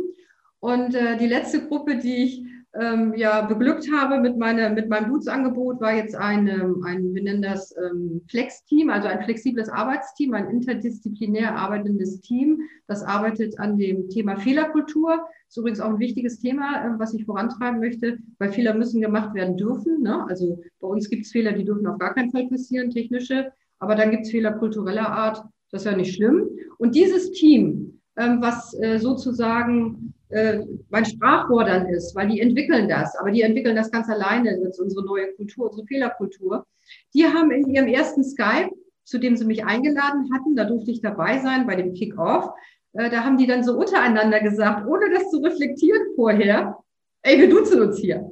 Und 0.59 0.93
äh, 0.93 1.17
die 1.17 1.27
letzte 1.27 1.65
Gruppe, 1.65 1.97
die 1.97 2.23
ich 2.23 2.43
ähm, 2.79 3.13
ja, 3.15 3.41
beglückt 3.41 3.89
habe 3.91 4.19
mit, 4.19 4.37
meine, 4.37 4.69
mit 4.69 4.89
meinem 4.89 5.09
Dutzangebot, 5.09 5.79
war 5.79 5.93
jetzt 5.93 6.15
ein, 6.15 6.47
ähm, 6.47 6.83
ein 6.85 7.13
wir 7.13 7.23
nennen 7.23 7.41
das 7.41 7.73
ähm, 7.77 8.21
Flex-Team, 8.29 8.89
also 8.89 9.07
ein 9.07 9.23
flexibles 9.23 9.69
Arbeitsteam, 9.69 10.33
ein 10.33 10.49
interdisziplinär 10.49 11.55
arbeitendes 11.55 12.21
Team, 12.21 12.59
das 12.87 13.03
arbeitet 13.03 13.59
an 13.59 13.77
dem 13.77 14.09
Thema 14.09 14.37
Fehlerkultur. 14.37 15.25
Ist 15.47 15.57
übrigens 15.57 15.79
auch 15.79 15.89
ein 15.89 15.99
wichtiges 15.99 16.39
Thema, 16.39 16.85
äh, 16.85 16.99
was 16.99 17.13
ich 17.13 17.25
vorantreiben 17.25 17.79
möchte, 17.79 18.17
weil 18.39 18.51
Fehler 18.51 18.73
müssen 18.73 19.01
gemacht 19.01 19.33
werden 19.33 19.55
dürfen. 19.55 20.01
Ne? 20.01 20.25
Also 20.27 20.61
bei 20.81 20.87
uns 20.87 21.09
gibt 21.09 21.25
es 21.25 21.31
Fehler, 21.31 21.53
die 21.53 21.65
dürfen 21.65 21.87
auf 21.87 21.99
gar 21.99 22.13
keinen 22.13 22.31
Fall 22.31 22.47
passieren, 22.47 22.89
technische, 22.89 23.51
aber 23.79 23.95
dann 23.95 24.11
gibt 24.11 24.23
es 24.23 24.31
Fehler 24.31 24.53
kultureller 24.53 25.09
Art, 25.09 25.43
das 25.71 25.83
ist 25.83 25.91
ja 25.91 25.95
nicht 25.95 26.15
schlimm. 26.15 26.49
Und 26.77 26.95
dieses 26.95 27.31
Team, 27.31 28.01
ähm, 28.17 28.41
was 28.41 28.73
äh, 28.79 28.97
sozusagen 28.97 30.13
äh, 30.35 30.65
mein 30.89 31.05
Sprachrohr 31.05 31.63
dann 31.63 31.87
ist, 31.87 32.13
weil 32.13 32.27
die 32.27 32.41
entwickeln 32.41 32.89
das, 32.89 33.15
aber 33.15 33.31
die 33.31 33.41
entwickeln 33.41 33.75
das 33.75 33.89
ganz 33.89 34.09
alleine, 34.09 34.59
das 34.59 34.71
ist 34.71 34.81
unsere 34.81 35.05
neue 35.05 35.31
Kultur, 35.33 35.69
unsere 35.69 35.87
Fehlerkultur. 35.87 36.65
Die 37.13 37.25
haben 37.25 37.51
in 37.51 37.69
ihrem 37.69 37.87
ersten 37.87 38.21
Skype, 38.21 38.69
zu 39.05 39.17
dem 39.17 39.37
sie 39.37 39.45
mich 39.45 39.63
eingeladen 39.65 40.29
hatten, 40.33 40.57
da 40.57 40.65
durfte 40.65 40.91
ich 40.91 41.01
dabei 41.01 41.39
sein 41.39 41.65
bei 41.65 41.77
dem 41.77 41.93
Kick-Off, 41.93 42.49
äh, 42.93 43.09
da 43.09 43.23
haben 43.23 43.37
die 43.37 43.47
dann 43.47 43.63
so 43.63 43.77
untereinander 43.77 44.41
gesagt, 44.41 44.85
ohne 44.87 45.09
das 45.09 45.29
zu 45.29 45.39
reflektieren 45.39 46.01
vorher, 46.17 46.79
ey, 47.21 47.39
wir 47.39 47.49
duzen 47.49 47.81
uns 47.81 47.97
hier. 47.97 48.29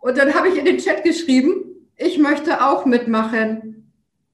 Und 0.00 0.18
dann 0.18 0.34
habe 0.34 0.48
ich 0.48 0.58
in 0.58 0.66
den 0.66 0.76
Chat 0.76 1.04
geschrieben, 1.04 1.88
ich 1.96 2.18
möchte 2.18 2.62
auch 2.62 2.84
mitmachen. 2.84 3.92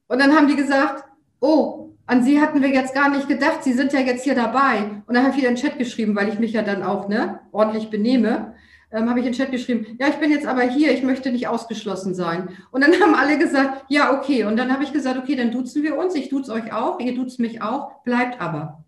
Und 0.08 0.20
dann 0.20 0.34
haben 0.36 0.48
die 0.48 0.56
gesagt, 0.56 1.04
oh, 1.40 1.83
an 2.06 2.22
Sie 2.22 2.40
hatten 2.40 2.62
wir 2.62 2.68
jetzt 2.68 2.94
gar 2.94 3.08
nicht 3.08 3.28
gedacht, 3.28 3.64
Sie 3.64 3.72
sind 3.72 3.92
ja 3.92 4.00
jetzt 4.00 4.24
hier 4.24 4.34
dabei. 4.34 5.02
Und 5.06 5.14
dann 5.14 5.24
habe 5.24 5.30
ich 5.30 5.38
wieder 5.38 5.48
in 5.48 5.54
den 5.54 5.62
Chat 5.62 5.78
geschrieben, 5.78 6.14
weil 6.14 6.28
ich 6.28 6.38
mich 6.38 6.52
ja 6.52 6.62
dann 6.62 6.82
auch 6.82 7.08
ne, 7.08 7.40
ordentlich 7.52 7.90
benehme, 7.90 8.54
ähm, 8.92 9.08
habe 9.08 9.20
ich 9.20 9.26
in 9.26 9.32
den 9.32 9.38
Chat 9.38 9.50
geschrieben, 9.50 9.96
ja, 9.98 10.08
ich 10.08 10.16
bin 10.16 10.30
jetzt 10.30 10.46
aber 10.46 10.62
hier, 10.62 10.92
ich 10.92 11.02
möchte 11.02 11.32
nicht 11.32 11.48
ausgeschlossen 11.48 12.14
sein. 12.14 12.50
Und 12.70 12.82
dann 12.82 12.92
haben 13.00 13.14
alle 13.14 13.38
gesagt, 13.38 13.84
ja, 13.88 14.16
okay. 14.16 14.44
Und 14.44 14.56
dann 14.56 14.72
habe 14.72 14.84
ich 14.84 14.92
gesagt, 14.92 15.18
okay, 15.18 15.34
dann 15.34 15.50
duzen 15.50 15.82
wir 15.82 15.96
uns, 15.96 16.14
ich 16.14 16.28
duze 16.28 16.52
euch 16.52 16.72
auch, 16.72 17.00
ihr 17.00 17.14
duzt 17.14 17.40
mich 17.40 17.62
auch, 17.62 18.02
bleibt 18.04 18.40
aber. 18.40 18.84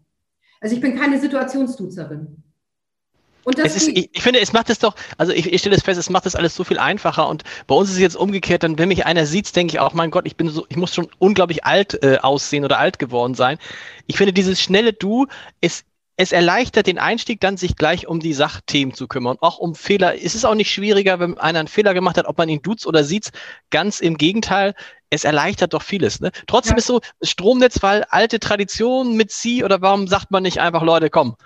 Also 0.60 0.74
ich 0.74 0.80
bin 0.80 0.98
keine 0.98 1.18
Situationsduzerin. 1.18 2.42
Und 3.46 3.60
das 3.60 3.76
ist, 3.76 3.86
ich, 3.86 4.10
ich, 4.12 4.22
finde, 4.24 4.40
es 4.40 4.52
macht 4.52 4.70
es 4.70 4.80
doch, 4.80 4.96
also 5.18 5.32
ich, 5.32 5.52
ich 5.52 5.60
stelle 5.60 5.76
es 5.76 5.84
fest, 5.84 6.00
es 6.00 6.10
macht 6.10 6.26
das 6.26 6.34
alles 6.34 6.56
so 6.56 6.64
viel 6.64 6.80
einfacher. 6.80 7.28
Und 7.28 7.44
bei 7.68 7.76
uns 7.76 7.90
ist 7.90 7.94
es 7.94 8.00
jetzt 8.00 8.16
umgekehrt, 8.16 8.64
dann, 8.64 8.76
wenn 8.76 8.88
mich 8.88 9.06
einer 9.06 9.24
sieht, 9.24 9.54
denke 9.54 9.74
ich 9.74 9.78
auch, 9.78 9.94
mein 9.94 10.10
Gott, 10.10 10.26
ich 10.26 10.36
bin 10.36 10.48
so, 10.48 10.66
ich 10.68 10.76
muss 10.76 10.92
schon 10.92 11.06
unglaublich 11.20 11.64
alt 11.64 12.02
äh, 12.02 12.18
aussehen 12.18 12.64
oder 12.64 12.80
alt 12.80 12.98
geworden 12.98 13.36
sein. 13.36 13.58
Ich 14.08 14.16
finde, 14.16 14.32
dieses 14.32 14.60
schnelle 14.60 14.92
Du 14.92 15.28
ist 15.60 15.84
es 16.16 16.32
erleichtert 16.32 16.86
den 16.86 16.98
Einstieg 16.98 17.40
dann, 17.40 17.56
sich 17.58 17.76
gleich 17.76 18.08
um 18.08 18.20
die 18.20 18.32
Sachthemen 18.32 18.94
zu 18.94 19.06
kümmern. 19.06 19.36
Auch 19.40 19.58
um 19.58 19.74
Fehler. 19.74 20.14
Es 20.16 20.34
ist 20.34 20.46
auch 20.46 20.54
nicht 20.54 20.72
schwieriger, 20.72 21.20
wenn 21.20 21.36
einer 21.38 21.58
einen 21.58 21.68
Fehler 21.68 21.92
gemacht 21.92 22.16
hat, 22.16 22.26
ob 22.26 22.38
man 22.38 22.48
ihn 22.48 22.62
duzt 22.62 22.86
oder 22.86 23.04
sieht. 23.04 23.32
Ganz 23.70 24.00
im 24.00 24.16
Gegenteil. 24.16 24.74
Es 25.10 25.24
erleichtert 25.24 25.74
doch 25.74 25.82
vieles. 25.82 26.20
Ne? 26.20 26.32
Trotzdem 26.46 26.72
ja. 26.72 26.78
ist 26.78 26.86
so 26.86 27.00
Stromnetzfall 27.22 28.06
alte 28.08 28.40
Tradition 28.40 29.14
mit 29.14 29.30
Sie 29.30 29.62
oder 29.62 29.82
warum 29.82 30.08
sagt 30.08 30.30
man 30.30 30.42
nicht 30.42 30.58
einfach, 30.58 30.82
Leute, 30.82 31.10
komm, 31.10 31.36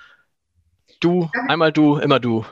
Du, 1.01 1.31
einmal 1.49 1.73
du, 1.73 1.97
immer 1.97 2.21
du. 2.21 2.45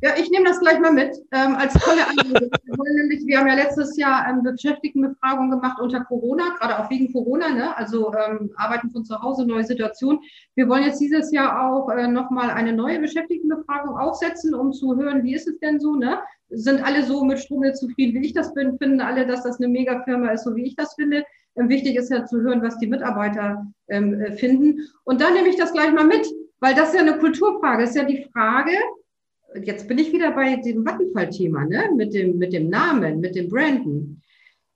Ja, 0.00 0.10
ich 0.16 0.30
nehme 0.30 0.44
das 0.44 0.60
gleich 0.60 0.78
mal 0.78 0.92
mit 0.92 1.16
ähm, 1.32 1.56
als 1.56 1.72
tolle 1.72 2.06
Anregung. 2.06 2.50
wir, 2.64 3.26
wir 3.26 3.38
haben 3.38 3.48
ja 3.48 3.54
letztes 3.54 3.96
Jahr 3.96 4.28
ähm, 4.28 4.44
Beschäftigtenbefragung 4.44 5.50
gemacht 5.50 5.80
unter 5.80 6.04
Corona, 6.04 6.54
gerade 6.60 6.78
auch 6.78 6.88
wegen 6.88 7.12
Corona, 7.12 7.48
ne? 7.48 7.76
also 7.76 8.12
ähm, 8.14 8.50
Arbeiten 8.56 8.90
von 8.90 9.04
zu 9.04 9.20
Hause, 9.20 9.44
neue 9.44 9.64
Situation. 9.64 10.20
Wir 10.54 10.68
wollen 10.68 10.84
jetzt 10.84 11.00
dieses 11.00 11.32
Jahr 11.32 11.68
auch 11.68 11.88
äh, 11.88 12.06
nochmal 12.06 12.50
eine 12.50 12.74
neue 12.74 13.00
Beschäftigtenbefragung 13.00 13.98
aufsetzen, 13.98 14.54
um 14.54 14.72
zu 14.72 14.94
hören, 14.96 15.24
wie 15.24 15.34
ist 15.34 15.48
es 15.48 15.58
denn 15.58 15.80
so? 15.80 15.96
Ne? 15.96 16.20
Sind 16.50 16.84
alle 16.84 17.02
so 17.02 17.24
mit 17.24 17.40
Stromnetz 17.40 17.80
zufrieden, 17.80 18.20
wie 18.20 18.26
ich 18.26 18.34
das 18.34 18.54
bin? 18.54 18.78
Finden 18.78 19.00
alle, 19.00 19.26
dass 19.26 19.42
das 19.42 19.58
eine 19.58 19.68
Mega-Firma 19.68 20.28
ist, 20.28 20.44
so 20.44 20.54
wie 20.54 20.66
ich 20.66 20.76
das 20.76 20.94
finde? 20.94 21.24
Ähm, 21.56 21.70
wichtig 21.70 21.96
ist 21.96 22.10
ja 22.10 22.24
zu 22.24 22.40
hören, 22.42 22.62
was 22.62 22.78
die 22.78 22.86
Mitarbeiter 22.86 23.66
ähm, 23.88 24.20
äh, 24.20 24.32
finden. 24.32 24.82
Und 25.04 25.20
dann 25.20 25.32
nehme 25.32 25.48
ich 25.48 25.56
das 25.56 25.72
gleich 25.72 25.92
mal 25.92 26.06
mit 26.06 26.26
weil 26.60 26.74
das 26.74 26.88
ist 26.88 26.94
ja 26.94 27.00
eine 27.00 27.18
Kulturfrage. 27.18 27.82
Das 27.82 27.90
ist 27.90 27.96
ja 27.96 28.04
die 28.04 28.26
Frage, 28.32 28.72
jetzt 29.62 29.88
bin 29.88 29.98
ich 29.98 30.12
wieder 30.12 30.32
bei 30.32 30.56
dem 30.56 30.84
Vattenfall-Thema, 30.84 31.64
ne? 31.64 31.90
mit, 31.94 32.14
dem, 32.14 32.38
mit 32.38 32.52
dem 32.52 32.68
Namen, 32.68 33.20
mit 33.20 33.36
dem 33.36 33.48
Branden. 33.48 34.22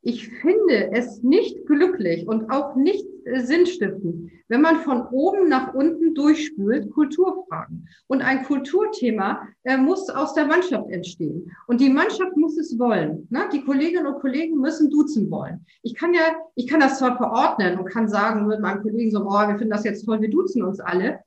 Ich 0.03 0.28
finde 0.28 0.93
es 0.93 1.22
nicht 1.22 1.66
glücklich 1.66 2.26
und 2.26 2.51
auch 2.51 2.74
nicht 2.74 3.05
äh, 3.26 3.41
sinnstiftend, 3.41 4.31
wenn 4.49 4.62
man 4.62 4.76
von 4.76 5.07
oben 5.09 5.51
nach 5.51 5.74
unten 5.74 6.14
durchspült 6.14 6.91
Kulturfragen. 6.91 7.87
Und 8.07 8.22
ein 8.22 8.45
Kulturthema 8.45 9.47
äh, 9.64 9.76
muss 9.76 10.09
aus 10.09 10.33
der 10.33 10.47
Mannschaft 10.47 10.89
entstehen. 10.89 11.53
Und 11.66 11.83
die 11.83 11.91
Mannschaft 11.91 12.35
muss 12.37 12.57
es 12.57 12.78
wollen. 12.78 13.26
Ne? 13.28 13.49
Die 13.53 13.62
Kolleginnen 13.62 14.07
und 14.07 14.20
Kollegen 14.20 14.59
müssen 14.59 14.89
duzen 14.89 15.31
wollen. 15.31 15.66
Ich 15.83 15.95
kann 15.95 16.14
ja, 16.14 16.35
ich 16.55 16.66
kann 16.66 16.81
das 16.81 16.99
zwar 16.99 17.18
verordnen 17.18 17.78
und 17.78 17.85
kann 17.85 18.09
sagen 18.09 18.47
mit 18.47 18.61
meinem 18.61 18.81
Kollegen 18.81 19.11
so, 19.11 19.20
oh, 19.20 19.49
wir 19.49 19.59
finden 19.59 19.70
das 19.70 19.85
jetzt 19.85 20.07
toll, 20.07 20.22
wir 20.22 20.31
duzen 20.31 20.62
uns 20.62 20.81
alle. 20.81 21.20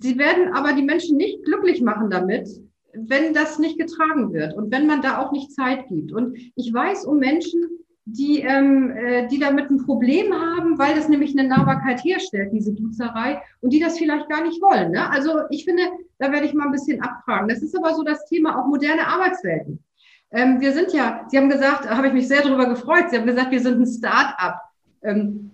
Sie 0.00 0.18
werden 0.18 0.54
aber 0.54 0.72
die 0.72 0.82
Menschen 0.82 1.16
nicht 1.16 1.44
glücklich 1.44 1.80
machen 1.82 2.10
damit, 2.10 2.48
wenn 2.92 3.34
das 3.34 3.58
nicht 3.58 3.78
getragen 3.78 4.32
wird 4.32 4.54
und 4.54 4.70
wenn 4.70 4.86
man 4.86 5.02
da 5.02 5.18
auch 5.18 5.32
nicht 5.32 5.52
Zeit 5.52 5.88
gibt. 5.88 6.12
Und 6.12 6.36
ich 6.54 6.72
weiß 6.72 7.04
um 7.06 7.18
Menschen, 7.18 7.68
die, 8.06 8.40
ähm, 8.40 8.90
äh, 8.90 9.26
die 9.28 9.38
damit 9.38 9.70
ein 9.70 9.84
Problem 9.84 10.32
haben, 10.32 10.78
weil 10.78 10.94
das 10.94 11.08
nämlich 11.08 11.36
eine 11.36 11.48
Nahbarkeit 11.48 12.04
herstellt, 12.04 12.52
diese 12.52 12.74
Duzerei, 12.74 13.42
und 13.60 13.72
die 13.72 13.80
das 13.80 13.98
vielleicht 13.98 14.28
gar 14.28 14.44
nicht 14.44 14.60
wollen. 14.60 14.92
Ne? 14.92 15.10
Also 15.10 15.40
ich 15.50 15.64
finde, 15.64 15.84
da 16.18 16.30
werde 16.30 16.46
ich 16.46 16.54
mal 16.54 16.66
ein 16.66 16.72
bisschen 16.72 17.00
abfragen. 17.00 17.48
Das 17.48 17.62
ist 17.62 17.76
aber 17.76 17.94
so 17.94 18.02
das 18.02 18.26
Thema 18.26 18.58
auch 18.58 18.66
moderne 18.66 19.06
Arbeitswelten. 19.06 19.82
Ähm, 20.30 20.60
wir 20.60 20.72
sind 20.72 20.92
ja, 20.92 21.24
Sie 21.28 21.38
haben 21.38 21.48
gesagt, 21.48 21.88
habe 21.88 22.08
ich 22.08 22.12
mich 22.12 22.28
sehr 22.28 22.42
darüber 22.42 22.66
gefreut, 22.66 23.06
Sie 23.10 23.16
haben 23.16 23.26
gesagt, 23.26 23.50
wir 23.50 23.60
sind 23.60 23.80
ein 23.80 23.86
Start-up. 23.86 24.60
Ähm, 25.02 25.52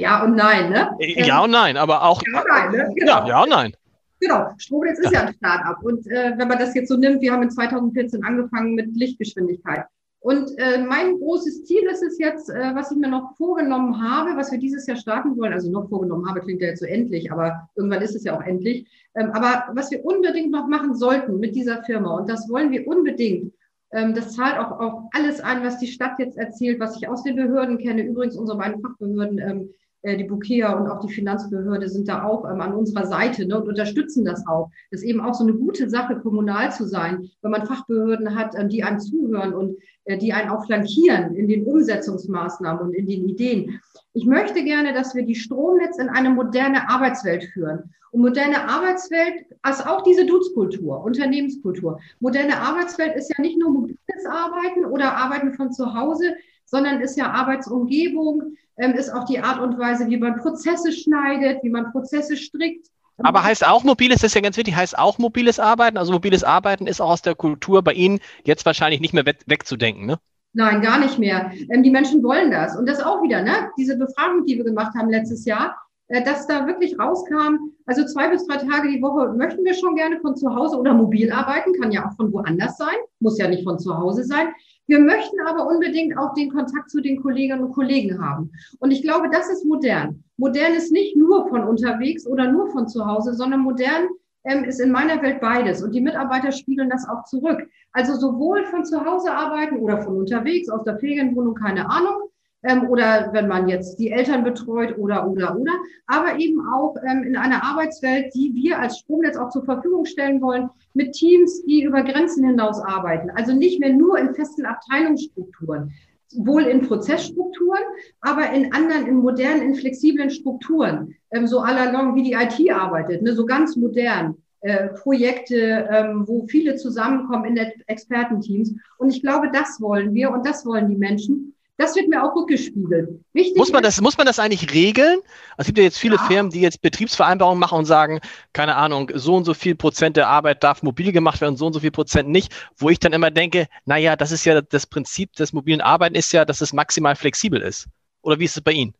ja 0.00 0.24
und 0.24 0.36
nein, 0.36 0.70
ne? 0.70 0.90
Ja 0.98 1.44
und 1.44 1.50
nein, 1.50 1.76
aber 1.76 2.02
auch. 2.02 2.22
Ja 2.32 2.40
und 2.40 2.48
nein, 2.48 2.70
ne? 2.72 2.94
Genau. 2.96 3.18
Ja, 3.18 3.28
ja 3.28 3.42
und 3.42 3.50
nein. 3.50 3.76
Genau, 4.20 4.48
Stromnetz 4.56 4.98
ist 4.98 5.12
ja 5.12 5.22
ein 5.22 5.34
Start-up. 5.34 5.82
Und 5.82 6.06
äh, 6.06 6.32
wenn 6.36 6.48
man 6.48 6.58
das 6.58 6.74
jetzt 6.74 6.88
so 6.88 6.96
nimmt, 6.96 7.20
wir 7.20 7.32
haben 7.32 7.42
in 7.42 7.50
2014 7.50 8.24
angefangen 8.24 8.74
mit 8.74 8.96
Lichtgeschwindigkeit. 8.96 9.84
Und 10.20 10.58
äh, 10.58 10.78
mein 10.78 11.18
großes 11.18 11.66
Ziel 11.66 11.82
ist 11.90 12.02
es 12.02 12.18
jetzt, 12.18 12.48
äh, 12.48 12.74
was 12.74 12.90
ich 12.90 12.96
mir 12.96 13.08
noch 13.08 13.36
vorgenommen 13.36 14.02
habe, 14.02 14.36
was 14.36 14.50
wir 14.50 14.58
dieses 14.58 14.86
Jahr 14.86 14.96
starten 14.96 15.36
wollen, 15.36 15.52
also 15.52 15.70
noch 15.70 15.88
vorgenommen 15.88 16.28
habe, 16.28 16.40
klingt 16.40 16.62
ja 16.62 16.68
jetzt 16.68 16.80
so 16.80 16.86
endlich, 16.86 17.30
aber 17.30 17.68
irgendwann 17.76 18.02
ist 18.02 18.16
es 18.16 18.24
ja 18.24 18.36
auch 18.36 18.42
endlich. 18.42 18.88
Ähm, 19.14 19.30
aber 19.32 19.66
was 19.74 19.90
wir 19.90 20.04
unbedingt 20.04 20.50
noch 20.50 20.66
machen 20.66 20.96
sollten 20.96 21.38
mit 21.38 21.54
dieser 21.54 21.84
Firma, 21.84 22.16
und 22.16 22.28
das 22.28 22.48
wollen 22.48 22.72
wir 22.72 22.88
unbedingt, 22.88 23.52
ähm, 23.92 24.14
das 24.14 24.34
zahlt 24.34 24.58
auch 24.58 24.80
auf 24.80 25.02
alles 25.12 25.40
ein, 25.40 25.62
was 25.62 25.78
die 25.78 25.86
Stadt 25.86 26.18
jetzt 26.18 26.36
erzählt, 26.36 26.80
was 26.80 26.96
ich 26.96 27.06
aus 27.06 27.22
den 27.22 27.36
Behörden 27.36 27.78
kenne. 27.78 28.02
Übrigens, 28.02 28.36
unsere 28.36 28.58
beiden 28.58 28.80
Fachbehörden 28.82 29.38
ähm, 29.38 29.60
äh, 29.60 29.74
die 30.14 30.24
Bukea 30.24 30.72
und 30.74 30.88
auch 30.88 31.00
die 31.00 31.12
Finanzbehörde 31.12 31.88
sind 31.88 32.06
da 32.06 32.22
auch 32.22 32.48
ähm, 32.48 32.60
an 32.60 32.74
unserer 32.74 33.06
Seite 33.06 33.46
ne, 33.46 33.60
und 33.60 33.68
unterstützen 33.68 34.24
das 34.24 34.46
auch. 34.46 34.70
Das 34.92 35.00
ist 35.00 35.08
eben 35.08 35.20
auch 35.20 35.34
so 35.34 35.42
eine 35.42 35.54
gute 35.54 35.90
Sache, 35.90 36.20
kommunal 36.20 36.70
zu 36.70 36.86
sein, 36.86 37.28
wenn 37.42 37.50
man 37.50 37.66
Fachbehörden 37.66 38.36
hat, 38.36 38.54
ähm, 38.56 38.68
die 38.68 38.84
einem 38.84 39.00
zuhören 39.00 39.52
und 39.52 39.76
äh, 40.04 40.16
die 40.16 40.32
einen 40.32 40.50
auch 40.50 40.64
flankieren 40.64 41.34
in 41.34 41.48
den 41.48 41.64
Umsetzungsmaßnahmen 41.64 42.86
und 42.86 42.94
in 42.94 43.06
den 43.06 43.28
Ideen. 43.28 43.80
Ich 44.12 44.26
möchte 44.26 44.62
gerne, 44.62 44.92
dass 44.92 45.16
wir 45.16 45.24
die 45.24 45.34
Stromnetz 45.34 45.98
in 45.98 46.08
eine 46.08 46.30
moderne 46.30 46.88
Arbeitswelt 46.88 47.44
führen. 47.44 47.90
Und 48.12 48.20
moderne 48.22 48.68
Arbeitswelt 48.68 49.46
ist 49.68 49.86
auch 49.86 50.02
diese 50.02 50.24
Duzkultur, 50.24 51.02
Unternehmenskultur. 51.04 52.00
Moderne 52.20 52.58
Arbeitswelt 52.58 53.16
ist 53.16 53.30
ja 53.36 53.42
nicht 53.42 53.58
nur 53.58 53.70
mobiles 53.70 54.26
Arbeiten 54.26 54.84
oder 54.86 55.16
Arbeiten 55.16 55.52
von 55.54 55.72
zu 55.72 55.92
Hause, 55.92 56.34
sondern 56.66 57.00
ist 57.00 57.16
ja 57.16 57.30
Arbeitsumgebung, 57.30 58.56
ähm, 58.76 58.92
ist 58.92 59.10
auch 59.10 59.24
die 59.24 59.40
Art 59.40 59.60
und 59.60 59.78
Weise, 59.78 60.08
wie 60.08 60.18
man 60.18 60.36
Prozesse 60.36 60.92
schneidet, 60.92 61.62
wie 61.62 61.70
man 61.70 61.90
Prozesse 61.92 62.36
strickt. 62.36 62.88
Aber 63.18 63.42
heißt 63.42 63.66
auch 63.66 63.82
mobiles, 63.82 64.20
das 64.20 64.30
ist 64.30 64.34
ja 64.34 64.42
ganz 64.42 64.58
wichtig, 64.58 64.76
heißt 64.76 64.98
auch 64.98 65.18
mobiles 65.18 65.58
Arbeiten? 65.58 65.96
Also 65.96 66.12
mobiles 66.12 66.44
Arbeiten 66.44 66.86
ist 66.86 67.00
auch 67.00 67.10
aus 67.10 67.22
der 67.22 67.34
Kultur 67.34 67.82
bei 67.82 67.94
Ihnen 67.94 68.20
jetzt 68.44 68.66
wahrscheinlich 68.66 69.00
nicht 69.00 69.14
mehr 69.14 69.24
wegzudenken, 69.46 70.04
ne? 70.06 70.18
Nein, 70.52 70.80
gar 70.80 70.98
nicht 70.98 71.18
mehr. 71.18 71.52
Ähm, 71.70 71.82
die 71.82 71.90
Menschen 71.90 72.22
wollen 72.22 72.50
das. 72.50 72.76
Und 72.76 72.86
das 72.86 73.02
auch 73.02 73.22
wieder, 73.22 73.42
ne? 73.42 73.70
Diese 73.78 73.96
Befragung, 73.96 74.44
die 74.44 74.56
wir 74.56 74.64
gemacht 74.64 74.94
haben 74.96 75.10
letztes 75.10 75.44
Jahr, 75.44 75.76
äh, 76.08 76.22
dass 76.22 76.46
da 76.46 76.66
wirklich 76.66 76.98
rauskam, 76.98 77.72
also 77.84 78.04
zwei 78.06 78.28
bis 78.28 78.46
drei 78.46 78.56
Tage 78.56 78.88
die 78.88 79.02
Woche 79.02 79.32
möchten 79.34 79.64
wir 79.64 79.74
schon 79.74 79.96
gerne 79.96 80.20
von 80.20 80.36
zu 80.36 80.54
Hause 80.54 80.78
oder 80.78 80.94
mobil 80.94 81.32
arbeiten, 81.32 81.72
kann 81.80 81.92
ja 81.92 82.06
auch 82.06 82.16
von 82.16 82.32
woanders 82.32 82.76
sein, 82.76 82.96
muss 83.20 83.38
ja 83.38 83.48
nicht 83.48 83.64
von 83.64 83.78
zu 83.78 83.96
Hause 83.96 84.24
sein. 84.24 84.48
Wir 84.86 85.00
möchten 85.00 85.40
aber 85.40 85.66
unbedingt 85.66 86.16
auch 86.16 86.34
den 86.34 86.50
Kontakt 86.50 86.90
zu 86.90 87.00
den 87.00 87.20
Kolleginnen 87.20 87.64
und 87.64 87.72
Kollegen 87.72 88.22
haben. 88.22 88.52
Und 88.78 88.92
ich 88.92 89.02
glaube, 89.02 89.28
das 89.30 89.50
ist 89.50 89.64
modern. 89.64 90.22
Modern 90.36 90.74
ist 90.74 90.92
nicht 90.92 91.16
nur 91.16 91.48
von 91.48 91.64
unterwegs 91.64 92.26
oder 92.26 92.50
nur 92.50 92.70
von 92.70 92.88
zu 92.88 93.04
Hause, 93.04 93.34
sondern 93.34 93.60
modern 93.60 94.08
ähm, 94.44 94.64
ist 94.64 94.80
in 94.80 94.92
meiner 94.92 95.20
Welt 95.22 95.40
beides. 95.40 95.82
Und 95.82 95.92
die 95.92 96.00
Mitarbeiter 96.00 96.52
spiegeln 96.52 96.88
das 96.88 97.08
auch 97.08 97.24
zurück. 97.24 97.68
Also 97.92 98.14
sowohl 98.14 98.64
von 98.66 98.84
zu 98.84 99.04
Hause 99.04 99.32
arbeiten 99.32 99.78
oder 99.78 100.02
von 100.02 100.18
unterwegs, 100.18 100.68
aus 100.68 100.84
der 100.84 100.98
Ferienwohnung, 100.98 101.54
keine 101.54 101.90
Ahnung, 101.90 102.30
ähm, 102.66 102.88
oder 102.88 103.30
wenn 103.32 103.48
man 103.48 103.68
jetzt 103.68 103.98
die 103.98 104.10
Eltern 104.10 104.44
betreut 104.44 104.98
oder, 104.98 105.28
oder, 105.28 105.56
oder, 105.56 105.72
aber 106.06 106.38
eben 106.38 106.60
auch 106.66 106.96
ähm, 107.08 107.22
in 107.22 107.36
einer 107.36 107.62
Arbeitswelt, 107.64 108.34
die 108.34 108.52
wir 108.54 108.78
als 108.78 108.98
Stromnetz 108.98 109.36
auch 109.36 109.50
zur 109.50 109.64
Verfügung 109.64 110.04
stellen 110.04 110.40
wollen, 110.42 110.68
mit 110.94 111.12
Teams, 111.12 111.64
die 111.64 111.84
über 111.84 112.02
Grenzen 112.02 112.44
hinaus 112.44 112.80
arbeiten. 112.80 113.30
Also 113.30 113.54
nicht 113.54 113.80
mehr 113.80 113.92
nur 113.92 114.18
in 114.18 114.34
festen 114.34 114.66
Abteilungsstrukturen, 114.66 115.92
wohl 116.34 116.64
in 116.64 116.82
Prozessstrukturen, 116.82 117.82
aber 118.20 118.50
in 118.50 118.72
anderen, 118.72 119.06
in 119.06 119.16
modernen, 119.16 119.62
in 119.62 119.74
flexiblen 119.76 120.30
Strukturen, 120.30 121.14
ähm, 121.30 121.46
so 121.46 121.60
à 121.60 121.72
la 121.72 121.90
long, 121.90 122.16
wie 122.16 122.24
die 122.24 122.32
IT 122.32 122.72
arbeitet, 122.72 123.22
ne, 123.22 123.34
so 123.34 123.46
ganz 123.46 123.76
modern. 123.76 124.36
Äh, 124.62 124.88
Projekte, 124.88 125.86
ähm, 125.92 126.26
wo 126.26 126.46
viele 126.48 126.74
zusammenkommen 126.74 127.44
in 127.44 127.56
Expertenteams. 127.86 128.74
Und 128.98 129.10
ich 129.10 129.22
glaube, 129.22 129.50
das 129.52 129.80
wollen 129.80 130.12
wir 130.12 130.32
und 130.32 130.44
das 130.44 130.66
wollen 130.66 130.88
die 130.88 130.96
Menschen. 130.96 131.54
Das 131.78 131.94
wird 131.94 132.08
mir 132.08 132.24
auch 132.24 132.34
rückgespiegelt. 132.34 133.20
Wichtig 133.34 133.56
muss 133.56 133.70
man 133.70 133.82
das, 133.82 134.00
muss 134.00 134.16
man 134.16 134.26
das 134.26 134.38
eigentlich 134.38 134.72
regeln? 134.72 135.18
Es 135.58 135.66
gibt 135.66 135.76
ja 135.76 135.84
jetzt 135.84 135.98
viele 135.98 136.16
ja. 136.16 136.22
Firmen, 136.22 136.50
die 136.50 136.62
jetzt 136.62 136.80
Betriebsvereinbarungen 136.80 137.60
machen 137.60 137.78
und 137.78 137.84
sagen, 137.84 138.20
keine 138.54 138.76
Ahnung, 138.76 139.10
so 139.14 139.34
und 139.34 139.44
so 139.44 139.52
viel 139.52 139.74
Prozent 139.74 140.16
der 140.16 140.28
Arbeit 140.28 140.64
darf 140.64 140.82
mobil 140.82 141.12
gemacht 141.12 141.42
werden, 141.42 141.56
so 141.56 141.66
und 141.66 141.74
so 141.74 141.80
viel 141.80 141.90
Prozent 141.90 142.30
nicht, 142.30 142.54
wo 142.78 142.88
ich 142.88 142.98
dann 142.98 143.12
immer 143.12 143.30
denke, 143.30 143.66
naja, 143.84 144.16
das 144.16 144.32
ist 144.32 144.46
ja 144.46 144.62
das 144.62 144.86
Prinzip 144.86 145.34
des 145.34 145.52
mobilen 145.52 145.82
Arbeiten 145.82 146.14
ist 146.14 146.32
ja, 146.32 146.46
dass 146.46 146.62
es 146.62 146.72
maximal 146.72 147.14
flexibel 147.14 147.60
ist. 147.60 147.88
Oder 148.22 148.38
wie 148.38 148.44
ist 148.44 148.56
es 148.56 148.62
bei 148.62 148.72
Ihnen? 148.72 148.94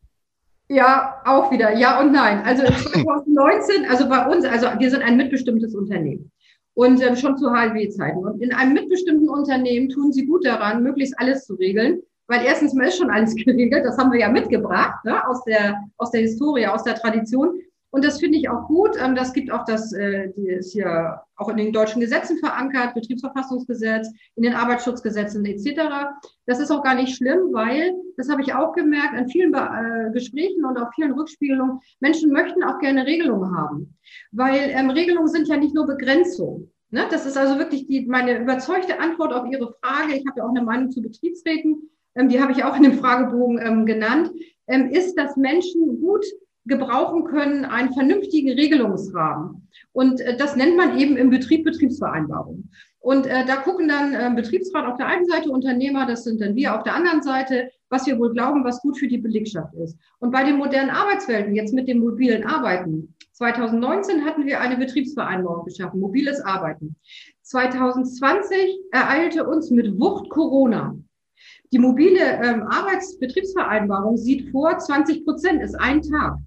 Ja, 0.69 1.23
auch 1.25 1.51
wieder. 1.51 1.75
Ja 1.77 1.99
und 1.99 2.13
nein. 2.13 2.43
Also 2.45 2.65
2019, 2.65 3.87
also 3.89 4.07
bei 4.09 4.27
uns, 4.27 4.45
also 4.45 4.67
wir 4.79 4.91
sind 4.91 5.03
ein 5.03 5.17
mitbestimmtes 5.17 5.75
Unternehmen 5.75 6.31
und 6.75 7.01
ähm, 7.01 7.17
schon 7.17 7.39
zu 7.39 7.51
HLW-Zeiten. 7.51 8.19
Und 8.19 8.43
in 8.43 8.53
einem 8.53 8.75
mitbestimmten 8.75 9.31
Unternehmen 9.31 9.89
tun 9.89 10.13
sie 10.13 10.27
gut 10.27 10.45
daran, 10.45 10.83
möglichst 10.83 11.19
alles 11.19 11.47
zu 11.47 11.55
regeln 11.55 12.03
weil 12.29 12.45
erstens 12.45 12.75
mal 12.75 12.89
ist 12.89 12.99
schon 12.99 13.11
alles 13.11 13.35
geregelt, 13.37 13.85
das 13.85 13.99
haben 13.99 14.13
wir 14.13 14.21
ja 14.21 14.29
mitgebracht, 14.29 15.05
ne, 15.05 15.27
aus 15.29 15.45
der, 15.45 15.83
aus 15.97 16.11
der 16.11 16.23
Historie, 16.23 16.67
aus 16.67 16.85
der 16.85 16.95
Tradition. 16.95 17.61
Und 17.91 18.05
das 18.05 18.21
finde 18.21 18.37
ich 18.37 18.51
auch 18.51 18.67
gut. 18.67 18.97
Ähm, 19.01 19.15
das 19.15 19.33
gibt 19.33 19.51
auch 19.51 19.65
das, 19.65 19.93
äh, 19.93 20.31
die 20.37 20.49
ist 20.49 20.73
hier 20.73 21.23
auch 21.37 21.49
in 21.49 21.57
den 21.57 21.73
deutschen 21.73 22.01
Gesetzen 22.01 22.39
verankert, 22.39 22.93
Betriebsverfassungsgesetz, 22.93 24.09
in 24.35 24.43
den 24.43 24.53
Arbeitsschutzgesetzen 24.53 25.45
etc. 25.47 25.81
Das 26.45 26.61
ist 26.61 26.71
auch 26.71 26.83
gar 26.83 26.95
nicht 26.95 27.17
schlimm, 27.17 27.53
weil, 27.53 27.95
das 28.19 28.29
habe 28.29 28.43
ich 28.43 28.53
auch 28.53 28.75
gemerkt, 28.75 29.15
an 29.15 29.29
vielen 29.29 29.55
äh, 29.55 30.11
Gesprächen 30.13 30.65
und 30.65 30.77
auch 30.77 30.93
vielen 30.95 31.13
Rückspiegelungen, 31.13 31.81
Menschen 32.01 32.33
möchten 32.33 32.63
auch 32.65 32.79
gerne 32.81 33.07
Regelungen 33.07 33.57
haben. 33.57 33.97
Weil 34.31 34.71
ähm, 34.75 34.91
Regelungen 34.91 35.29
sind 35.29 35.49
ja 35.49 35.57
nicht 35.57 35.75
nur 35.75 35.87
Begrenzung. 35.87 36.71
Ne? 36.91 37.07
Das 37.11 37.25
ist 37.25 37.39
also 37.39 37.59
wirklich 37.59 37.87
die, 37.87 38.07
meine 38.07 38.39
überzeugte 38.39 39.01
Antwort 39.01 39.33
auf 39.33 39.51
Ihre 39.51 39.75
Frage. 39.83 40.15
Ich 40.15 40.27
habe 40.27 40.41
ja 40.41 40.45
auch 40.45 40.51
eine 40.51 40.63
Meinung 40.63 40.91
zu 40.91 41.01
Betriebsräten, 41.01 41.89
die 42.25 42.41
habe 42.41 42.53
ich 42.53 42.65
auch 42.65 42.77
in 42.77 42.83
dem 42.83 42.99
Fragebogen 42.99 43.61
ähm, 43.63 43.87
genannt, 43.87 44.31
ähm, 44.67 44.91
ist, 44.91 45.15
dass 45.17 45.37
Menschen 45.37 46.01
gut 46.01 46.25
gebrauchen 46.65 47.25
können 47.25 47.65
einen 47.65 47.93
vernünftigen 47.93 48.53
Regelungsrahmen. 48.53 49.69
Und 49.93 50.21
äh, 50.21 50.37
das 50.37 50.57
nennt 50.57 50.77
man 50.77 50.99
eben 50.99 51.17
im 51.17 51.31
Betrieb 51.31 51.65
Betriebsvereinbarung. 51.65 52.69
Und 52.99 53.27
äh, 53.27 53.45
da 53.47 53.57
gucken 53.57 53.87
dann 53.87 54.35
Betriebsrat 54.35 54.85
auf 54.85 54.97
der 54.97 55.07
einen 55.07 55.27
Seite, 55.27 55.51
Unternehmer, 55.51 56.07
das 56.07 56.25
sind 56.25 56.41
dann 56.41 56.57
wir 56.57 56.75
auf 56.75 56.83
der 56.83 56.95
anderen 56.95 57.23
Seite, 57.23 57.71
was 57.89 58.07
wir 58.07 58.19
wohl 58.19 58.33
glauben, 58.33 58.65
was 58.65 58.83
gut 58.83 58.99
für 58.99 59.07
die 59.07 59.19
Belegschaft 59.19 59.73
ist. 59.75 59.97
Und 60.19 60.33
bei 60.33 60.43
den 60.43 60.57
modernen 60.57 60.91
Arbeitswelten, 60.91 61.55
jetzt 61.55 61.73
mit 61.73 61.87
dem 61.87 62.01
mobilen 62.01 62.45
Arbeiten, 62.45 63.15
2019 63.33 64.25
hatten 64.25 64.47
wir 64.47 64.61
eine 64.61 64.77
Betriebsvereinbarung 64.77 65.67
geschaffen, 65.67 66.01
mobiles 66.01 66.41
Arbeiten. 66.41 66.97
2020 67.43 68.79
ereilte 68.91 69.47
uns 69.47 69.71
mit 69.71 70.01
Wucht 70.01 70.31
Corona. 70.31 70.97
Die 71.73 71.79
mobile 71.79 72.21
ähm, 72.21 72.63
Arbeitsbetriebsvereinbarung 72.63 74.17
sieht 74.17 74.51
vor, 74.51 74.79
20 74.79 75.25
Prozent 75.25 75.63
ist 75.63 75.75
ein 75.75 76.03
Tag. 76.03 76.39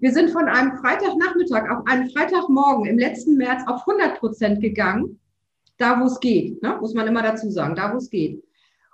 Wir 0.00 0.12
sind 0.12 0.30
von 0.30 0.48
einem 0.48 0.76
Freitagnachmittag 0.76 1.70
auf 1.70 1.86
einen 1.86 2.10
Freitagmorgen 2.10 2.86
im 2.86 2.98
letzten 2.98 3.36
März 3.36 3.62
auf 3.66 3.86
100 3.86 4.18
Prozent 4.18 4.60
gegangen, 4.60 5.18
da 5.78 5.98
wo 6.00 6.04
es 6.04 6.20
geht, 6.20 6.62
ne? 6.62 6.76
muss 6.80 6.94
man 6.94 7.06
immer 7.06 7.22
dazu 7.22 7.50
sagen, 7.50 7.74
da 7.74 7.92
wo 7.92 7.96
es 7.96 8.10
geht. 8.10 8.42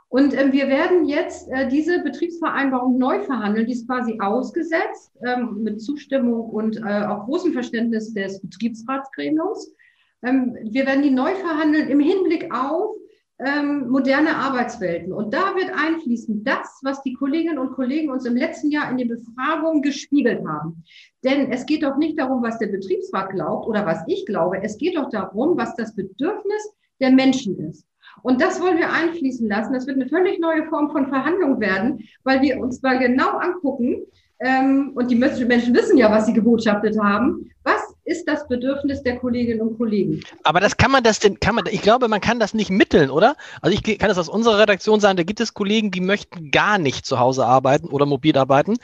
Und 0.08 0.32
äh, 0.32 0.52
wir 0.52 0.68
werden 0.68 1.04
jetzt 1.04 1.50
äh, 1.50 1.68
diese 1.68 2.02
Betriebsvereinbarung 2.02 2.96
neu 2.96 3.20
verhandeln. 3.24 3.66
Die 3.66 3.74
ist 3.74 3.86
quasi 3.86 4.18
ausgesetzt 4.20 5.12
ähm, 5.26 5.62
mit 5.62 5.82
Zustimmung 5.82 6.48
und 6.48 6.78
äh, 6.78 7.04
auch 7.04 7.26
großem 7.26 7.52
Verständnis 7.52 8.14
des 8.14 8.40
Betriebsratsgremiums. 8.40 9.74
Ähm, 10.22 10.56
wir 10.62 10.86
werden 10.86 11.02
die 11.02 11.10
neu 11.10 11.34
verhandeln 11.34 11.88
im 11.88 12.00
Hinblick 12.00 12.54
auf 12.54 12.96
ähm, 13.38 13.88
moderne 13.88 14.36
Arbeitswelten. 14.36 15.12
Und 15.12 15.32
da 15.32 15.54
wird 15.54 15.70
einfließen 15.72 16.44
das, 16.44 16.80
was 16.82 17.02
die 17.02 17.14
Kolleginnen 17.14 17.58
und 17.58 17.72
Kollegen 17.72 18.10
uns 18.10 18.24
im 18.24 18.36
letzten 18.36 18.70
Jahr 18.70 18.90
in 18.90 18.96
den 18.96 19.08
Befragungen 19.08 19.82
gespiegelt 19.82 20.44
haben. 20.46 20.82
Denn 21.24 21.52
es 21.52 21.66
geht 21.66 21.82
doch 21.82 21.96
nicht 21.96 22.18
darum, 22.18 22.42
was 22.42 22.58
der 22.58 22.68
Betriebsrat 22.68 23.30
glaubt 23.30 23.66
oder 23.66 23.86
was 23.86 24.02
ich 24.06 24.26
glaube. 24.26 24.62
Es 24.62 24.78
geht 24.78 24.96
doch 24.96 25.08
darum, 25.10 25.56
was 25.56 25.74
das 25.76 25.94
Bedürfnis 25.94 26.72
der 27.00 27.12
Menschen 27.12 27.58
ist. 27.68 27.86
Und 28.22 28.40
das 28.40 28.60
wollen 28.60 28.78
wir 28.78 28.92
einfließen 28.92 29.48
lassen. 29.48 29.72
Das 29.72 29.86
wird 29.86 29.96
eine 29.96 30.08
völlig 30.08 30.40
neue 30.40 30.64
Form 30.66 30.90
von 30.90 31.08
Verhandlung 31.08 31.60
werden, 31.60 32.04
weil 32.24 32.42
wir 32.42 32.58
uns 32.58 32.82
mal 32.82 32.98
genau 32.98 33.38
angucken, 33.38 34.06
ähm, 34.40 34.92
und 34.94 35.10
die 35.10 35.16
Menschen 35.16 35.48
wissen 35.48 35.98
ja, 35.98 36.10
was 36.10 36.26
sie 36.26 36.32
gebotschaftet 36.32 36.98
haben, 37.00 37.50
was 37.64 37.87
ist 38.08 38.26
das 38.26 38.48
Bedürfnis 38.48 39.02
der 39.02 39.18
Kolleginnen 39.18 39.60
und 39.60 39.76
Kollegen. 39.76 40.20
Aber 40.42 40.60
das 40.60 40.78
kann 40.78 40.90
man 40.90 41.02
das 41.04 41.18
denn, 41.18 41.38
kann 41.40 41.54
man, 41.54 41.66
ich 41.70 41.82
glaube, 41.82 42.08
man 42.08 42.22
kann 42.22 42.40
das 42.40 42.54
nicht 42.54 42.70
mitteln, 42.70 43.10
oder? 43.10 43.36
Also 43.60 43.76
ich 43.76 43.98
kann 43.98 44.08
das 44.08 44.16
aus 44.16 44.30
unserer 44.30 44.58
Redaktion 44.58 44.98
sagen, 44.98 45.18
da 45.18 45.24
gibt 45.24 45.40
es 45.40 45.52
Kollegen, 45.52 45.90
die 45.90 46.00
möchten 46.00 46.50
gar 46.50 46.78
nicht 46.78 47.04
zu 47.04 47.18
Hause 47.18 47.44
arbeiten 47.44 47.88
oder 47.88 48.06
mobil 48.06 48.36
arbeiten 48.36 48.76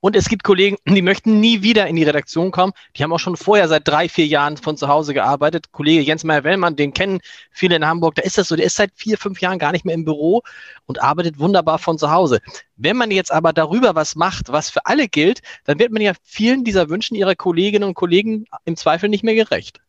und 0.00 0.14
es 0.14 0.28
gibt 0.28 0.44
Kollegen, 0.44 0.76
die 0.86 1.02
möchten 1.02 1.40
nie 1.40 1.62
wieder 1.62 1.86
in 1.86 1.96
die 1.96 2.04
Redaktion 2.04 2.50
kommen. 2.50 2.72
Die 2.96 3.02
haben 3.02 3.12
auch 3.12 3.18
schon 3.18 3.36
vorher 3.36 3.68
seit 3.68 3.86
drei, 3.88 4.08
vier 4.08 4.26
Jahren 4.26 4.56
von 4.56 4.76
zu 4.76 4.88
Hause 4.88 5.12
gearbeitet. 5.14 5.72
Kollege 5.72 6.02
Jens 6.02 6.24
Meyer-Wellmann, 6.24 6.76
den 6.76 6.92
kennen 6.94 7.20
viele 7.50 7.76
in 7.76 7.86
Hamburg. 7.86 8.14
Da 8.14 8.22
ist 8.22 8.38
das 8.38 8.48
so, 8.48 8.56
der 8.56 8.66
ist 8.66 8.76
seit 8.76 8.92
vier, 8.94 9.18
fünf 9.18 9.40
Jahren 9.40 9.58
gar 9.58 9.72
nicht 9.72 9.84
mehr 9.84 9.94
im 9.94 10.04
Büro 10.04 10.42
und 10.86 11.02
arbeitet 11.02 11.38
wunderbar 11.38 11.78
von 11.78 11.98
zu 11.98 12.10
Hause. 12.10 12.40
Wenn 12.76 12.96
man 12.96 13.10
jetzt 13.10 13.32
aber 13.32 13.52
darüber 13.52 13.94
was 13.94 14.14
macht, 14.14 14.52
was 14.52 14.70
für 14.70 14.86
alle 14.86 15.08
gilt, 15.08 15.40
dann 15.64 15.78
wird 15.78 15.90
man 15.90 16.02
ja 16.02 16.12
vielen 16.22 16.62
dieser 16.62 16.88
Wünschen 16.88 17.16
ihrer 17.16 17.34
Kolleginnen 17.34 17.88
und 17.88 17.94
Kollegen 17.94 18.46
im 18.64 18.76
Zweifel 18.76 19.08
nicht 19.08 19.24
mehr 19.24 19.34
gerecht. 19.34 19.80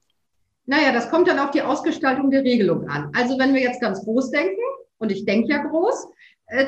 Naja, 0.65 0.91
das 0.91 1.09
kommt 1.09 1.27
dann 1.27 1.39
auf 1.39 1.51
die 1.51 1.61
Ausgestaltung 1.61 2.29
der 2.31 2.43
Regelung 2.43 2.87
an. 2.89 3.11
Also 3.15 3.37
wenn 3.39 3.53
wir 3.53 3.61
jetzt 3.61 3.81
ganz 3.81 4.03
groß 4.03 4.31
denken, 4.31 4.61
und 4.99 5.11
ich 5.11 5.25
denke 5.25 5.49
ja 5.49 5.63
groß, 5.63 6.07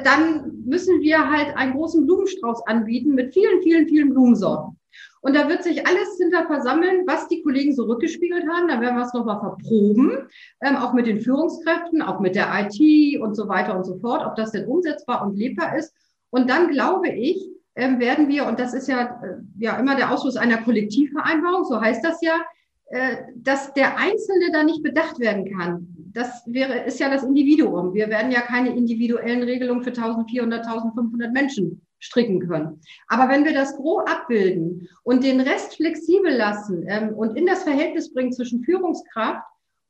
dann 0.03 0.63
müssen 0.65 1.01
wir 1.01 1.29
halt 1.29 1.55
einen 1.55 1.73
großen 1.73 2.05
Blumenstrauß 2.05 2.67
anbieten 2.67 3.15
mit 3.15 3.33
vielen, 3.33 3.61
vielen, 3.61 3.87
vielen 3.87 4.09
Blumensorten. 4.09 4.77
Und 5.21 5.35
da 5.35 5.47
wird 5.47 5.63
sich 5.63 5.85
alles 5.85 6.17
hinter 6.17 6.47
versammeln, 6.47 7.03
was 7.05 7.27
die 7.27 7.43
Kollegen 7.43 7.73
so 7.73 7.85
rückgespiegelt 7.85 8.43
haben. 8.49 8.67
Da 8.67 8.81
werden 8.81 8.95
wir 8.95 9.05
es 9.05 9.13
nochmal 9.13 9.39
verproben, 9.39 10.17
ähm, 10.61 10.75
auch 10.75 10.93
mit 10.93 11.05
den 11.05 11.21
Führungskräften, 11.21 12.01
auch 12.01 12.19
mit 12.19 12.35
der 12.35 12.47
IT 12.51 13.21
und 13.21 13.35
so 13.35 13.47
weiter 13.47 13.75
und 13.77 13.85
so 13.85 13.97
fort, 13.99 14.25
ob 14.25 14.35
das 14.35 14.51
denn 14.51 14.65
umsetzbar 14.65 15.23
und 15.23 15.37
lebbar 15.37 15.77
ist. 15.77 15.93
Und 16.31 16.49
dann 16.49 16.69
glaube 16.69 17.09
ich, 17.09 17.49
ähm, 17.75 17.99
werden 17.99 18.27
wir, 18.27 18.47
und 18.47 18.59
das 18.59 18.73
ist 18.73 18.87
ja, 18.87 19.21
äh, 19.23 19.37
ja 19.59 19.77
immer 19.77 19.95
der 19.95 20.11
Ausschluss 20.11 20.37
einer 20.37 20.57
Kollektivvereinbarung, 20.57 21.65
so 21.65 21.79
heißt 21.79 22.03
das 22.03 22.19
ja, 22.21 22.41
äh, 22.87 23.17
dass 23.35 23.73
der 23.73 23.97
Einzelne 23.97 24.51
da 24.51 24.63
nicht 24.63 24.81
bedacht 24.83 25.19
werden 25.19 25.45
kann. 25.55 26.00
Das 26.13 26.43
wäre, 26.45 26.85
ist 26.85 26.99
ja 26.99 27.09
das 27.09 27.23
Individuum. 27.23 27.93
Wir 27.93 28.09
werden 28.09 28.31
ja 28.31 28.41
keine 28.41 28.75
individuellen 28.75 29.43
Regelungen 29.43 29.83
für 29.83 29.91
1400, 29.91 30.65
1500 30.65 31.31
Menschen 31.31 31.81
stricken 31.99 32.39
können. 32.47 32.81
Aber 33.07 33.31
wenn 33.31 33.45
wir 33.45 33.53
das 33.53 33.75
grob 33.75 34.09
abbilden 34.09 34.89
und 35.03 35.23
den 35.23 35.39
Rest 35.39 35.75
flexibel 35.75 36.35
lassen 36.35 36.85
ähm, 36.87 37.13
und 37.13 37.37
in 37.37 37.45
das 37.45 37.63
Verhältnis 37.63 38.13
bringen 38.13 38.33
zwischen 38.33 38.63
Führungskraft 38.63 39.45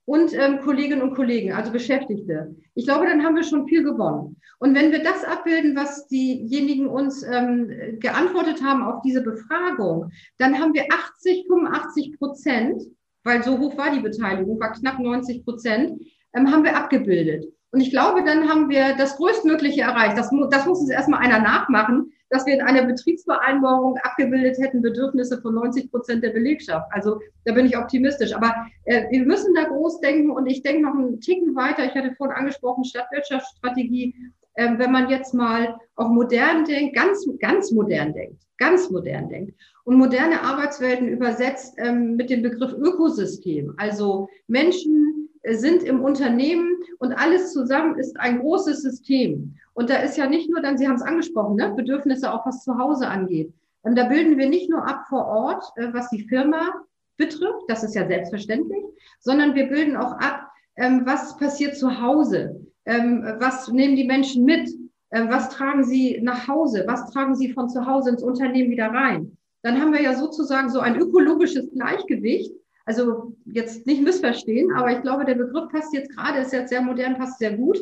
und 0.05 0.34
ähm, 0.34 0.59
Kolleginnen 0.59 1.01
und 1.01 1.15
Kollegen, 1.15 1.53
also 1.53 1.72
Beschäftigte, 1.72 2.55
ich 2.76 2.86
glaube, 2.86 3.05
dann 3.05 3.24
haben 3.24 3.36
wir 3.36 3.43
schon 3.43 3.67
viel 3.67 3.84
gewonnen. 3.84 4.36
Und 4.59 4.76
wenn 4.76 4.91
wir 4.91 5.01
das 5.01 5.24
abbilden, 5.24 5.76
was 5.76 6.07
diejenigen 6.07 6.88
uns 6.88 7.24
ähm, 7.24 7.97
geantwortet 7.99 8.61
haben 8.61 8.84
auf 8.84 9.01
diese 9.01 9.24
Befragung, 9.24 10.11
dann 10.38 10.59
haben 10.59 10.74
wir 10.74 10.86
80, 10.91 11.47
85 11.47 12.19
Prozent, 12.19 12.84
weil 13.24 13.43
so 13.43 13.59
hoch 13.59 13.78
war 13.78 13.91
die 13.91 13.99
Beteiligung, 14.01 14.59
war 14.59 14.74
knapp 14.74 14.99
90 14.99 15.43
Prozent, 15.43 16.01
ähm, 16.34 16.51
haben 16.51 16.63
wir 16.63 16.76
abgebildet. 16.76 17.45
Und 17.72 17.80
ich 17.80 17.89
glaube, 17.89 18.24
dann 18.24 18.49
haben 18.49 18.69
wir 18.69 18.95
das 18.97 19.15
Größtmögliche 19.15 19.82
erreicht. 19.82 20.17
Das, 20.17 20.30
das 20.49 20.65
muss 20.65 20.80
uns 20.80 20.89
erstmal 20.89 21.22
einer 21.22 21.39
nachmachen, 21.39 22.11
dass 22.30 22.45
wir 22.45 22.53
in 22.53 22.61
einer 22.61 22.84
Betriebsvereinbarung 22.84 23.97
abgebildet 24.03 24.57
hätten 24.57 24.82
Bedürfnisse 24.82 25.41
von 25.41 25.55
90 25.55 25.89
Prozent 25.89 26.24
der 26.24 26.32
Belegschaft. 26.32 26.88
Also 26.91 27.19
da 27.45 27.53
bin 27.53 27.65
ich 27.65 27.78
optimistisch. 27.78 28.34
Aber 28.34 28.67
äh, 28.86 29.09
wir 29.09 29.26
müssen 29.26 29.53
da 29.53 29.63
groß 29.63 30.01
denken 30.01 30.32
und 30.32 30.47
ich 30.47 30.63
denke 30.63 30.84
noch 30.84 30.95
einen 30.95 31.22
Ticken 31.22 31.55
weiter. 31.55 31.86
Ich 31.86 31.95
hatte 31.95 32.13
vorhin 32.15 32.36
angesprochen, 32.36 32.84
Stadtwirtschaftsstrategie. 32.84 34.15
Ähm, 34.55 34.79
wenn 34.79 34.91
man 34.91 35.09
jetzt 35.09 35.33
mal 35.33 35.77
auch 35.95 36.09
modern 36.09 36.65
denkt, 36.65 36.95
ganz, 36.95 37.25
ganz 37.39 37.71
modern 37.71 38.13
denkt, 38.13 38.41
ganz 38.57 38.89
modern 38.89 39.29
denkt 39.29 39.53
und 39.83 39.97
moderne 39.97 40.41
Arbeitswelten 40.41 41.07
übersetzt 41.07 41.75
ähm, 41.77 42.15
mit 42.15 42.29
dem 42.29 42.41
Begriff 42.41 42.73
Ökosystem. 42.73 43.73
Also 43.77 44.27
Menschen 44.47 45.29
äh, 45.41 45.55
sind 45.55 45.83
im 45.83 46.03
Unternehmen 46.03 46.77
und 46.99 47.13
alles 47.13 47.53
zusammen 47.53 47.97
ist 47.97 48.19
ein 48.19 48.39
großes 48.39 48.81
System. 48.81 49.55
Und 49.73 49.89
da 49.89 49.97
ist 49.97 50.17
ja 50.17 50.27
nicht 50.27 50.49
nur 50.49 50.61
dann, 50.61 50.77
Sie 50.77 50.87
haben 50.87 50.95
es 50.95 51.01
angesprochen, 51.01 51.55
ne, 51.55 51.73
Bedürfnisse 51.75 52.31
auch 52.31 52.45
was 52.45 52.63
zu 52.63 52.77
Hause 52.77 53.07
angeht. 53.07 53.53
Ähm, 53.85 53.95
da 53.95 54.05
bilden 54.05 54.37
wir 54.37 54.49
nicht 54.49 54.69
nur 54.69 54.87
ab 54.87 55.05
vor 55.09 55.25
Ort, 55.25 55.63
äh, 55.77 55.93
was 55.93 56.09
die 56.09 56.27
Firma 56.27 56.73
betrifft, 57.17 57.65
das 57.67 57.83
ist 57.83 57.95
ja 57.95 58.07
selbstverständlich, 58.07 58.83
sondern 59.19 59.55
wir 59.55 59.67
bilden 59.67 59.95
auch 59.95 60.13
ab, 60.13 60.51
ähm, 60.75 61.03
was 61.05 61.37
passiert 61.37 61.75
zu 61.77 62.01
Hause, 62.01 62.65
was 62.86 63.67
nehmen 63.69 63.95
die 63.95 64.05
Menschen 64.05 64.43
mit, 64.43 64.69
äh, 65.11 65.27
was 65.27 65.49
tragen 65.49 65.84
sie 65.84 66.19
nach 66.21 66.47
Hause, 66.47 66.86
was 66.88 67.11
tragen 67.11 67.36
sie 67.36 67.53
von 67.53 67.69
zu 67.69 67.86
Hause 67.86 68.11
ins 68.11 68.23
Unternehmen 68.23 68.71
wieder 68.71 68.88
rein. 68.88 69.38
Dann 69.61 69.79
haben 69.79 69.93
wir 69.93 70.01
ja 70.01 70.15
sozusagen 70.15 70.69
so 70.69 70.79
ein 70.79 70.97
ökologisches 70.97 71.71
Gleichgewicht, 71.71 72.51
also 72.86 73.36
jetzt 73.45 73.86
nicht 73.86 74.01
missverstehen, 74.01 74.71
aber 74.71 74.91
ich 74.91 75.01
glaube, 75.01 75.25
der 75.25 75.36
Begriff 75.36 75.69
passt 75.69 75.93
jetzt 75.93 76.15
gerade, 76.15 76.39
ist 76.39 76.53
jetzt 76.53 76.69
sehr 76.69 76.82
modern, 76.82 77.17
passt 77.17 77.38
sehr 77.38 77.55
gut. 77.55 77.77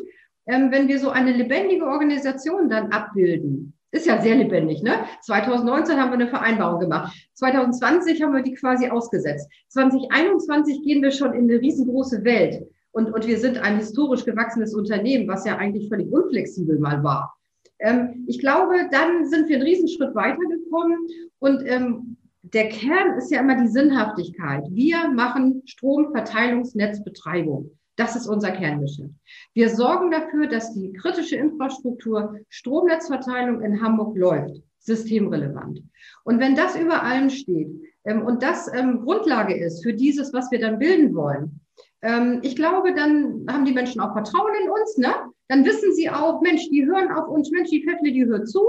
Ähm, 0.46 0.70
wenn 0.70 0.88
wir 0.88 0.98
so 0.98 1.10
eine 1.10 1.32
lebendige 1.32 1.86
Organisation 1.86 2.68
dann 2.68 2.92
abbilden, 2.92 3.72
ist 3.92 4.06
ja 4.06 4.20
sehr 4.20 4.36
lebendig, 4.36 4.82
ne? 4.82 5.04
2019 5.22 5.98
haben 5.98 6.10
wir 6.10 6.14
eine 6.14 6.28
Vereinbarung 6.28 6.80
gemacht. 6.80 7.12
2020 7.34 8.22
haben 8.22 8.34
wir 8.34 8.42
die 8.42 8.54
quasi 8.54 8.88
ausgesetzt. 8.88 9.48
2021 9.68 10.82
gehen 10.82 11.02
wir 11.02 11.10
schon 11.10 11.32
in 11.32 11.50
eine 11.50 11.60
riesengroße 11.60 12.22
Welt. 12.24 12.68
Und, 12.92 13.12
und 13.12 13.26
wir 13.26 13.38
sind 13.38 13.58
ein 13.58 13.76
historisch 13.76 14.24
gewachsenes 14.24 14.74
Unternehmen, 14.74 15.28
was 15.28 15.44
ja 15.44 15.56
eigentlich 15.56 15.88
völlig 15.88 16.12
unflexibel 16.12 16.78
mal 16.78 17.02
war. 17.04 17.36
Ähm, 17.78 18.24
ich 18.26 18.40
glaube, 18.40 18.88
dann 18.90 19.26
sind 19.26 19.48
wir 19.48 19.56
einen 19.56 19.66
Riesenschritt 19.66 20.14
weitergekommen. 20.14 20.98
Und 21.38 21.62
ähm, 21.66 22.16
der 22.42 22.68
Kern 22.68 23.16
ist 23.16 23.30
ja 23.30 23.40
immer 23.40 23.60
die 23.60 23.68
Sinnhaftigkeit. 23.68 24.64
Wir 24.70 25.08
machen 25.10 25.62
Stromverteilungsnetzbetreibung. 25.66 27.70
Das 27.96 28.16
ist 28.16 28.26
unser 28.26 28.52
Kerngeschäft. 28.52 29.12
Wir 29.52 29.68
sorgen 29.68 30.10
dafür, 30.10 30.46
dass 30.46 30.72
die 30.72 30.92
kritische 30.92 31.36
Infrastruktur 31.36 32.38
Stromnetzverteilung 32.48 33.60
in 33.60 33.82
Hamburg 33.82 34.16
läuft, 34.16 34.62
systemrelevant. 34.78 35.82
Und 36.24 36.40
wenn 36.40 36.54
das 36.54 36.76
über 36.76 37.02
allem 37.02 37.28
steht 37.28 37.68
ähm, 38.04 38.22
und 38.22 38.42
das 38.42 38.72
ähm, 38.72 39.02
Grundlage 39.02 39.54
ist 39.54 39.82
für 39.82 39.92
dieses, 39.92 40.32
was 40.32 40.50
wir 40.50 40.60
dann 40.60 40.78
bilden 40.78 41.14
wollen, 41.14 41.60
ähm, 42.02 42.40
ich 42.42 42.56
glaube, 42.56 42.94
dann 42.94 43.46
haben 43.48 43.64
die 43.64 43.72
Menschen 43.72 44.00
auch 44.00 44.12
Vertrauen 44.12 44.52
in 44.62 44.70
uns. 44.70 44.96
Ne? 44.96 45.12
Dann 45.48 45.64
wissen 45.64 45.92
sie 45.94 46.08
auch, 46.08 46.40
Mensch, 46.40 46.68
die 46.70 46.86
hören 46.86 47.10
auf 47.12 47.28
uns, 47.28 47.50
Mensch, 47.50 47.70
die 47.70 47.82
Fettle, 47.82 48.12
die 48.12 48.26
hört 48.26 48.48
zu. 48.48 48.62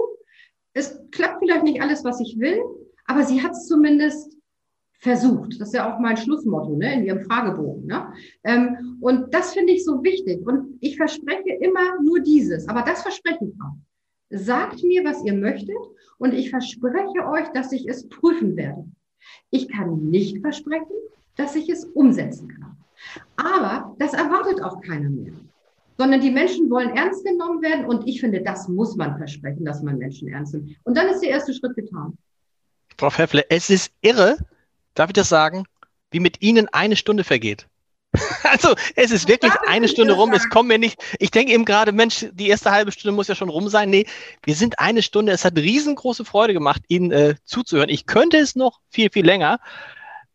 Es 0.73 0.99
klappt 1.11 1.39
vielleicht 1.39 1.63
nicht 1.63 1.81
alles, 1.81 2.03
was 2.03 2.19
ich 2.19 2.39
will, 2.39 2.61
aber 3.05 3.23
sie 3.23 3.41
hat 3.43 3.51
es 3.51 3.67
zumindest 3.67 4.37
versucht. 4.99 5.59
Das 5.59 5.69
ist 5.69 5.73
ja 5.73 5.93
auch 5.93 5.99
mein 5.99 6.15
Schlussmotto 6.15 6.75
ne, 6.75 6.93
in 6.93 7.05
Ihrem 7.05 7.21
Fragebogen. 7.21 7.87
Ne? 7.87 8.13
Ähm, 8.43 8.97
und 9.01 9.33
das 9.33 9.53
finde 9.53 9.73
ich 9.73 9.83
so 9.83 10.03
wichtig. 10.03 10.45
Und 10.45 10.77
ich 10.79 10.95
verspreche 10.95 11.53
immer 11.59 12.01
nur 12.01 12.19
dieses, 12.19 12.67
aber 12.67 12.83
das 12.83 13.01
verspreche 13.01 13.45
ich 13.45 13.53
auch. 13.61 13.75
Sagt 14.29 14.83
mir, 14.83 15.03
was 15.03 15.25
ihr 15.25 15.33
möchtet 15.33 15.75
und 16.17 16.33
ich 16.33 16.51
verspreche 16.51 17.27
euch, 17.27 17.49
dass 17.49 17.71
ich 17.73 17.87
es 17.87 18.07
prüfen 18.07 18.55
werde. 18.55 18.85
Ich 19.49 19.67
kann 19.67 20.09
nicht 20.09 20.39
versprechen, 20.39 20.95
dass 21.35 21.55
ich 21.55 21.67
es 21.67 21.83
umsetzen 21.85 22.47
kann. 22.47 22.77
Aber 23.35 23.95
das 23.99 24.13
erwartet 24.13 24.61
auch 24.63 24.81
keiner 24.81 25.09
mehr. 25.09 25.33
Sondern 25.97 26.21
die 26.21 26.31
Menschen 26.31 26.69
wollen 26.69 26.95
ernst 26.95 27.23
genommen 27.25 27.61
werden 27.61 27.85
und 27.85 28.07
ich 28.07 28.21
finde, 28.21 28.41
das 28.41 28.67
muss 28.67 28.95
man 28.95 29.17
versprechen, 29.17 29.65
dass 29.65 29.83
man 29.83 29.97
Menschen 29.97 30.27
ernst 30.29 30.53
nimmt. 30.53 30.75
Und 30.83 30.97
dann 30.97 31.07
ist 31.07 31.21
der 31.21 31.29
erste 31.29 31.53
Schritt 31.53 31.75
getan. 31.75 32.17
Frau 32.97 33.09
Pfeffle, 33.09 33.45
es 33.49 33.69
ist 33.69 33.91
irre, 34.01 34.37
darf 34.93 35.09
ich 35.09 35.13
das 35.13 35.29
sagen, 35.29 35.65
wie 36.11 36.19
mit 36.19 36.41
Ihnen 36.41 36.67
eine 36.71 36.95
Stunde 36.95 37.23
vergeht. 37.23 37.67
Also 38.43 38.75
es 38.95 39.11
ist 39.11 39.29
wirklich 39.29 39.53
eine 39.67 39.87
Stunde 39.87 40.13
rum, 40.13 40.33
es 40.33 40.49
kommt 40.49 40.67
mir 40.67 40.77
nicht, 40.77 41.01
ich 41.19 41.31
denke 41.31 41.53
eben 41.53 41.63
gerade, 41.63 41.93
Mensch, 41.93 42.25
die 42.33 42.49
erste 42.49 42.71
halbe 42.71 42.91
Stunde 42.91 43.15
muss 43.15 43.29
ja 43.29 43.35
schon 43.35 43.47
rum 43.47 43.69
sein. 43.69 43.89
Nee, 43.89 44.05
wir 44.43 44.55
sind 44.55 44.79
eine 44.79 45.01
Stunde, 45.01 45.31
es 45.31 45.45
hat 45.45 45.57
riesengroße 45.57 46.25
Freude 46.25 46.53
gemacht, 46.53 46.81
Ihnen 46.89 47.11
äh, 47.11 47.35
zuzuhören. 47.45 47.89
Ich 47.89 48.05
könnte 48.05 48.37
es 48.37 48.55
noch 48.55 48.81
viel, 48.89 49.09
viel 49.09 49.25
länger, 49.25 49.59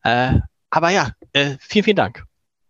äh, 0.03 0.33
aber 0.71 0.91
ja, 0.91 1.11
äh, 1.33 1.57
vielen, 1.61 1.85
vielen 1.85 1.97
Dank. 1.97 2.26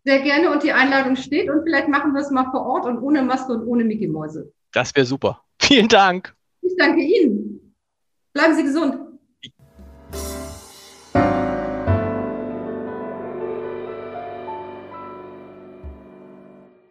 Sehr 0.06 0.20
gerne 0.20 0.52
und 0.52 0.62
die 0.62 0.70
Einladung 0.70 1.16
steht 1.16 1.50
und 1.50 1.64
vielleicht 1.64 1.88
machen 1.88 2.12
wir 2.14 2.20
es 2.20 2.30
mal 2.30 2.48
vor 2.52 2.64
Ort 2.64 2.86
und 2.86 2.98
ohne 2.98 3.22
Maske 3.22 3.52
und 3.54 3.66
ohne 3.66 3.82
Mickey 3.82 4.06
Mäuse. 4.06 4.52
Das 4.72 4.94
wäre 4.94 5.04
super. 5.04 5.42
Vielen 5.60 5.88
Dank. 5.88 6.32
Ich 6.62 6.76
danke 6.78 7.00
Ihnen. 7.00 7.74
Bleiben 8.32 8.54
Sie 8.54 8.62
gesund. 8.62 8.98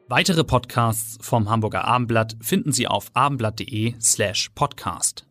Weitere 0.09 0.43
Podcasts 0.43 1.18
vom 1.22 1.49
Hamburger 1.49 1.86
Abendblatt 1.86 2.36
finden 2.41 2.74
Sie 2.74 2.86
auf 2.86 3.11
abendblatt.de 3.13 3.93
slash 4.01 4.49
podcast. 4.55 5.26